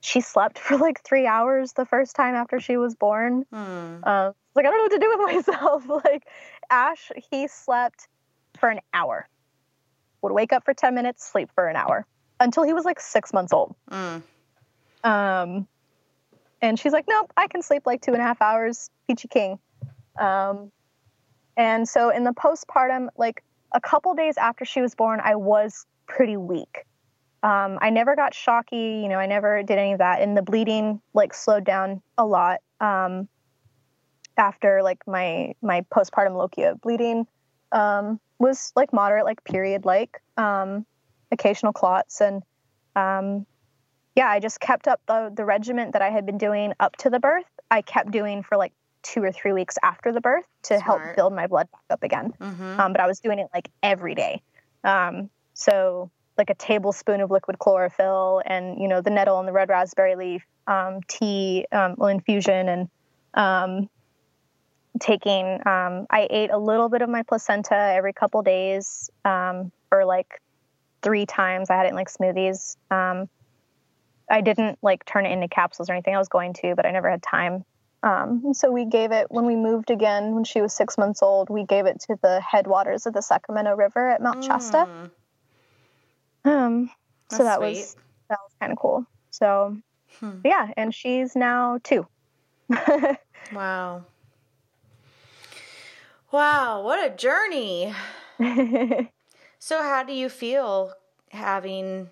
[0.00, 3.44] she slept for like three hours the first time after she was born.
[3.52, 3.96] Hmm.
[4.02, 6.04] Uh, like, I don't know what to do with myself.
[6.04, 6.26] like
[6.70, 8.08] Ash, he slept
[8.58, 9.28] for an hour
[10.22, 12.06] would wake up for 10 minutes, sleep for an hour
[12.40, 13.74] until he was like six months old.
[13.90, 14.22] Mm.
[15.04, 15.68] Um,
[16.60, 19.58] and she's like, nope, I can sleep like two and a half hours, peachy king.
[20.18, 20.70] Um,
[21.56, 23.42] and so in the postpartum, like
[23.72, 26.84] a couple days after she was born, I was pretty weak.
[27.42, 30.20] Um, I never got shocky, you know, I never did any of that.
[30.20, 33.28] And the bleeding like slowed down a lot um,
[34.36, 37.26] after like my my postpartum lochia bleeding
[37.72, 40.86] um, was like moderate, like period like, um,
[41.30, 42.20] occasional clots.
[42.20, 42.42] And
[42.94, 43.46] um,
[44.14, 47.10] yeah, I just kept up the, the regiment that I had been doing up to
[47.10, 47.46] the birth.
[47.70, 48.72] I kept doing for like
[49.02, 50.82] two or three weeks after the birth to Smart.
[50.84, 52.32] help build my blood back up again.
[52.38, 52.80] Mm-hmm.
[52.80, 54.42] Um, but I was doing it like every day.
[54.84, 59.52] Um, so like a tablespoon of liquid chlorophyll and, you know, the nettle and the
[59.52, 62.88] red raspberry leaf um, tea, um, well, infusion and
[63.34, 63.88] um,
[65.00, 70.04] taking um, i ate a little bit of my placenta every couple days um, for
[70.04, 70.40] like
[71.02, 71.68] three times.
[71.68, 72.76] I had it in like smoothies.
[72.90, 73.28] Um,
[74.30, 76.14] i didn't like turn it into capsules or anything.
[76.14, 77.64] I was going to but i never had time.
[78.04, 81.50] Um, so we gave it when we moved again when she was six months old
[81.50, 84.88] we gave it to the headwaters of the sacramento river at mount shasta.
[86.44, 86.50] Mm.
[86.50, 86.90] um,
[87.30, 87.78] so that sweet.
[87.78, 87.96] was
[88.28, 89.06] that was kind of cool.
[89.30, 89.76] So
[90.20, 90.38] hmm.
[90.44, 92.06] yeah and she's now two.
[93.52, 94.04] Wow
[96.32, 97.92] Wow, what a journey.
[99.58, 100.94] so, how do you feel
[101.30, 102.08] having,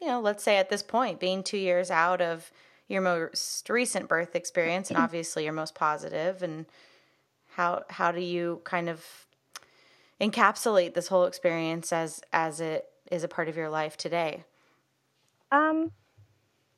[0.00, 2.52] you know, let's say at this point, being two years out of
[2.86, 6.66] your most recent birth experience and obviously your most positive and
[7.54, 9.06] how how do you kind of
[10.20, 14.44] encapsulate this whole experience as as it is a part of your life today?
[15.50, 15.92] Um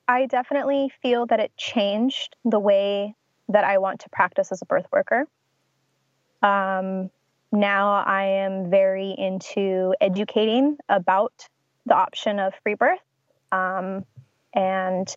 [0.06, 3.16] I definitely feel that it changed the way
[3.48, 5.26] that I want to practice as a birth worker.
[6.42, 7.10] Um,
[7.52, 11.48] now I am very into educating about
[11.86, 13.00] the option of free birth
[13.50, 14.04] um,
[14.54, 15.14] and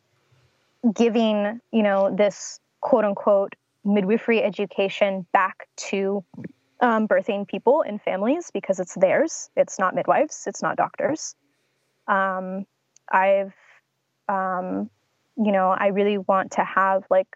[0.94, 6.24] giving, you know, this quote unquote midwifery education back to
[6.82, 9.50] um, birthing people and families because it's theirs.
[9.56, 11.36] It's not midwives, it's not doctors.
[12.08, 12.66] Um,
[13.10, 13.54] I've,
[14.28, 14.90] um,
[15.38, 17.28] you know, I really want to have like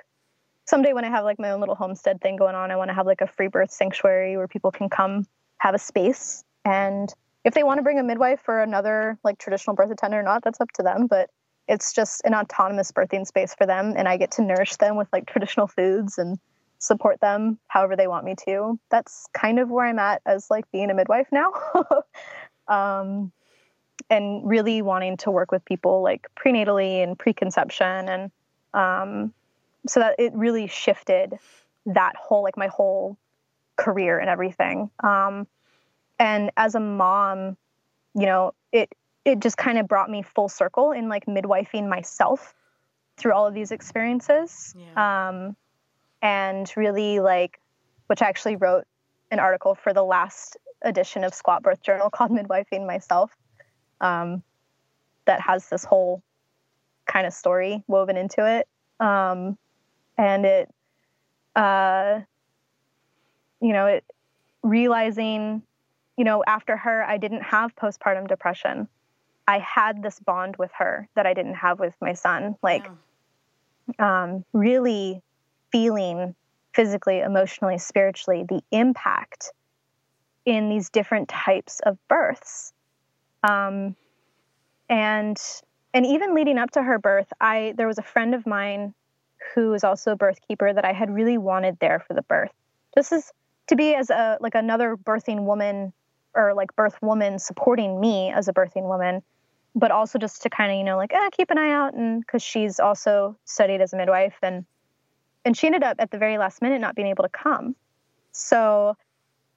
[0.70, 2.94] someday when I have like my own little homestead thing going on, I want to
[2.94, 5.26] have like a free birth sanctuary where people can come
[5.58, 6.44] have a space.
[6.64, 7.12] And
[7.44, 10.44] if they want to bring a midwife or another like traditional birth attendant or not,
[10.44, 11.08] that's up to them.
[11.08, 11.32] But
[11.68, 13.96] it's just an autonomous birthing space for them.
[13.98, 16.38] And I get to nourish them with like traditional foods and
[16.78, 18.80] support them however they want me to.
[18.92, 21.52] That's kind of where I'm at as like being a midwife now.
[22.68, 23.32] um,
[24.10, 28.32] and really wanting to work with people like prenatally and preconception and
[28.74, 29.34] um,
[29.88, 31.38] so that it really shifted
[31.86, 33.18] that whole like my whole
[33.78, 34.90] career and everything.
[35.04, 35.48] Um,
[36.20, 37.56] and as a mom
[38.16, 38.94] you know it
[39.26, 42.54] it just kind of brought me full circle in like midwifing myself
[43.18, 44.74] through all of these experiences.
[44.78, 45.28] Yeah.
[45.30, 45.56] um,
[46.22, 47.62] and really like
[48.08, 48.86] which i actually wrote
[49.32, 53.36] an article for the last edition of squat birth journal called midwifing myself
[54.02, 54.44] um,
[55.26, 56.22] that has this whole
[57.06, 58.68] kind of story woven into it.
[59.04, 59.58] Um,
[60.20, 60.70] and it
[61.56, 62.20] uh
[63.62, 64.04] you know it
[64.62, 65.64] realizing
[66.18, 68.88] you know after her i didn't have postpartum depression
[69.48, 72.88] i had this bond with her that i didn't have with my son like
[73.98, 74.24] yeah.
[74.26, 75.22] um really
[75.72, 76.36] feeling
[76.74, 79.52] physically emotionally spiritually the impact
[80.46, 82.74] in these different types of births
[83.44, 83.96] um
[84.90, 85.40] and
[85.94, 88.94] and even leading up to her birth, I there was a friend of mine
[89.54, 92.52] who is also a birth keeper that I had really wanted there for the birth.
[92.96, 93.32] Just as
[93.68, 95.94] to be as a like another birthing woman
[96.36, 99.22] or like birth woman supporting me as a birthing woman,
[99.76, 102.22] but also just to kind of you know like eh, keep an eye out and
[102.22, 104.66] because she's also studied as a midwife and
[105.46, 107.76] and she ended up at the very last minute not being able to come.
[108.32, 108.96] So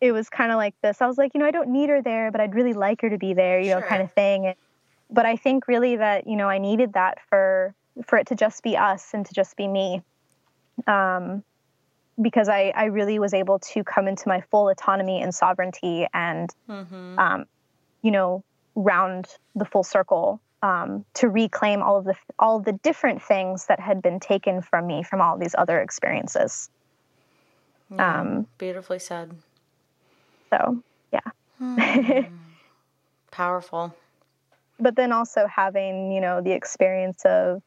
[0.01, 1.01] it was kind of like this.
[1.01, 3.11] I was like, you know, I don't need her there, but I'd really like her
[3.11, 3.81] to be there, you sure.
[3.81, 4.55] know, kind of thing.
[5.11, 7.75] But I think really that, you know, I needed that for
[8.07, 10.03] for it to just be us and to just be me.
[10.87, 11.45] Um,
[12.21, 16.51] because I, I really was able to come into my full autonomy and sovereignty and,
[16.69, 17.19] mm-hmm.
[17.19, 17.45] um,
[18.03, 18.45] you know,
[18.75, 23.67] round the full circle um, to reclaim all of the all of the different things
[23.67, 26.71] that had been taken from me from all these other experiences.
[27.91, 29.35] Yeah, um, beautifully said.
[30.51, 30.83] So,
[31.13, 31.21] yeah.
[31.59, 32.21] Hmm.
[33.31, 33.95] Powerful.
[34.79, 37.63] But then also having, you know, the experience of,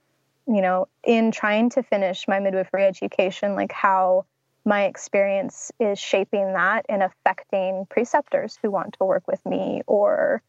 [0.48, 4.26] you know, in trying to finish my midwifery education, like how
[4.64, 10.42] my experience is shaping that and affecting preceptors who want to work with me or,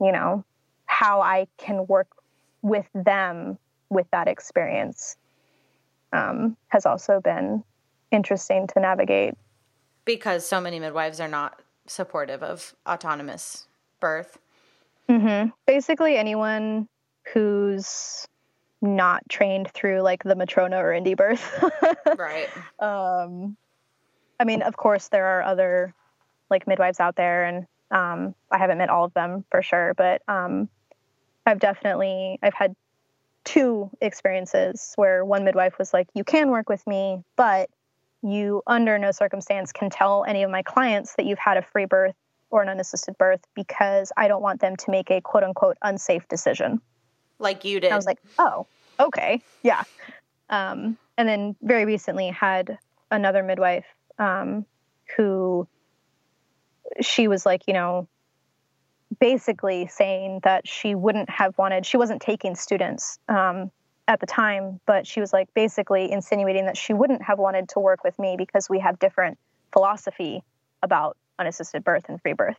[0.00, 0.44] you know,
[0.86, 2.08] how I can work
[2.62, 3.58] with them
[3.88, 5.16] with that experience
[6.12, 7.62] um, has also been
[8.10, 9.34] interesting to navigate.
[10.04, 13.66] Because so many midwives are not supportive of autonomous
[14.00, 14.38] birth.
[15.08, 15.50] Mm-hmm.
[15.66, 16.88] Basically, anyone
[17.32, 18.26] who's
[18.82, 21.62] not trained through like the matrona or indie birth.
[22.18, 22.48] right.
[22.78, 23.56] Um,
[24.38, 25.94] I mean, of course, there are other
[26.48, 30.22] like midwives out there, and um, I haven't met all of them for sure, but
[30.28, 30.68] um,
[31.44, 32.74] I've definitely I've had
[33.44, 37.68] two experiences where one midwife was like, "You can work with me, but
[38.22, 41.86] you under no circumstance can tell any of my clients that you've had a free
[41.86, 42.14] birth
[42.50, 46.26] or an unassisted birth because I don't want them to make a quote unquote unsafe
[46.28, 46.80] decision."
[47.40, 47.90] Like you did.
[47.90, 48.66] I was like, "Oh,
[49.00, 49.82] okay, yeah."
[50.48, 52.78] Um, and then very recently had
[53.10, 53.86] another midwife
[54.18, 54.66] um,
[55.16, 55.66] who
[57.00, 58.08] she was like, you know,
[59.18, 63.70] basically saying that she wouldn't have wanted, she wasn't taking students um,
[64.06, 67.80] at the time, but she was like basically insinuating that she wouldn't have wanted to
[67.80, 69.38] work with me because we have different
[69.72, 70.42] philosophy
[70.82, 72.58] about unassisted birth and free birth.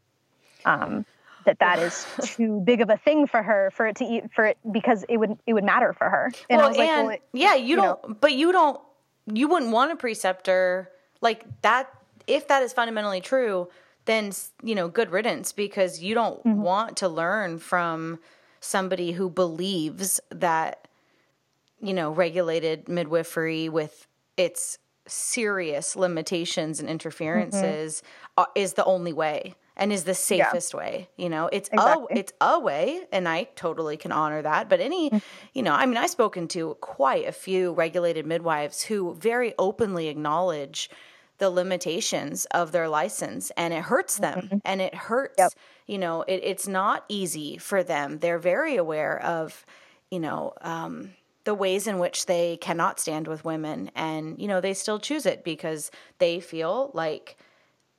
[0.66, 1.06] Um,
[1.46, 4.46] that that is too big of a thing for her for it to eat for
[4.46, 6.32] it because it would it would matter for her.
[6.50, 8.16] And well, I was like, and well, it, yeah, you, you don't, know.
[8.20, 8.80] but you don't,
[9.32, 10.90] you wouldn't want a preceptor
[11.22, 11.92] like that
[12.28, 13.68] if that is fundamentally true
[14.06, 14.32] then
[14.64, 16.62] you know good riddance because you don't mm-hmm.
[16.62, 18.20] want to learn from
[18.60, 20.88] somebody who believes that
[21.80, 24.08] you know regulated midwifery with
[24.38, 24.78] its
[25.08, 28.04] serious limitations and interferences
[28.38, 28.52] mm-hmm.
[28.56, 30.80] is the only way and is the safest yeah.
[30.80, 32.08] way you know it's exactly.
[32.12, 35.18] a it's a way and i totally can honor that but any mm-hmm.
[35.54, 40.08] you know i mean i've spoken to quite a few regulated midwives who very openly
[40.08, 40.90] acknowledge
[41.38, 44.58] the limitations of their license and it hurts them mm-hmm.
[44.64, 45.52] and it hurts yep.
[45.88, 49.66] you know it, it's not easy for them they're very aware of
[50.12, 51.12] you know um,
[51.44, 55.26] the ways in which they cannot stand with women and you know they still choose
[55.26, 55.90] it because
[56.20, 57.38] they feel like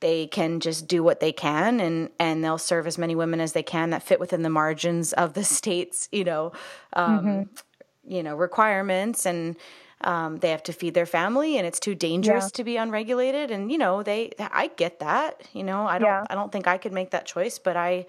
[0.03, 3.55] they can just do what they can and and they'll serve as many women as
[3.55, 6.53] they can that fit within the margins of the state's you know
[6.93, 8.13] um, mm-hmm.
[8.13, 9.57] you know requirements and
[10.03, 12.51] um, they have to feed their family and it's too dangerous yeah.
[12.51, 16.25] to be unregulated and you know they i get that you know i don't yeah.
[16.29, 18.05] i don't think i could make that choice but i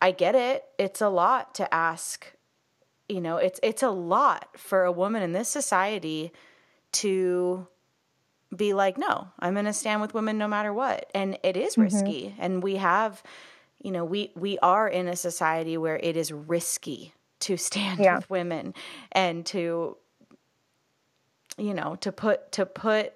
[0.00, 2.32] i get it it's a lot to ask
[3.08, 6.30] you know it's it's a lot for a woman in this society
[6.92, 7.66] to
[8.54, 11.72] be like no i'm going to stand with women no matter what and it is
[11.72, 11.82] mm-hmm.
[11.82, 13.22] risky and we have
[13.82, 18.16] you know we we are in a society where it is risky to stand yeah.
[18.16, 18.74] with women
[19.10, 19.96] and to
[21.58, 23.14] you know to put to put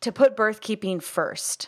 [0.00, 1.66] to put birth keeping 1st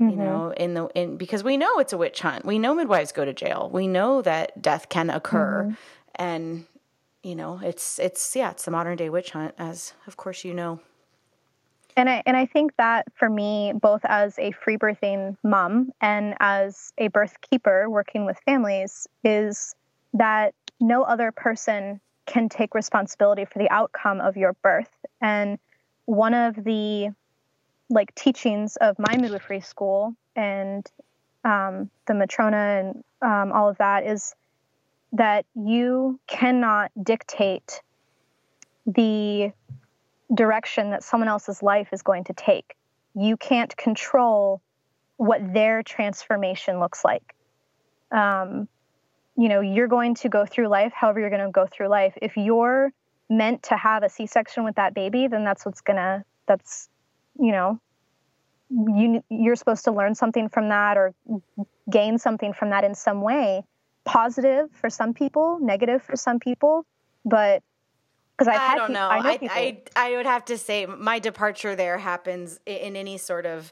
[0.00, 0.08] mm-hmm.
[0.10, 3.12] you know in the in because we know it's a witch hunt we know midwives
[3.12, 5.74] go to jail we know that death can occur mm-hmm.
[6.16, 6.64] and
[7.22, 10.54] you know it's it's yeah it's the modern day witch hunt as of course you
[10.54, 10.80] know
[11.96, 16.34] and I and I think that for me, both as a free birthing mom and
[16.40, 19.74] as a birth keeper working with families, is
[20.14, 24.90] that no other person can take responsibility for the outcome of your birth.
[25.20, 25.58] And
[26.06, 27.10] one of the
[27.90, 30.86] like teachings of my midwifery school and
[31.44, 34.34] um, the matrona and um, all of that is
[35.12, 37.82] that you cannot dictate
[38.86, 39.52] the
[40.32, 42.76] direction that someone else's life is going to take.
[43.14, 44.60] You can't control
[45.16, 47.34] what their transformation looks like.
[48.10, 48.68] Um,
[49.36, 52.14] you know, you're going to go through life however you're going to go through life.
[52.22, 52.92] If you're
[53.28, 56.88] meant to have a C-section with that baby, then that's what's going to that's
[57.38, 57.80] you know,
[58.70, 61.14] you you're supposed to learn something from that or
[61.90, 63.62] gain something from that in some way.
[64.04, 66.84] Positive for some people, negative for some people,
[67.24, 67.62] but
[68.36, 69.08] because I don't know.
[69.08, 73.16] I, know I, I, I would have to say my departure there happens in any
[73.16, 73.70] sort of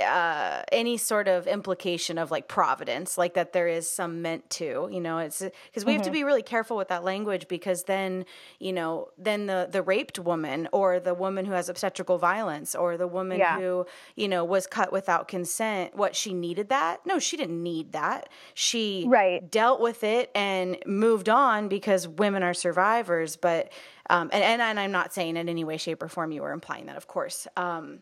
[0.00, 4.88] uh, any sort of implication of like providence, like that there is some meant to,
[4.92, 5.96] you know, it's because we mm-hmm.
[5.98, 6.12] have to mm-hmm.
[6.12, 8.24] be really careful with that language because then,
[8.60, 12.96] you know, then the the raped woman or the woman who has obstetrical violence or
[12.96, 13.58] the woman yeah.
[13.58, 17.04] who, you know, was cut without consent, what she needed that?
[17.04, 18.28] No, she didn't need that.
[18.54, 19.50] She right.
[19.50, 23.36] dealt with it and moved on because women are survivors.
[23.36, 23.72] But
[24.10, 26.52] um, and, and and I'm not saying in any way, shape, or form you were
[26.52, 27.48] implying that, of course.
[27.56, 28.00] Um,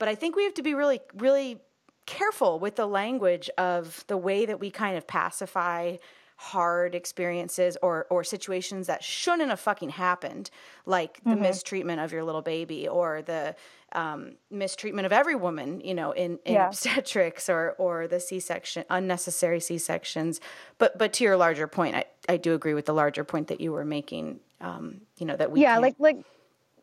[0.00, 1.60] but I think we have to be really, really
[2.06, 5.98] careful with the language of the way that we kind of pacify
[6.36, 10.50] hard experiences or or situations that shouldn't have fucking happened,
[10.86, 11.42] like the mm-hmm.
[11.42, 13.54] mistreatment of your little baby or the
[13.92, 16.68] um, mistreatment of every woman, you know, in, in yeah.
[16.68, 20.40] obstetrics or or the C section, unnecessary C sections.
[20.78, 23.60] But but to your larger point, I, I do agree with the larger point that
[23.60, 24.40] you were making.
[24.62, 26.24] Um, you know that we yeah, like like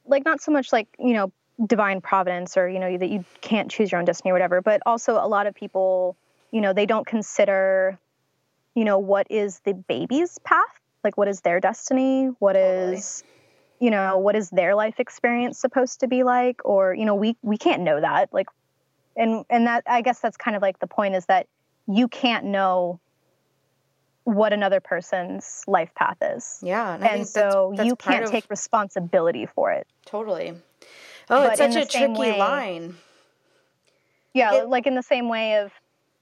[0.06, 1.32] like not so much like you know
[1.66, 4.62] divine providence or you know that you can't choose your own destiny or whatever.
[4.62, 6.16] But also a lot of people
[6.52, 7.98] you know they don't consider
[8.76, 10.66] you know what is the baby's path?
[11.04, 12.28] Like what is their destiny?
[12.40, 13.24] What is
[13.80, 16.62] you know what is their life experience supposed to be like?
[16.66, 18.34] Or you know we we can't know that.
[18.34, 18.48] Like
[19.18, 21.48] and and that i guess that's kind of like the point is that
[21.88, 23.00] you can't know
[24.24, 26.60] what another person's life path is.
[26.62, 28.32] Yeah and, and so that's, that's you can't of...
[28.32, 29.88] take responsibility for it.
[30.06, 30.54] Totally
[31.30, 32.96] Oh, but it's such a tricky way, line.
[34.34, 35.72] Yeah, it, like in the same way of,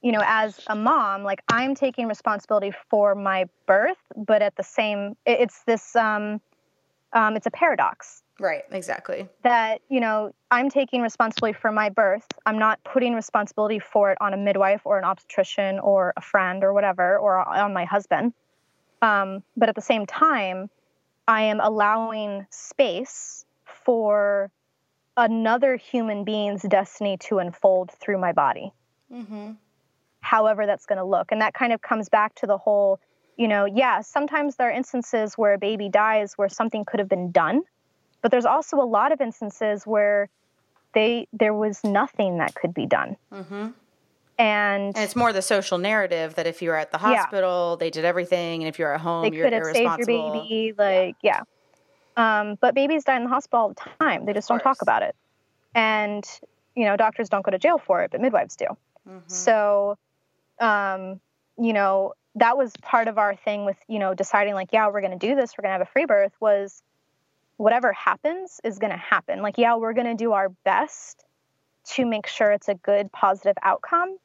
[0.01, 4.63] you know, as a mom, like I'm taking responsibility for my birth, but at the
[4.63, 6.41] same, it's this, um,
[7.13, 8.23] um, it's a paradox.
[8.39, 9.27] Right, exactly.
[9.43, 12.27] That, you know, I'm taking responsibility for my birth.
[12.45, 16.63] I'm not putting responsibility for it on a midwife or an obstetrician or a friend
[16.63, 18.33] or whatever, or on my husband.
[19.01, 20.69] Um, but at the same time,
[21.27, 24.51] I am allowing space for
[25.17, 28.73] another human being's destiny to unfold through my body.
[29.11, 29.51] Mm-hmm.
[30.21, 31.31] However, that's going to look.
[31.31, 32.99] And that kind of comes back to the whole,
[33.37, 37.09] you know, yeah, sometimes there are instances where a baby dies where something could have
[37.09, 37.61] been done,
[38.21, 40.29] but there's also a lot of instances where
[40.93, 43.17] they there was nothing that could be done.
[43.31, 43.67] Mm-hmm.
[44.37, 47.85] And, and, it's more the social narrative that if you were at the hospital, yeah.
[47.85, 50.73] they did everything, and if you're at home, they you're could have saved your baby.
[50.77, 51.37] Like, yeah.
[51.37, 51.41] yeah.
[52.17, 54.25] Um, but babies die in the hospital all the time.
[54.25, 55.15] They just don't talk about it.
[55.73, 56.25] And,
[56.75, 58.65] you know, doctors don't go to jail for it, but midwives do.
[59.07, 59.19] Mm-hmm.
[59.27, 59.97] So,
[60.59, 61.19] um,
[61.57, 65.01] you know, that was part of our thing with, you know, deciding like, yeah, we're
[65.01, 66.81] going to do this, we're going to have a free birth was
[67.57, 69.41] whatever happens is going to happen.
[69.41, 71.23] Like, yeah, we're going to do our best
[71.91, 74.17] to make sure it's a good, positive outcome.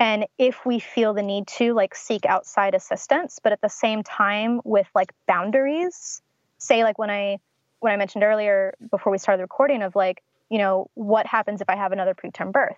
[0.00, 4.02] And if we feel the need to, like, seek outside assistance, but at the same
[4.02, 6.22] time with like boundaries
[6.58, 7.38] say like when I
[7.80, 11.60] when I mentioned earlier before we started the recording of like, you know, what happens
[11.60, 12.76] if I have another preterm birth?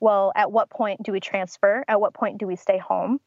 [0.00, 1.84] Well, at what point do we transfer?
[1.88, 3.20] At what point do we stay home?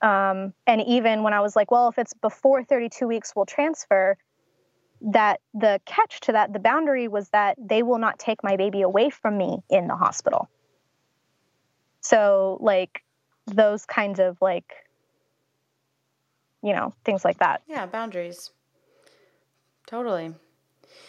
[0.00, 4.16] Um, and even when I was like, well, if it's before 32 weeks, we'll transfer.
[5.00, 8.82] That the catch to that, the boundary was that they will not take my baby
[8.82, 10.48] away from me in the hospital.
[12.00, 13.02] So, like,
[13.46, 14.72] those kinds of like,
[16.62, 17.62] you know, things like that.
[17.68, 18.50] Yeah, boundaries.
[19.88, 20.34] Totally.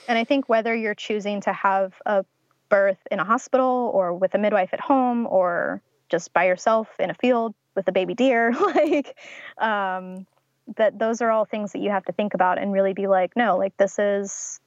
[0.07, 2.23] And I think whether you're choosing to have a
[2.69, 7.09] birth in a hospital or with a midwife at home or just by yourself in
[7.09, 9.17] a field with a baby deer, like
[9.57, 10.25] um,
[10.77, 13.35] that those are all things that you have to think about and really be like,
[13.35, 14.61] no, like this is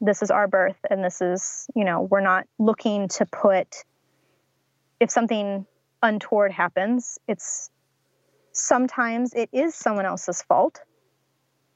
[0.00, 3.84] this is our birth and this is, you know, we're not looking to put
[4.98, 5.64] if something
[6.02, 7.70] untoward happens, it's
[8.50, 10.80] sometimes it is someone else's fault.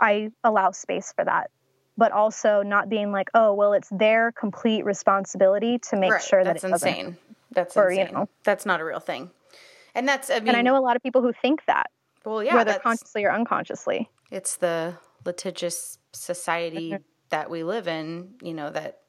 [0.01, 1.51] I allow space for that
[1.99, 6.23] but also not being like, oh, well, it's their complete responsibility to make right.
[6.23, 7.17] sure that's that it's insane.
[7.51, 8.07] That's or, insane.
[8.07, 9.31] You know, that's not a real thing.
[9.97, 11.91] And that's, I mean, and I know a lot of people who think that.
[12.25, 14.09] Well, yeah, whether consciously or unconsciously.
[14.31, 14.95] It's the
[15.25, 17.03] litigious society mm-hmm.
[17.31, 18.35] that we live in.
[18.43, 19.01] You know that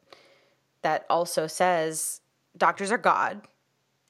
[0.82, 2.22] that also says
[2.58, 3.42] doctors are God,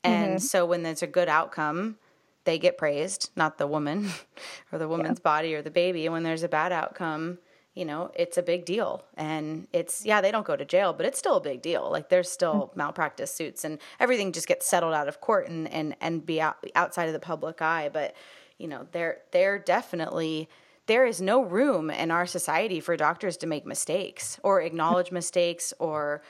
[0.03, 0.37] and mm-hmm.
[0.37, 1.97] so when there's a good outcome,
[2.43, 4.09] they get praised, not the woman
[4.71, 5.23] or the woman's yeah.
[5.23, 6.05] body or the baby.
[6.05, 7.39] And when there's a bad outcome,
[7.79, 9.05] you know, it's a big deal.
[9.15, 11.89] And it's, yeah, they don't go to jail, but it's still a big deal.
[11.89, 12.77] Like there's still mm-hmm.
[12.77, 16.57] malpractice suits and everything just gets settled out of court and, and, and be out,
[16.75, 17.89] outside of the public eye.
[17.91, 18.17] But,
[18.57, 20.49] you know, they're they're definitely
[20.87, 25.73] there is no room in our society for doctors to make mistakes or acknowledge mistakes
[25.79, 26.21] or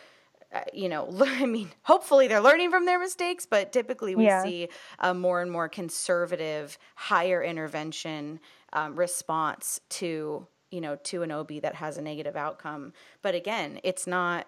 [0.54, 4.44] uh, you know, I mean, hopefully they're learning from their mistakes, but typically we yeah.
[4.44, 4.70] see
[5.00, 8.40] a more and more conservative, higher intervention
[8.74, 12.94] um, response to, you know, to an OB that has a negative outcome.
[13.22, 14.48] But again, it's not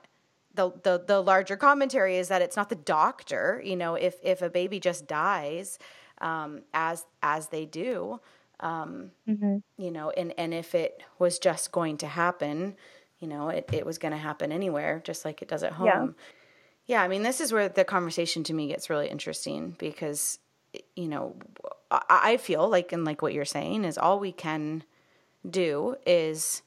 [0.53, 3.61] the, the the larger commentary is that it's not the doctor.
[3.64, 5.80] You know, if if a baby just dies,
[6.19, 8.19] um, as as they do,
[8.60, 9.57] um, mm-hmm.
[9.77, 12.76] you know, and and if it was just going to happen,
[13.19, 15.88] you know, it it was going to happen anywhere, just like it does at home.
[15.88, 16.07] Yeah.
[16.98, 20.39] yeah, I mean, this is where the conversation to me gets really interesting because,
[20.95, 21.35] you know,
[21.89, 24.84] I, I feel like and like what you're saying is all we can
[25.49, 26.61] do is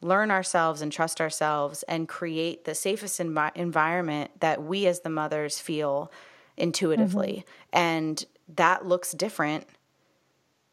[0.00, 5.10] learn ourselves and trust ourselves and create the safest envi- environment that we as the
[5.10, 6.10] mothers feel
[6.56, 7.44] intuitively.
[7.44, 7.78] Mm-hmm.
[7.78, 8.24] And
[8.56, 9.66] that looks different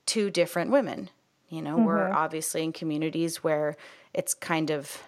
[0.08, 1.10] to different women.
[1.50, 1.86] You know, mm-hmm.
[1.86, 3.76] we're obviously in communities where
[4.14, 5.04] it's kind of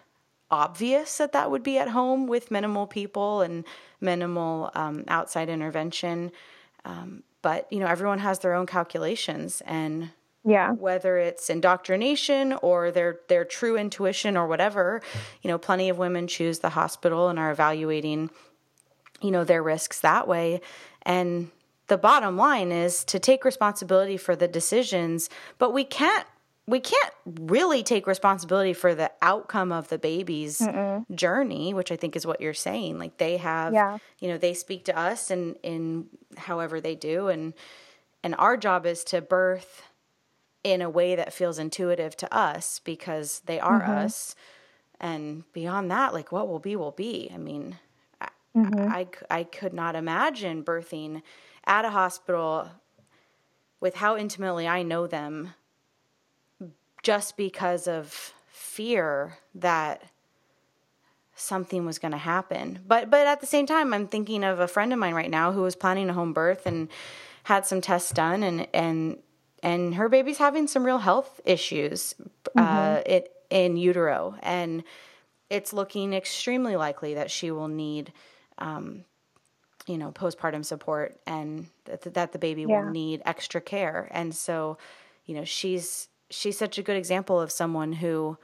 [0.51, 3.65] obvious that that would be at home with minimal people and
[4.01, 6.31] minimal um, outside intervention.
[6.85, 10.09] Um, but, you know, everyone has their own calculations and
[10.49, 15.01] yeah whether it's indoctrination or their their true intuition or whatever
[15.41, 18.29] you know plenty of women choose the hospital and are evaluating
[19.21, 20.61] you know their risks that way
[21.03, 21.49] and
[21.87, 26.25] the bottom line is to take responsibility for the decisions but we can't
[26.69, 31.03] we can't really take responsibility for the outcome of the baby's Mm-mm.
[31.13, 33.97] journey which i think is what you're saying like they have yeah.
[34.19, 36.05] you know they speak to us and in
[36.37, 37.53] however they do and
[38.23, 39.81] and our job is to birth
[40.63, 43.91] in a way that feels intuitive to us because they are mm-hmm.
[43.91, 44.35] us.
[44.99, 47.31] And beyond that, like what will be, will be.
[47.33, 47.77] I mean,
[48.55, 48.91] mm-hmm.
[48.91, 51.21] I, I, I could not imagine birthing
[51.65, 52.69] at a hospital
[53.79, 55.53] with how intimately I know them
[57.01, 60.03] just because of fear that
[61.35, 62.79] something was going to happen.
[62.85, 65.53] But but at the same time I'm thinking of a friend of mine right now
[65.53, 66.89] who was planning a home birth and
[67.43, 69.17] had some tests done and and
[69.63, 72.97] and her baby's having some real health issues uh, mm-hmm.
[72.97, 74.83] uh, it, in utero, and
[75.49, 78.13] it's looking extremely likely that she will need,
[78.59, 79.03] um,
[79.87, 82.83] you know, postpartum support, and that, that the baby yeah.
[82.83, 84.07] will need extra care.
[84.11, 84.77] And so,
[85.25, 88.37] you know, she's she's such a good example of someone who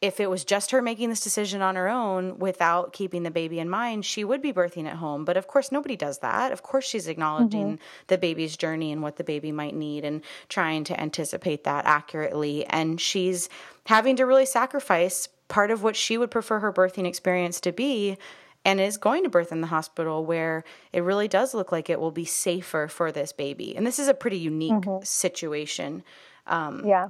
[0.00, 3.58] if it was just her making this decision on her own without keeping the baby
[3.58, 5.24] in mind, she would be birthing at home.
[5.24, 6.52] But of course, nobody does that.
[6.52, 7.82] Of course, she's acknowledging mm-hmm.
[8.06, 12.64] the baby's journey and what the baby might need and trying to anticipate that accurately.
[12.66, 13.48] And she's
[13.86, 18.18] having to really sacrifice part of what she would prefer her birthing experience to be
[18.64, 20.62] and is going to birth in the hospital where
[20.92, 23.76] it really does look like it will be safer for this baby.
[23.76, 25.02] And this is a pretty unique mm-hmm.
[25.04, 26.04] situation.
[26.46, 27.08] Um, yeah.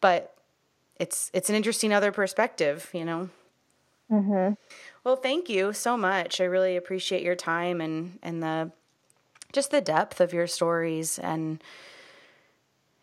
[0.00, 0.34] But
[0.98, 3.28] it's it's an interesting other perspective, you know.
[4.10, 4.54] Mm-hmm.
[5.04, 6.40] Well, thank you so much.
[6.40, 8.72] I really appreciate your time and and the
[9.52, 11.62] just the depth of your stories and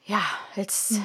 [0.05, 0.99] yeah, it's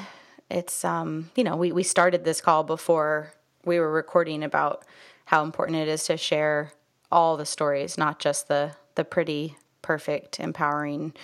[0.51, 3.33] it's um you know we we started this call before
[3.65, 4.85] we were recording about
[5.27, 6.73] how important it is to share
[7.12, 11.15] all the stories, not just the the pretty, perfect, empowering,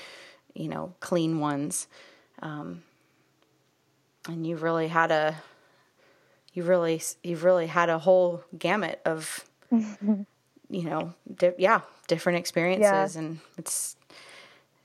[0.54, 1.88] you know, clean ones.
[2.40, 2.82] Um,
[4.28, 5.36] and you've really had a
[6.56, 13.14] you've really you've really had a whole gamut of you know di- yeah different experiences
[13.14, 13.20] yeah.
[13.20, 13.96] and it's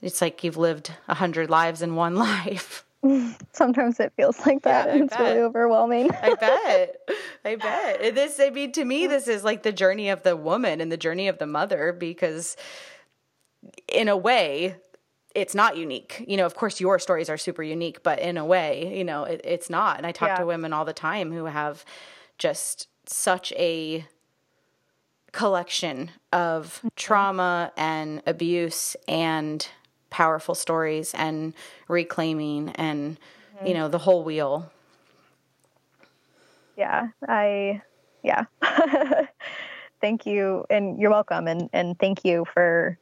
[0.02, 2.84] it's like you've lived a hundred lives in one life.
[3.52, 5.20] Sometimes it feels like that yeah, and it's bet.
[5.20, 6.10] really overwhelming.
[6.12, 6.96] I bet.
[7.44, 8.14] I bet.
[8.14, 10.96] This i mean to me this is like the journey of the woman and the
[10.96, 12.56] journey of the mother because
[13.88, 14.76] in a way
[15.34, 16.24] it's not unique.
[16.26, 19.24] You know, of course, your stories are super unique, but in a way, you know,
[19.24, 19.98] it, it's not.
[19.98, 20.36] And I talk yeah.
[20.36, 21.84] to women all the time who have
[22.38, 24.06] just such a
[25.32, 26.88] collection of mm-hmm.
[26.96, 29.66] trauma and abuse and
[30.10, 31.54] powerful stories and
[31.88, 33.18] reclaiming and,
[33.56, 33.66] mm-hmm.
[33.66, 34.70] you know, the whole wheel.
[36.76, 37.82] Yeah, I,
[38.22, 38.44] yeah.
[40.00, 40.64] thank you.
[40.68, 41.46] And you're welcome.
[41.46, 42.98] And, and thank you for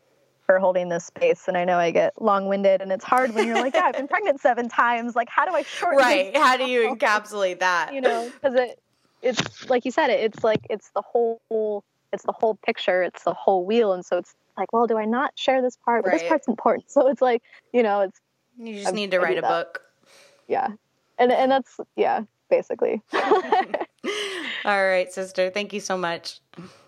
[0.51, 1.47] for holding this space.
[1.47, 3.95] And I know I get long winded and it's hard when you're like, yeah, I've
[3.95, 5.15] been pregnant seven times.
[5.15, 6.37] Like, how do I shorten Right.
[6.37, 7.95] How do you encapsulate that?
[7.95, 8.81] You know, because it,
[9.23, 13.05] it's like you said, it, it's like, it's the whole, it's the whole picture.
[13.05, 13.93] It's the whole wheel.
[13.93, 16.03] And so it's like, well, do I not share this part?
[16.03, 16.19] But right.
[16.21, 16.91] this part's important.
[16.91, 18.21] So it's like, you know, it's,
[18.59, 19.83] you just i need to write a book.
[20.49, 20.67] Yeah.
[21.17, 23.03] And, and that's, yeah, basically.
[23.13, 25.49] All right, sister.
[25.51, 26.41] Thank you so much.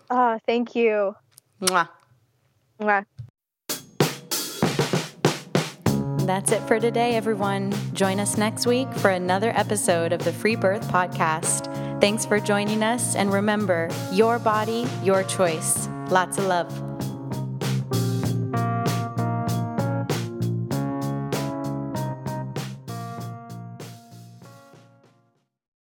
[0.09, 1.15] Uh, thank you.
[1.61, 1.87] Mwah.
[2.81, 3.05] Mwah.
[6.25, 7.73] That's it for today, everyone.
[7.93, 11.69] Join us next week for another episode of the Free Birth Podcast.
[11.99, 15.89] Thanks for joining us, and remember your body, your choice.
[16.09, 16.92] Lots of love.